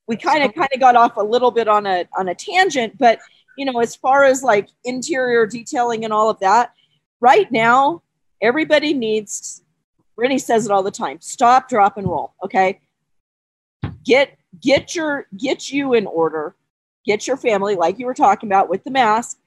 we 0.07 0.17
kind 0.17 0.45
of 0.45 0.55
kind 0.55 0.69
of 0.75 0.79
got 0.79 0.95
off 0.95 1.17
a 1.17 1.23
little 1.23 1.51
bit 1.51 1.69
on 1.69 1.87
a 1.87 2.07
on 2.19 2.29
a 2.29 2.35
tangent, 2.35 2.99
but 2.99 3.19
you 3.57 3.65
know, 3.65 3.81
as 3.81 3.97
far 3.97 4.25
as 4.25 4.43
like 4.43 4.69
interior 4.85 5.47
detailing 5.47 6.05
and 6.05 6.13
all 6.13 6.29
of 6.29 6.39
that, 6.41 6.73
right 7.21 7.51
now 7.51 8.03
everybody 8.43 8.93
needs 8.93 9.63
Brittany 10.17 10.39
says 10.39 10.65
it 10.65 10.73
all 10.73 10.83
the 10.83 10.91
time. 10.91 11.19
Stop, 11.21 11.69
drop, 11.69 11.99
and 11.99 12.09
roll. 12.09 12.35
Okay. 12.43 12.81
Get 14.05 14.39
get 14.61 14.95
your 14.95 15.27
get 15.37 15.71
you 15.71 15.95
in 15.95 16.07
order. 16.07 16.57
Get 17.05 17.27
your 17.27 17.37
family, 17.37 17.77
like 17.77 17.99
you 17.99 18.07
were 18.07 18.15
talking 18.15 18.49
about 18.49 18.69
with 18.69 18.83
the 18.83 18.91
mask, 18.91 19.39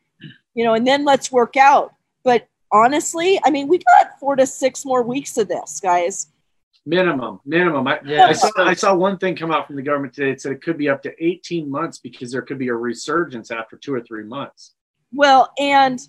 you 0.53 0.63
know, 0.63 0.75
and 0.75 0.87
then 0.87 1.03
let's 1.03 1.29
work 1.29 1.57
out. 1.57 1.93
But 2.23 2.47
honestly, 2.71 3.39
I 3.43 3.49
mean, 3.49 3.67
we 3.67 3.79
got 3.79 4.17
four 4.17 4.37
to 4.37 4.45
six 4.45 4.85
more 4.85 5.03
weeks 5.03 5.37
of 5.37 5.49
this, 5.49 5.81
guys. 5.81 6.27
Minimum, 6.85 7.41
minimum. 7.45 7.85
I, 7.85 7.99
yeah. 8.05 8.27
I, 8.27 8.31
saw, 8.31 8.49
I 8.57 8.73
saw 8.73 8.95
one 8.95 9.17
thing 9.17 9.35
come 9.35 9.51
out 9.51 9.67
from 9.67 9.75
the 9.75 9.81
government 9.81 10.13
today. 10.13 10.31
It 10.31 10.41
said 10.41 10.53
it 10.53 10.61
could 10.61 10.77
be 10.77 10.87
up 10.87 11.03
to 11.03 11.13
18 11.23 11.69
months 11.69 11.99
because 11.99 12.31
there 12.31 12.41
could 12.41 12.57
be 12.57 12.69
a 12.69 12.73
resurgence 12.73 13.51
after 13.51 13.75
two 13.75 13.93
or 13.93 14.01
three 14.01 14.23
months. 14.23 14.75
Well, 15.13 15.51
and, 15.59 15.99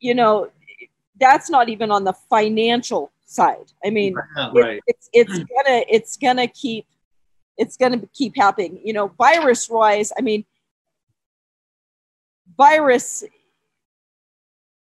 you 0.00 0.14
know, 0.14 0.50
that's 1.20 1.48
not 1.48 1.68
even 1.68 1.92
on 1.92 2.02
the 2.02 2.14
financial 2.28 3.12
side. 3.30 3.72
I 3.84 3.90
mean, 3.90 4.14
right. 4.54 4.80
it's 4.86 5.08
it's 5.12 5.32
gonna 5.32 5.84
it's 5.88 6.16
gonna 6.16 6.48
keep 6.48 6.86
it's 7.56 7.76
gonna 7.76 8.02
keep 8.12 8.36
happening. 8.36 8.80
You 8.84 8.92
know, 8.92 9.08
virus 9.18 9.68
wise, 9.68 10.12
I 10.18 10.22
mean, 10.22 10.44
virus 12.56 13.24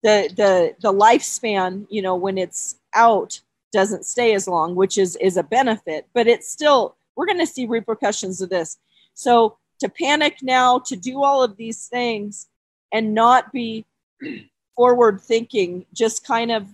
the 0.02 0.30
the 0.36 0.74
the 0.80 0.92
lifespan, 0.92 1.86
you 1.90 2.02
know, 2.02 2.16
when 2.16 2.38
it's 2.38 2.76
out 2.94 3.40
doesn't 3.70 4.06
stay 4.06 4.34
as 4.34 4.48
long, 4.48 4.74
which 4.74 4.96
is 4.96 5.16
is 5.16 5.36
a 5.36 5.42
benefit, 5.42 6.06
but 6.14 6.26
it's 6.26 6.50
still 6.50 6.96
we're 7.16 7.26
going 7.26 7.38
to 7.40 7.46
see 7.46 7.66
repercussions 7.66 8.40
of 8.40 8.48
this. 8.48 8.78
So 9.14 9.58
to 9.80 9.88
panic 9.88 10.36
now, 10.40 10.78
to 10.86 10.94
do 10.94 11.22
all 11.24 11.42
of 11.42 11.56
these 11.56 11.86
things 11.86 12.46
and 12.92 13.12
not 13.12 13.52
be 13.52 13.84
forward 14.76 15.20
thinking 15.20 15.84
just 15.92 16.24
kind 16.24 16.52
of 16.52 16.68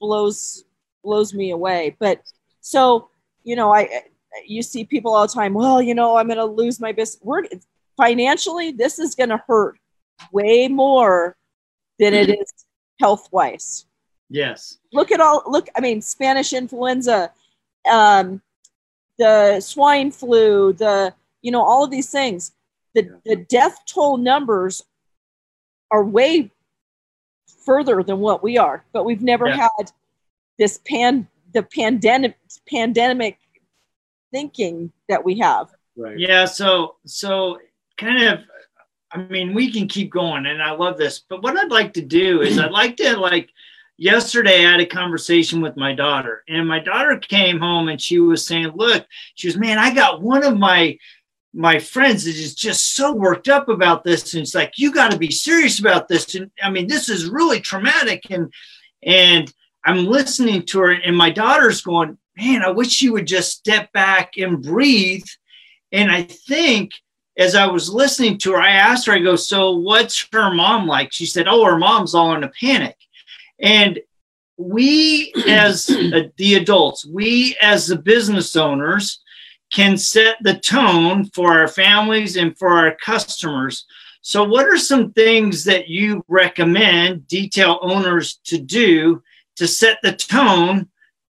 blows 0.00 0.64
blows 1.06 1.32
me 1.32 1.52
away. 1.52 1.96
But 1.98 2.20
so, 2.60 3.08
you 3.44 3.56
know, 3.56 3.72
I 3.72 4.02
you 4.44 4.62
see 4.62 4.84
people 4.84 5.14
all 5.14 5.26
the 5.26 5.32
time, 5.32 5.54
well, 5.54 5.80
you 5.80 5.94
know, 5.94 6.16
I'm 6.16 6.26
going 6.26 6.36
to 6.36 6.44
lose 6.44 6.80
my 6.80 6.92
business. 6.92 7.22
We're 7.22 7.44
financially, 7.96 8.72
this 8.72 8.98
is 8.98 9.14
going 9.14 9.30
to 9.30 9.42
hurt 9.46 9.78
way 10.32 10.68
more 10.68 11.36
than 11.98 12.12
it 12.12 12.28
is 12.28 12.52
health 13.00 13.28
wise. 13.32 13.86
Yes. 14.28 14.78
Look 14.92 15.12
at 15.12 15.20
all, 15.20 15.42
look, 15.46 15.68
I 15.76 15.80
mean, 15.80 16.02
Spanish 16.02 16.52
influenza, 16.52 17.32
um, 17.90 18.42
the 19.18 19.60
swine 19.60 20.10
flu, 20.10 20.72
the, 20.74 21.14
you 21.40 21.50
know, 21.52 21.62
all 21.62 21.84
of 21.84 21.90
these 21.90 22.10
things. 22.10 22.52
The, 22.94 23.18
the 23.24 23.36
death 23.36 23.78
toll 23.86 24.16
numbers 24.16 24.82
are 25.90 26.04
way 26.04 26.50
further 27.64 28.02
than 28.02 28.18
what 28.20 28.42
we 28.42 28.58
are, 28.58 28.84
but 28.92 29.04
we've 29.04 29.22
never 29.22 29.48
yeah. 29.48 29.68
had 29.78 29.92
this 30.58 30.80
pan 30.86 31.28
the 31.52 31.62
pandemic 31.62 32.36
pandemic 32.68 33.38
thinking 34.32 34.92
that 35.08 35.24
we 35.24 35.38
have. 35.38 35.68
Right. 35.96 36.18
Yeah. 36.18 36.44
So 36.44 36.96
so 37.06 37.58
kind 37.98 38.22
of. 38.22 38.40
I 39.12 39.18
mean, 39.18 39.54
we 39.54 39.72
can 39.72 39.86
keep 39.86 40.10
going, 40.10 40.46
and 40.46 40.60
I 40.60 40.72
love 40.72 40.98
this. 40.98 41.20
But 41.20 41.40
what 41.40 41.56
I'd 41.56 41.70
like 41.70 41.94
to 41.94 42.02
do 42.02 42.42
is, 42.42 42.58
I'd 42.58 42.70
like 42.70 42.96
to 42.96 43.16
like. 43.16 43.50
Yesterday, 43.98 44.66
I 44.66 44.72
had 44.72 44.80
a 44.80 44.86
conversation 44.86 45.62
with 45.62 45.74
my 45.78 45.94
daughter, 45.94 46.42
and 46.48 46.68
my 46.68 46.80
daughter 46.80 47.16
came 47.16 47.58
home 47.58 47.88
and 47.88 47.98
she 47.98 48.18
was 48.18 48.44
saying, 48.44 48.72
"Look, 48.74 49.06
she 49.36 49.48
was, 49.48 49.56
man, 49.56 49.78
I 49.78 49.94
got 49.94 50.20
one 50.20 50.44
of 50.44 50.58
my 50.58 50.98
my 51.56 51.78
friends 51.78 52.26
is 52.26 52.54
just 52.54 52.94
so 52.94 53.14
worked 53.14 53.48
up 53.48 53.70
about 53.70 54.04
this 54.04 54.34
and 54.34 54.42
it's 54.42 54.54
like 54.54 54.74
you 54.76 54.92
got 54.92 55.10
to 55.10 55.16
be 55.16 55.30
serious 55.30 55.78
about 55.78 56.06
this 56.06 56.34
and 56.34 56.50
i 56.62 56.68
mean 56.68 56.86
this 56.86 57.08
is 57.08 57.30
really 57.30 57.60
traumatic 57.60 58.30
and 58.30 58.52
and 59.02 59.54
I'm 59.86 60.06
listening 60.06 60.66
to 60.66 60.80
her, 60.80 60.90
and 60.92 61.16
my 61.16 61.30
daughter's 61.30 61.80
going, 61.80 62.18
Man, 62.36 62.62
I 62.62 62.70
wish 62.70 62.90
she 62.90 63.08
would 63.08 63.26
just 63.26 63.52
step 63.52 63.90
back 63.92 64.36
and 64.36 64.62
breathe. 64.62 65.24
And 65.92 66.10
I 66.10 66.24
think 66.24 66.92
as 67.38 67.54
I 67.54 67.66
was 67.66 67.88
listening 67.88 68.36
to 68.38 68.52
her, 68.52 68.60
I 68.60 68.72
asked 68.72 69.06
her, 69.06 69.14
I 69.14 69.20
go, 69.20 69.36
So 69.36 69.72
what's 69.76 70.26
her 70.32 70.52
mom 70.52 70.86
like? 70.86 71.12
She 71.12 71.24
said, 71.24 71.48
Oh, 71.48 71.64
her 71.64 71.78
mom's 71.78 72.14
all 72.14 72.34
in 72.34 72.44
a 72.44 72.52
panic. 72.60 72.96
And 73.58 74.00
we, 74.58 75.32
as 75.48 75.86
the 75.86 76.54
adults, 76.60 77.06
we, 77.06 77.56
as 77.62 77.86
the 77.86 77.96
business 77.96 78.56
owners, 78.56 79.20
can 79.72 79.96
set 79.96 80.36
the 80.42 80.58
tone 80.58 81.26
for 81.26 81.52
our 81.52 81.68
families 81.68 82.36
and 82.36 82.56
for 82.56 82.70
our 82.78 82.96
customers 82.96 83.84
So, 84.22 84.44
what 84.44 84.66
are 84.66 84.78
some 84.78 85.12
things 85.12 85.64
that 85.64 85.88
you 85.88 86.24
recommend 86.28 87.28
detail 87.28 87.78
owners 87.82 88.40
to 88.44 88.58
do 88.58 89.22
to 89.56 89.66
set 89.66 89.98
the 90.02 90.12
tone 90.12 90.88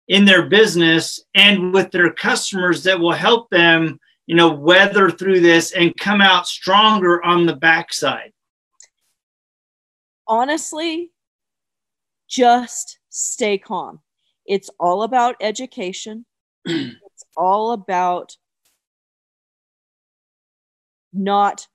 in 0.09 0.25
their 0.25 0.47
business 0.47 1.21
and 1.35 1.73
with 1.73 1.91
their 1.91 2.13
customers 2.13 2.83
that 2.85 2.99
will 2.99 3.13
help 3.13 3.51
them, 3.51 3.99
you 4.27 4.35
know, 4.35 4.53
weather 4.53 5.11
through 5.11 5.41
this 5.41 5.73
and 5.73 5.97
come 5.99 6.21
out 6.21 6.47
stronger 6.47 7.23
on 7.25 7.47
the 7.47 7.57
backside? 7.57 8.33
Honestly, 10.27 11.11
just 12.29 12.99
stay 13.11 13.59
calm. 13.59 14.01
It's 14.47 14.71
all 14.81 15.03
about 15.03 15.37
education. 15.41 16.25
it's 16.65 17.25
all 17.37 17.73
about 17.73 18.37
not 21.13 21.67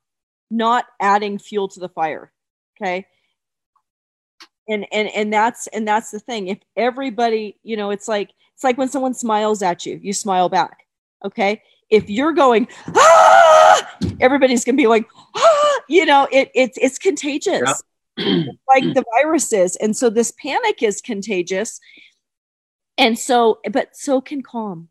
not 0.49 0.85
adding 0.99 1.37
fuel 1.37 1.67
to 1.67 1.79
the 1.79 1.89
fire 1.89 2.31
okay 2.75 3.05
and 4.67 4.85
and 4.91 5.07
and 5.09 5.31
that's 5.31 5.67
and 5.67 5.87
that's 5.87 6.11
the 6.11 6.19
thing. 6.19 6.47
If 6.47 6.59
everybody 6.75 7.57
you 7.63 7.77
know 7.77 7.91
it's 7.91 8.07
like 8.07 8.31
it's 8.53 8.63
like 8.63 8.77
when 8.77 8.89
someone 8.89 9.13
smiles 9.13 9.61
at 9.61 9.85
you 9.85 9.99
you 10.01 10.13
smile 10.13 10.49
back 10.49 10.87
okay? 11.23 11.61
If 11.89 12.09
you're 12.09 12.33
going 12.33 12.67
ah! 12.87 13.97
everybody's 14.19 14.65
gonna 14.65 14.77
be 14.77 14.87
like 14.87 15.07
ah! 15.35 15.79
you 15.87 16.05
know 16.05 16.27
it 16.31 16.51
it's 16.53 16.77
it's 16.81 16.97
contagious. 16.97 17.83
Like 18.67 18.95
the 18.95 19.05
virus 19.15 19.53
is. 19.53 19.75
And 19.75 19.95
so 19.95 20.09
this 20.09 20.33
panic 20.41 20.81
is 20.81 21.01
contagious. 21.01 21.79
And 22.97 23.17
so 23.17 23.59
but 23.71 23.95
so 23.95 24.21
can 24.21 24.41
calm. 24.41 24.89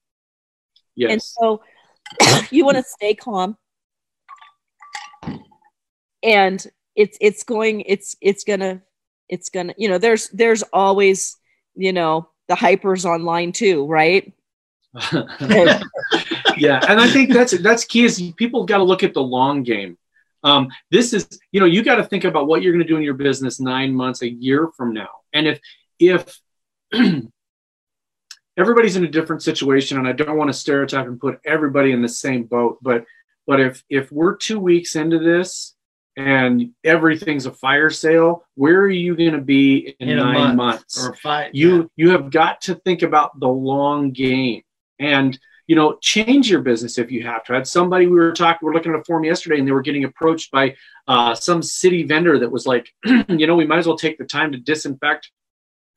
Yes. 0.95 1.11
And 1.11 1.23
so 1.23 1.63
you 2.53 2.65
want 2.65 2.77
to 2.77 2.85
stay 2.85 3.15
calm. 3.15 3.57
And 6.23 6.65
it's 6.95 7.19
it's 7.21 7.43
going 7.43 7.81
it's 7.81 8.15
it's 8.21 8.45
gonna 8.45 8.83
it's 9.29 9.49
gonna 9.49 9.75
you 9.77 9.89
know 9.89 9.99
there's 9.99 10.29
there's 10.31 10.63
always 10.73 11.37
you 11.75 11.93
know 11.93 12.29
the 12.49 12.55
hypers 12.55 13.05
online 13.05 13.53
too 13.53 13.87
right? 13.87 14.33
Yeah 16.59 16.81
and 16.89 16.99
i 16.99 17.07
think 17.07 17.35
that's 17.35 17.59
that's 17.59 17.85
key 17.85 18.05
is 18.05 18.33
people 18.37 18.65
got 18.65 18.79
to 18.79 18.85
look 18.85 19.03
at 19.03 19.13
the 19.13 19.23
long 19.23 19.63
game. 19.63 19.99
Um, 20.43 20.69
this 20.91 21.13
is 21.13 21.29
you 21.53 21.61
know 21.61 21.67
you 21.67 21.83
got 21.83 21.97
to 21.97 22.05
think 22.05 22.25
about 22.25 22.47
what 22.47 22.63
you're 22.63 22.73
going 22.73 22.85
to 22.85 22.89
do 22.89 22.97
in 22.97 23.03
your 23.03 23.15
business 23.15 23.61
nine 23.61 23.95
months 23.95 24.23
a 24.23 24.31
year 24.31 24.71
from 24.75 24.95
now. 24.95 25.09
And 25.35 25.47
if 25.47 25.61
if 25.99 26.41
everybody's 28.57 28.97
in 28.97 29.05
a 29.05 29.09
different 29.09 29.43
situation 29.43 29.99
and 29.99 30.09
i 30.09 30.13
don't 30.13 30.37
want 30.37 30.49
to 30.49 30.55
stereotype 30.55 31.07
and 31.07 31.21
put 31.21 31.41
everybody 31.45 31.93
in 31.93 32.03
the 32.03 32.09
same 32.09 32.45
boat 32.45 32.79
but 32.83 33.05
but 33.47 33.61
if 33.61 33.83
if 33.89 34.11
we're 34.11 34.37
two 34.37 34.59
weeks 34.59 34.97
into 34.97 35.19
this 35.19 35.75
and 36.17 36.71
everything's 36.83 37.47
a 37.47 37.53
fire 37.53 37.91
sale, 37.91 38.45
where 38.55 38.81
are 38.81 38.89
you 38.89 39.15
going 39.15 39.33
to 39.33 39.41
be 39.41 39.95
in, 40.01 40.09
in 40.09 40.17
nine 40.17 40.35
month 40.35 40.57
months? 40.57 41.07
Or 41.07 41.15
five? 41.15 41.55
You 41.55 41.77
yeah. 41.77 41.85
you 41.97 42.11
have 42.11 42.31
got 42.31 42.61
to 42.63 42.75
think 42.75 43.03
about 43.03 43.39
the 43.39 43.49
long 43.49 44.13
game, 44.13 44.63
and 44.99 45.39
you 45.67 45.77
know 45.77 45.99
change 46.01 46.51
your 46.51 46.63
business 46.63 46.99
if 46.99 47.11
you 47.11 47.23
have 47.25 47.45
to. 47.45 47.53
I 47.53 47.57
had 47.57 47.67
somebody 47.67 48.07
we 48.07 48.17
were 48.17 48.33
talking, 48.33 48.67
we 48.67 48.71
are 48.71 48.75
looking 48.75 48.93
at 48.93 49.01
a 49.01 49.05
form 49.05 49.25
yesterday, 49.25 49.59
and 49.59 49.69
they 49.69 49.73
were 49.73 49.83
getting 49.83 50.05
approached 50.05 50.51
by 50.51 50.75
uh, 51.07 51.35
some 51.35 51.63
city 51.63 52.03
vendor 52.03 52.39
that 52.39 52.51
was 52.51 52.67
like, 52.67 52.89
you 53.05 53.47
know, 53.47 53.57
we 53.57 53.67
might 53.67 53.79
as 53.79 53.87
well 53.87 53.99
take 53.99 54.17
the 54.17 54.25
time 54.25 54.53
to 54.53 54.59
disinfect 54.59 55.31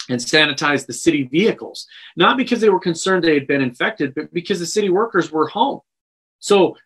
and 0.09 0.19
sanitize 0.19 0.85
the 0.85 0.93
city 0.93 1.23
vehicles, 1.23 1.87
not 2.17 2.35
because 2.35 2.59
they 2.59 2.69
were 2.69 2.79
concerned 2.79 3.23
they 3.23 3.35
had 3.35 3.47
been 3.47 3.61
infected, 3.61 4.13
but 4.15 4.33
because 4.33 4.59
the 4.59 4.65
city 4.65 4.89
workers 4.89 5.31
were 5.31 5.47
home. 5.47 5.79
So 6.39 6.77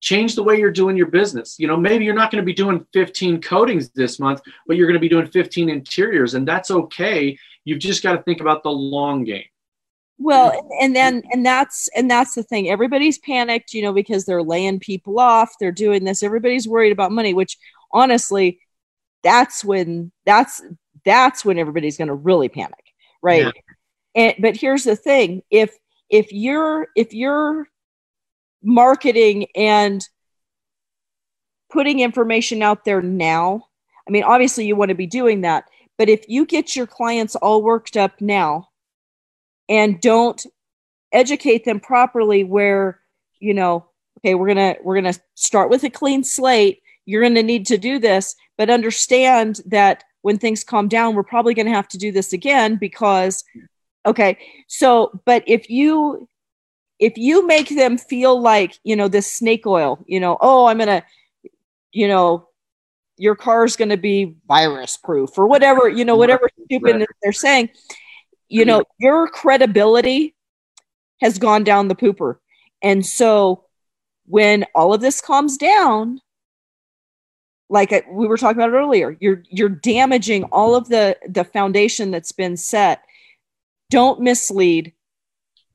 change 0.00 0.34
the 0.34 0.42
way 0.42 0.58
you're 0.58 0.70
doing 0.70 0.96
your 0.96 1.06
business. 1.06 1.58
You 1.58 1.66
know, 1.66 1.76
maybe 1.76 2.04
you're 2.04 2.14
not 2.14 2.30
going 2.30 2.42
to 2.42 2.46
be 2.46 2.54
doing 2.54 2.86
15 2.92 3.40
coatings 3.42 3.90
this 3.90 4.18
month, 4.18 4.40
but 4.66 4.76
you're 4.76 4.86
going 4.86 4.94
to 4.94 5.00
be 5.00 5.08
doing 5.08 5.26
15 5.26 5.68
interiors, 5.68 6.34
and 6.34 6.46
that's 6.46 6.70
okay. 6.70 7.38
You've 7.64 7.78
just 7.78 8.02
got 8.02 8.16
to 8.16 8.22
think 8.22 8.40
about 8.40 8.62
the 8.62 8.70
long 8.70 9.24
game. 9.24 9.44
Well, 10.22 10.68
and 10.78 10.94
then 10.94 11.22
and 11.32 11.44
that's 11.46 11.88
and 11.96 12.10
that's 12.10 12.34
the 12.34 12.42
thing. 12.42 12.68
Everybody's 12.68 13.18
panicked, 13.18 13.72
you 13.72 13.80
know, 13.80 13.94
because 13.94 14.26
they're 14.26 14.42
laying 14.42 14.78
people 14.78 15.18
off. 15.18 15.54
They're 15.58 15.72
doing 15.72 16.04
this. 16.04 16.22
Everybody's 16.22 16.68
worried 16.68 16.92
about 16.92 17.10
money, 17.10 17.32
which 17.32 17.56
honestly, 17.90 18.60
that's 19.22 19.64
when 19.64 20.12
that's 20.26 20.60
that's 21.06 21.42
when 21.42 21.58
everybody's 21.58 21.96
going 21.96 22.08
to 22.08 22.14
really 22.14 22.50
panic, 22.50 22.92
right? 23.22 23.46
Yeah. 23.46 23.50
And 24.14 24.34
but 24.40 24.56
here's 24.58 24.84
the 24.84 24.94
thing: 24.94 25.42
if 25.50 25.74
if 26.10 26.32
you're 26.32 26.88
if 26.94 27.14
you're 27.14 27.66
marketing 28.62 29.46
and 29.54 30.06
putting 31.70 32.00
information 32.00 32.62
out 32.62 32.84
there 32.84 33.02
now. 33.02 33.66
I 34.06 34.10
mean, 34.10 34.24
obviously, 34.24 34.66
you 34.66 34.76
want 34.76 34.88
to 34.90 34.94
be 34.94 35.06
doing 35.06 35.42
that, 35.42 35.64
but 35.98 36.08
if 36.08 36.28
you 36.28 36.46
get 36.46 36.74
your 36.74 36.86
clients 36.86 37.36
all 37.36 37.62
worked 37.62 37.96
up 37.96 38.20
now 38.20 38.68
and 39.68 40.00
don't 40.00 40.44
educate 41.12 41.64
them 41.64 41.80
properly, 41.80 42.44
where 42.44 43.00
you 43.38 43.54
know, 43.54 43.86
okay, 44.18 44.34
we're 44.34 44.48
gonna 44.48 44.76
we're 44.82 44.94
gonna 44.94 45.14
start 45.34 45.70
with 45.70 45.84
a 45.84 45.90
clean 45.90 46.22
slate. 46.22 46.82
You're 47.06 47.22
gonna 47.22 47.42
need 47.42 47.66
to 47.66 47.78
do 47.78 47.98
this, 47.98 48.36
but 48.58 48.70
understand 48.70 49.60
that 49.66 50.04
when 50.22 50.38
things 50.38 50.62
calm 50.62 50.88
down, 50.88 51.14
we're 51.14 51.22
probably 51.22 51.54
gonna 51.54 51.70
have 51.70 51.88
to 51.88 51.98
do 51.98 52.12
this 52.12 52.32
again 52.32 52.76
because, 52.76 53.42
okay, 54.06 54.38
so 54.68 55.20
but 55.24 55.42
if 55.46 55.70
you 55.70 56.28
if 57.00 57.16
you 57.16 57.46
make 57.46 57.70
them 57.70 57.98
feel 57.98 58.40
like 58.40 58.78
you 58.84 58.94
know 58.94 59.08
this 59.08 59.30
snake 59.30 59.66
oil 59.66 59.98
you 60.06 60.20
know 60.20 60.36
oh 60.40 60.66
i'm 60.66 60.78
gonna 60.78 61.02
you 61.92 62.06
know 62.06 62.46
your 63.16 63.34
car's 63.34 63.74
gonna 63.74 63.96
be 63.96 64.36
virus 64.46 64.96
proof 64.96 65.36
or 65.36 65.46
whatever 65.46 65.88
you 65.88 66.04
know 66.04 66.16
whatever 66.16 66.48
stupid 66.66 66.96
right. 66.96 67.06
they're 67.22 67.32
saying 67.32 67.68
you 68.48 68.64
know 68.64 68.84
your 68.98 69.26
credibility 69.28 70.36
has 71.20 71.38
gone 71.38 71.64
down 71.64 71.88
the 71.88 71.96
pooper 71.96 72.36
and 72.82 73.04
so 73.04 73.64
when 74.26 74.64
all 74.74 74.94
of 74.94 75.00
this 75.00 75.20
calms 75.20 75.56
down 75.56 76.20
like 77.68 77.90
we 78.10 78.26
were 78.26 78.36
talking 78.36 78.60
about 78.60 78.74
earlier 78.74 79.16
you're 79.20 79.42
you're 79.50 79.68
damaging 79.68 80.44
all 80.44 80.74
of 80.74 80.88
the 80.88 81.16
the 81.28 81.44
foundation 81.44 82.10
that's 82.10 82.32
been 82.32 82.56
set 82.56 83.02
don't 83.90 84.20
mislead 84.20 84.92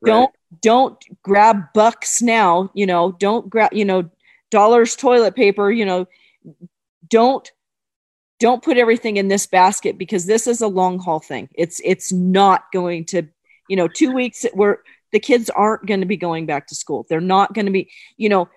right. 0.00 0.10
don't 0.10 0.35
don't 0.60 1.04
grab 1.22 1.64
bucks 1.74 2.22
now 2.22 2.70
you 2.74 2.86
know 2.86 3.12
don't 3.12 3.50
grab 3.50 3.72
you 3.72 3.84
know 3.84 4.08
dollars 4.50 4.94
toilet 4.94 5.34
paper 5.34 5.70
you 5.70 5.84
know 5.84 6.06
don't 7.08 7.50
don't 8.38 8.62
put 8.62 8.76
everything 8.76 9.16
in 9.16 9.28
this 9.28 9.46
basket 9.46 9.96
because 9.96 10.26
this 10.26 10.46
is 10.46 10.60
a 10.60 10.68
long 10.68 10.98
haul 10.98 11.20
thing. 11.20 11.48
It's 11.54 11.80
it's 11.84 12.12
not 12.12 12.64
going 12.72 13.06
to 13.06 13.22
you 13.68 13.76
know 13.76 13.88
two 13.88 14.12
weeks 14.12 14.44
where 14.52 14.80
the 15.12 15.20
kids 15.20 15.48
aren't 15.50 15.86
going 15.86 16.00
to 16.00 16.06
be 16.06 16.16
going 16.16 16.46
back 16.46 16.66
to 16.68 16.74
school. 16.74 17.06
They're 17.08 17.20
not 17.20 17.54
going 17.54 17.66
to 17.66 17.72
be 17.72 17.90
you 18.16 18.28
know 18.28 18.48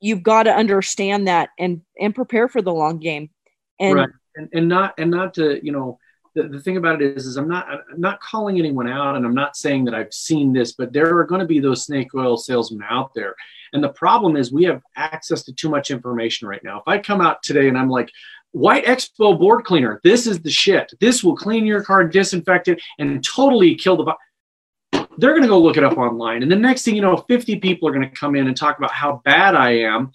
you've 0.00 0.22
got 0.22 0.44
to 0.44 0.54
understand 0.54 1.28
that 1.28 1.50
and 1.58 1.82
and 1.98 2.14
prepare 2.14 2.48
for 2.48 2.62
the 2.62 2.72
long 2.72 2.98
game. 2.98 3.30
And 3.78 3.94
right. 3.94 4.08
and, 4.34 4.48
and 4.52 4.68
not 4.68 4.94
and 4.98 5.10
not 5.10 5.34
to 5.34 5.64
you 5.64 5.72
know 5.72 5.98
the, 6.34 6.44
the 6.44 6.60
thing 6.60 6.76
about 6.76 7.02
it 7.02 7.16
is, 7.16 7.26
is 7.26 7.36
I'm 7.36 7.48
not 7.48 7.68
I'm 7.68 8.00
not 8.00 8.20
calling 8.20 8.58
anyone 8.58 8.88
out, 8.88 9.16
and 9.16 9.26
I'm 9.26 9.34
not 9.34 9.56
saying 9.56 9.84
that 9.86 9.94
I've 9.94 10.14
seen 10.14 10.52
this, 10.52 10.72
but 10.72 10.92
there 10.92 11.16
are 11.18 11.24
going 11.24 11.40
to 11.40 11.46
be 11.46 11.60
those 11.60 11.84
snake 11.84 12.14
oil 12.14 12.36
salesmen 12.36 12.86
out 12.88 13.14
there. 13.14 13.34
And 13.72 13.82
the 13.82 13.90
problem 13.90 14.36
is 14.36 14.52
we 14.52 14.64
have 14.64 14.82
access 14.96 15.42
to 15.44 15.52
too 15.52 15.68
much 15.68 15.90
information 15.90 16.48
right 16.48 16.62
now. 16.64 16.78
If 16.78 16.88
I 16.88 16.98
come 16.98 17.20
out 17.20 17.42
today 17.42 17.68
and 17.68 17.78
I'm 17.78 17.88
like, 17.88 18.10
White 18.52 18.84
Expo 18.84 19.38
board 19.38 19.64
cleaner, 19.64 20.00
this 20.02 20.26
is 20.26 20.40
the 20.40 20.50
shit. 20.50 20.92
This 21.00 21.22
will 21.22 21.36
clean 21.36 21.66
your 21.66 21.82
car, 21.82 22.04
disinfect 22.04 22.68
it, 22.68 22.82
and 22.98 23.24
totally 23.24 23.74
kill 23.74 23.96
the. 23.96 24.14
They're 25.18 25.30
going 25.30 25.42
to 25.42 25.48
go 25.48 25.60
look 25.60 25.76
it 25.76 25.84
up 25.84 25.98
online, 25.98 26.42
and 26.42 26.50
the 26.50 26.56
next 26.56 26.82
thing 26.82 26.96
you 26.96 27.02
know, 27.02 27.16
50 27.28 27.56
people 27.56 27.88
are 27.88 27.92
going 27.92 28.08
to 28.08 28.16
come 28.16 28.34
in 28.34 28.46
and 28.46 28.56
talk 28.56 28.78
about 28.78 28.92
how 28.92 29.20
bad 29.24 29.54
I 29.54 29.78
am. 29.80 30.12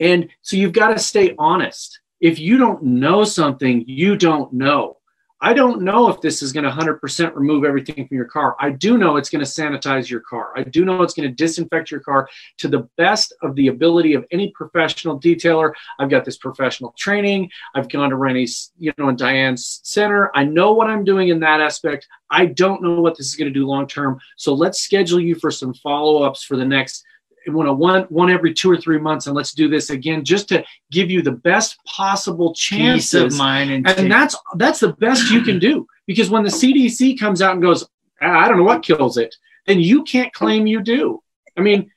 And 0.00 0.28
so 0.42 0.56
you've 0.56 0.72
got 0.72 0.88
to 0.88 0.98
stay 0.98 1.34
honest. 1.38 2.00
If 2.20 2.38
you 2.38 2.58
don't 2.58 2.82
know 2.82 3.24
something, 3.24 3.84
you 3.86 4.16
don't 4.16 4.52
know. 4.52 4.98
I 5.40 5.52
don't 5.52 5.82
know 5.82 6.08
if 6.08 6.20
this 6.20 6.42
is 6.42 6.52
going 6.52 6.64
to 6.64 6.70
100% 6.70 7.34
remove 7.34 7.64
everything 7.64 8.06
from 8.06 8.16
your 8.16 8.26
car. 8.26 8.56
I 8.60 8.70
do 8.70 8.96
know 8.96 9.16
it's 9.16 9.28
going 9.28 9.44
to 9.44 9.50
sanitize 9.50 10.08
your 10.08 10.20
car. 10.20 10.52
I 10.56 10.62
do 10.62 10.84
know 10.84 11.02
it's 11.02 11.12
going 11.12 11.28
to 11.28 11.34
disinfect 11.34 11.90
your 11.90 12.00
car 12.00 12.28
to 12.58 12.68
the 12.68 12.88
best 12.96 13.34
of 13.42 13.54
the 13.56 13.68
ability 13.68 14.14
of 14.14 14.24
any 14.30 14.52
professional 14.52 15.20
detailer. 15.20 15.72
I've 15.98 16.08
got 16.08 16.24
this 16.24 16.38
professional 16.38 16.94
training. 16.96 17.50
I've 17.74 17.88
gone 17.88 18.10
to 18.10 18.16
Renny's, 18.16 18.72
you 18.78 18.92
know, 18.96 19.08
in 19.08 19.16
Diane's 19.16 19.80
center. 19.82 20.30
I 20.34 20.44
know 20.44 20.72
what 20.72 20.88
I'm 20.88 21.04
doing 21.04 21.28
in 21.28 21.40
that 21.40 21.60
aspect. 21.60 22.08
I 22.30 22.46
don't 22.46 22.82
know 22.82 23.00
what 23.00 23.16
this 23.16 23.26
is 23.26 23.36
going 23.36 23.52
to 23.52 23.58
do 23.58 23.66
long 23.66 23.86
term. 23.86 24.18
So 24.36 24.54
let's 24.54 24.80
schedule 24.80 25.20
you 25.20 25.34
for 25.34 25.50
some 25.50 25.74
follow 25.74 26.22
ups 26.22 26.42
for 26.42 26.56
the 26.56 26.64
next 26.64 27.04
want 27.52 27.68
to 27.68 27.72
one 27.72 28.02
one 28.04 28.30
every 28.30 28.54
two 28.54 28.70
or 28.70 28.76
three 28.76 28.98
months 28.98 29.26
and 29.26 29.36
let's 29.36 29.52
do 29.52 29.68
this 29.68 29.90
again 29.90 30.24
just 30.24 30.48
to 30.48 30.64
give 30.90 31.10
you 31.10 31.22
the 31.22 31.32
best 31.32 31.78
possible 31.84 32.54
chances 32.54 33.24
Peace 33.24 33.34
of 33.34 33.38
mind 33.38 33.70
and, 33.70 33.88
and 33.88 34.10
that's 34.10 34.36
that's 34.56 34.80
the 34.80 34.92
best 34.94 35.30
you 35.30 35.42
can 35.42 35.58
do. 35.58 35.86
Because 36.06 36.28
when 36.28 36.42
the 36.42 36.50
cdc 36.50 37.18
comes 37.18 37.40
out 37.40 37.54
and 37.54 37.62
goes 37.62 37.88
i 38.20 38.46
don't 38.46 38.58
know 38.58 38.62
what 38.64 38.82
kills 38.82 39.16
it 39.16 39.34
then 39.66 39.80
you 39.80 40.04
can't 40.04 40.32
claim 40.34 40.66
you 40.66 40.82
do. 40.82 41.22
I 41.56 41.62
mean 41.62 41.90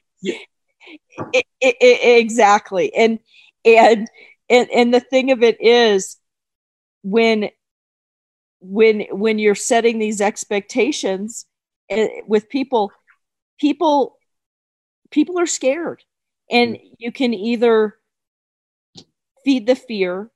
it, 1.18 1.46
it, 1.62 1.76
it, 1.82 2.20
exactly. 2.22 2.94
And 2.94 3.20
and 3.66 4.08
and 4.50 4.70
and 4.72 4.94
the 4.94 5.00
thing 5.00 5.32
of 5.32 5.44
it 5.44 5.58
is 5.60 6.18
when 7.04 7.50
when 8.60 9.02
when 9.12 9.40
you're 9.40 9.56
setting 9.56 10.00
these 10.00 10.22
expectations 10.22 11.46
eh, 11.90 12.08
with 12.28 12.50
people 12.50 12.92
people 13.60 14.17
people 15.12 15.40
are 15.40 15.46
scared. 15.46 16.04
And 16.50 16.78
you 16.98 17.12
can 17.12 17.34
either 17.34 17.98
feed 19.44 19.68
the 19.68 19.76
fear 19.76 20.32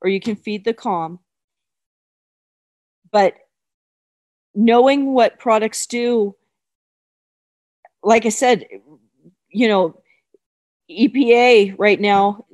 or 0.00 0.08
you 0.08 0.20
can 0.20 0.36
feed 0.36 0.64
the 0.64 0.74
calm. 0.74 1.18
But 3.10 3.34
knowing 4.54 5.12
what 5.12 5.38
products 5.38 5.86
do 5.86 6.34
like 8.02 8.24
i 8.24 8.30
said 8.30 8.66
you 9.50 9.68
know 9.68 10.00
epa 10.90 11.74
right 11.78 12.00
now 12.00 12.46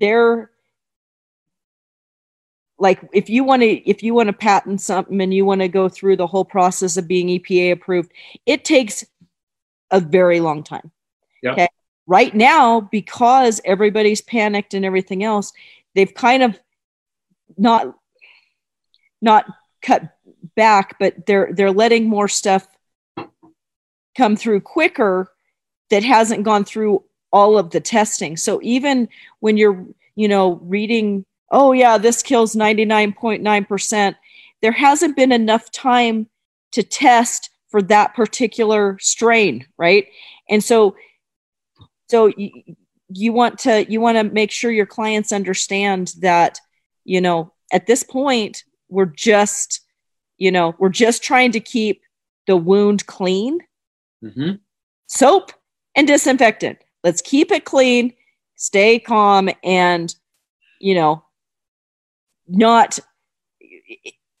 they're 0.00 0.50
like 2.80 3.00
if 3.12 3.28
you 3.28 3.44
want 3.44 3.62
to 3.62 3.88
if 3.88 4.02
you 4.02 4.14
want 4.14 4.28
to 4.28 4.32
patent 4.32 4.80
something 4.80 5.20
and 5.20 5.34
you 5.34 5.44
want 5.44 5.60
to 5.60 5.68
go 5.68 5.88
through 5.88 6.16
the 6.16 6.26
whole 6.26 6.44
process 6.44 6.96
of 6.96 7.06
being 7.06 7.28
EPA 7.28 7.72
approved, 7.72 8.10
it 8.46 8.64
takes 8.64 9.04
a 9.90 10.00
very 10.00 10.40
long 10.40 10.62
time. 10.64 10.90
Yep. 11.42 11.52
Okay. 11.54 11.68
Right 12.06 12.34
now, 12.34 12.80
because 12.80 13.60
everybody's 13.64 14.20
panicked 14.20 14.74
and 14.74 14.84
everything 14.84 15.22
else, 15.22 15.52
they've 15.94 16.12
kind 16.12 16.42
of 16.42 16.58
not 17.56 17.94
not 19.22 19.46
cut 19.82 20.16
back, 20.56 20.98
but 20.98 21.26
they're 21.26 21.50
they're 21.52 21.72
letting 21.72 22.08
more 22.08 22.28
stuff 22.28 22.66
come 24.16 24.36
through 24.36 24.60
quicker 24.60 25.30
that 25.90 26.02
hasn't 26.02 26.42
gone 26.44 26.64
through 26.64 27.04
all 27.32 27.58
of 27.58 27.70
the 27.70 27.80
testing. 27.80 28.36
So 28.36 28.60
even 28.62 29.08
when 29.38 29.56
you're, 29.56 29.86
you 30.16 30.26
know, 30.26 30.54
reading 30.62 31.24
oh 31.50 31.72
yeah, 31.72 31.98
this 31.98 32.22
kills 32.22 32.54
99.9%. 32.54 34.14
There 34.62 34.72
hasn't 34.72 35.16
been 35.16 35.32
enough 35.32 35.70
time 35.70 36.28
to 36.72 36.82
test 36.82 37.50
for 37.68 37.82
that 37.82 38.14
particular 38.14 38.98
strain, 39.00 39.66
right? 39.76 40.06
And 40.48 40.62
so 40.62 40.96
so 42.10 42.26
you, 42.26 42.50
you 43.08 43.32
want 43.32 43.58
to 43.60 43.90
you 43.90 44.00
want 44.00 44.18
to 44.18 44.24
make 44.24 44.50
sure 44.50 44.72
your 44.72 44.84
clients 44.84 45.30
understand 45.30 46.14
that, 46.18 46.58
you 47.04 47.20
know, 47.20 47.52
at 47.72 47.86
this 47.86 48.02
point 48.02 48.64
we're 48.88 49.06
just, 49.06 49.80
you 50.36 50.50
know, 50.50 50.74
we're 50.80 50.88
just 50.88 51.22
trying 51.22 51.52
to 51.52 51.60
keep 51.60 52.02
the 52.48 52.56
wound 52.56 53.06
clean. 53.06 53.60
Mm-hmm. 54.24 54.56
Soap 55.06 55.52
and 55.94 56.08
disinfectant. 56.08 56.78
Let's 57.04 57.22
keep 57.22 57.52
it 57.52 57.64
clean, 57.64 58.12
stay 58.56 58.98
calm, 58.98 59.50
and 59.62 60.12
you 60.80 60.94
know, 60.94 61.22
not 62.48 62.98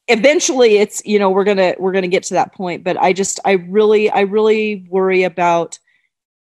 eventually 0.08 0.78
it's 0.78 1.00
you 1.04 1.20
know 1.20 1.30
we're 1.30 1.44
gonna 1.44 1.76
we're 1.78 1.92
gonna 1.92 2.08
get 2.08 2.24
to 2.24 2.34
that 2.34 2.52
point 2.52 2.82
but 2.82 2.96
i 3.00 3.12
just 3.12 3.38
i 3.44 3.52
really 3.52 4.10
i 4.10 4.22
really 4.22 4.84
worry 4.90 5.22
about 5.22 5.78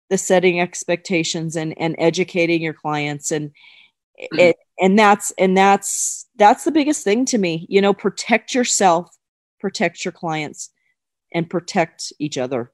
the 0.09 0.17
setting 0.17 0.59
expectations 0.59 1.55
and 1.55 1.73
and 1.77 1.95
educating 1.97 2.61
your 2.61 2.73
clients 2.73 3.31
and 3.31 3.49
mm-hmm. 3.49 4.39
it, 4.39 4.57
and 4.79 4.97
that's 4.97 5.31
and 5.37 5.57
that's 5.57 6.27
that's 6.35 6.63
the 6.63 6.71
biggest 6.71 7.03
thing 7.03 7.25
to 7.25 7.37
me 7.37 7.65
you 7.69 7.81
know 7.81 7.93
protect 7.93 8.53
yourself 8.53 9.09
protect 9.59 10.05
your 10.05 10.11
clients 10.11 10.69
and 11.33 11.49
protect 11.49 12.13
each 12.19 12.37
other 12.37 12.71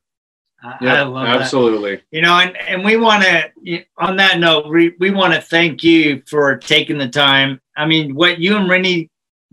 yeah, 0.79 1.01
I 1.01 1.03
love 1.03 1.27
absolutely. 1.27 1.95
That. 1.97 2.03
You 2.11 2.21
know, 2.21 2.39
and, 2.39 2.55
and 2.57 2.85
we 2.85 2.95
want 2.95 3.23
to, 3.23 3.83
on 3.97 4.15
that 4.17 4.39
note, 4.39 4.69
we, 4.69 4.93
we 4.99 5.11
want 5.11 5.33
to 5.33 5.41
thank 5.41 5.83
you 5.83 6.23
for 6.25 6.57
taking 6.57 6.97
the 6.97 7.09
time. 7.09 7.59
I 7.75 7.85
mean, 7.85 8.15
what 8.15 8.39
you 8.39 8.55
and 8.55 8.69
Renny 8.69 9.09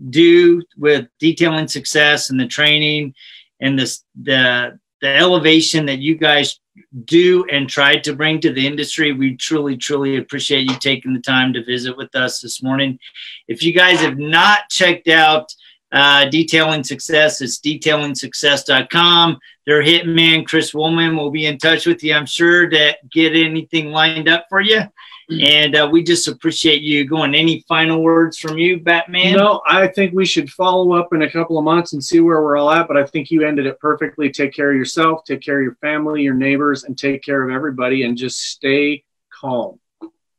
do 0.09 0.61
with 0.77 1.07
detailing 1.19 1.67
success 1.67 2.29
and 2.29 2.39
the 2.39 2.47
training 2.47 3.13
and 3.59 3.77
this, 3.77 4.03
the, 4.21 4.79
the 5.01 5.13
elevation 5.13 5.85
that 5.87 5.99
you 5.99 6.15
guys 6.15 6.59
do 7.05 7.45
and 7.45 7.69
try 7.69 7.97
to 7.97 8.15
bring 8.15 8.39
to 8.41 8.51
the 8.51 8.65
industry. 8.65 9.11
We 9.11 9.35
truly, 9.35 9.77
truly 9.77 10.17
appreciate 10.17 10.69
you 10.69 10.77
taking 10.77 11.13
the 11.13 11.21
time 11.21 11.53
to 11.53 11.63
visit 11.63 11.97
with 11.97 12.15
us 12.15 12.41
this 12.41 12.61
morning. 12.63 12.99
If 13.47 13.63
you 13.63 13.73
guys 13.73 13.99
have 13.99 14.17
not 14.17 14.69
checked 14.69 15.07
out 15.07 15.53
uh, 15.91 16.25
Detailing 16.29 16.83
Success, 16.83 17.41
it's 17.41 17.59
detailingsuccess.com 17.59 19.39
their 19.65 19.83
hitman, 19.83 20.45
Chris 20.45 20.73
Woolman, 20.73 21.15
will 21.15 21.29
be 21.29 21.45
in 21.45 21.57
touch 21.57 21.85
with 21.85 22.03
you, 22.03 22.13
I'm 22.13 22.25
sure, 22.25 22.67
to 22.67 22.95
get 23.11 23.35
anything 23.35 23.91
lined 23.91 24.27
up 24.27 24.47
for 24.49 24.59
you. 24.59 24.81
And 25.29 25.75
uh, 25.75 25.89
we 25.91 26.03
just 26.03 26.27
appreciate 26.27 26.81
you 26.81 27.05
going. 27.05 27.35
Any 27.35 27.63
final 27.67 28.01
words 28.01 28.37
from 28.37 28.57
you, 28.57 28.79
Batman? 28.79 29.37
No, 29.37 29.61
I 29.67 29.87
think 29.87 30.13
we 30.13 30.25
should 30.25 30.49
follow 30.49 30.93
up 30.93 31.13
in 31.13 31.21
a 31.21 31.31
couple 31.31 31.57
of 31.57 31.63
months 31.63 31.93
and 31.93 32.03
see 32.03 32.19
where 32.19 32.41
we're 32.41 32.57
all 32.57 32.71
at. 32.71 32.87
But 32.87 32.97
I 32.97 33.05
think 33.05 33.31
you 33.31 33.45
ended 33.45 33.65
it 33.65 33.79
perfectly. 33.79 34.29
Take 34.29 34.53
care 34.53 34.71
of 34.71 34.77
yourself, 34.77 35.23
take 35.23 35.41
care 35.41 35.59
of 35.59 35.63
your 35.63 35.75
family, 35.75 36.23
your 36.23 36.33
neighbors, 36.33 36.83
and 36.83 36.97
take 36.97 37.23
care 37.23 37.43
of 37.43 37.53
everybody 37.53 38.03
and 38.03 38.17
just 38.17 38.39
stay 38.39 39.03
calm. 39.29 39.79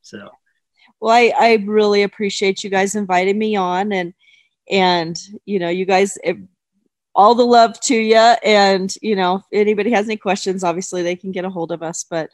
So, 0.02 0.28
well, 1.00 1.12
I, 1.12 1.32
I 1.38 1.54
really 1.64 2.02
appreciate 2.02 2.62
you 2.62 2.70
guys 2.70 2.94
inviting 2.94 3.38
me 3.38 3.56
on 3.56 3.92
and 3.92 4.12
and 4.70 5.18
you 5.44 5.58
know 5.58 5.68
you 5.68 5.84
guys 5.84 6.16
all 7.14 7.34
the 7.34 7.44
love 7.44 7.78
to 7.80 7.94
you. 7.94 8.16
And, 8.16 8.94
you 9.02 9.16
know, 9.16 9.36
if 9.50 9.60
anybody 9.60 9.90
has 9.92 10.06
any 10.06 10.16
questions, 10.16 10.64
obviously 10.64 11.02
they 11.02 11.16
can 11.16 11.32
get 11.32 11.44
a 11.44 11.50
hold 11.50 11.72
of 11.72 11.82
us, 11.82 12.04
but 12.08 12.30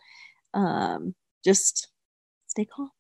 um, 0.55 1.15
just 1.45 1.89
stay 2.59 2.65
calm. 2.65 2.91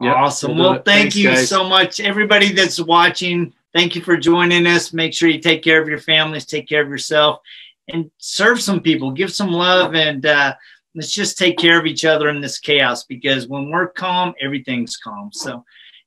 Yeah, 0.00 0.14
awesome. 0.14 0.56
We'll, 0.56 0.70
well 0.70 0.74
thank 0.74 0.84
Thanks, 0.84 1.16
you 1.16 1.28
guys. 1.28 1.48
so 1.48 1.68
much. 1.68 2.00
Everybody 2.00 2.52
that's 2.52 2.80
watching, 2.80 3.52
thank 3.74 3.94
you 3.94 4.00
for 4.00 4.16
joining 4.16 4.66
us. 4.66 4.92
Make 4.92 5.12
sure 5.12 5.28
you 5.28 5.40
take 5.40 5.62
care 5.62 5.80
of 5.80 5.88
your 5.88 5.98
families, 5.98 6.46
take 6.46 6.68
care 6.68 6.82
of 6.82 6.88
yourself, 6.88 7.40
and 7.88 8.10
serve 8.18 8.60
some 8.60 8.80
people, 8.80 9.10
give 9.10 9.32
some 9.32 9.50
love, 9.50 9.94
and 9.94 10.24
uh, 10.24 10.54
let's 10.94 11.12
just 11.12 11.38
take 11.38 11.58
care 11.58 11.78
of 11.78 11.86
each 11.86 12.04
other 12.04 12.30
in 12.30 12.40
this 12.40 12.58
chaos 12.58 13.04
because 13.04 13.48
when 13.48 13.70
we're 13.70 13.88
calm, 13.88 14.34
everything's 14.40 14.96
calm. 14.96 15.30
So, 15.32 15.64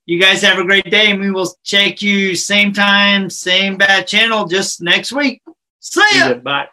you 0.08 0.20
guys 0.20 0.41
have 0.43 0.60
a 0.60 0.64
great 0.64 0.89
day, 0.91 1.10
and 1.10 1.20
we 1.20 1.32
will 1.32 1.51
check 1.64 2.01
you 2.01 2.36
same 2.36 2.74
time, 2.74 3.30
same 3.30 3.76
bad 3.76 4.06
channel 4.06 4.45
just 4.45 4.82
next 4.82 5.12
week. 5.12 5.41
See 5.80 6.01
ya. 6.20 6.36
Bye. 6.36 6.68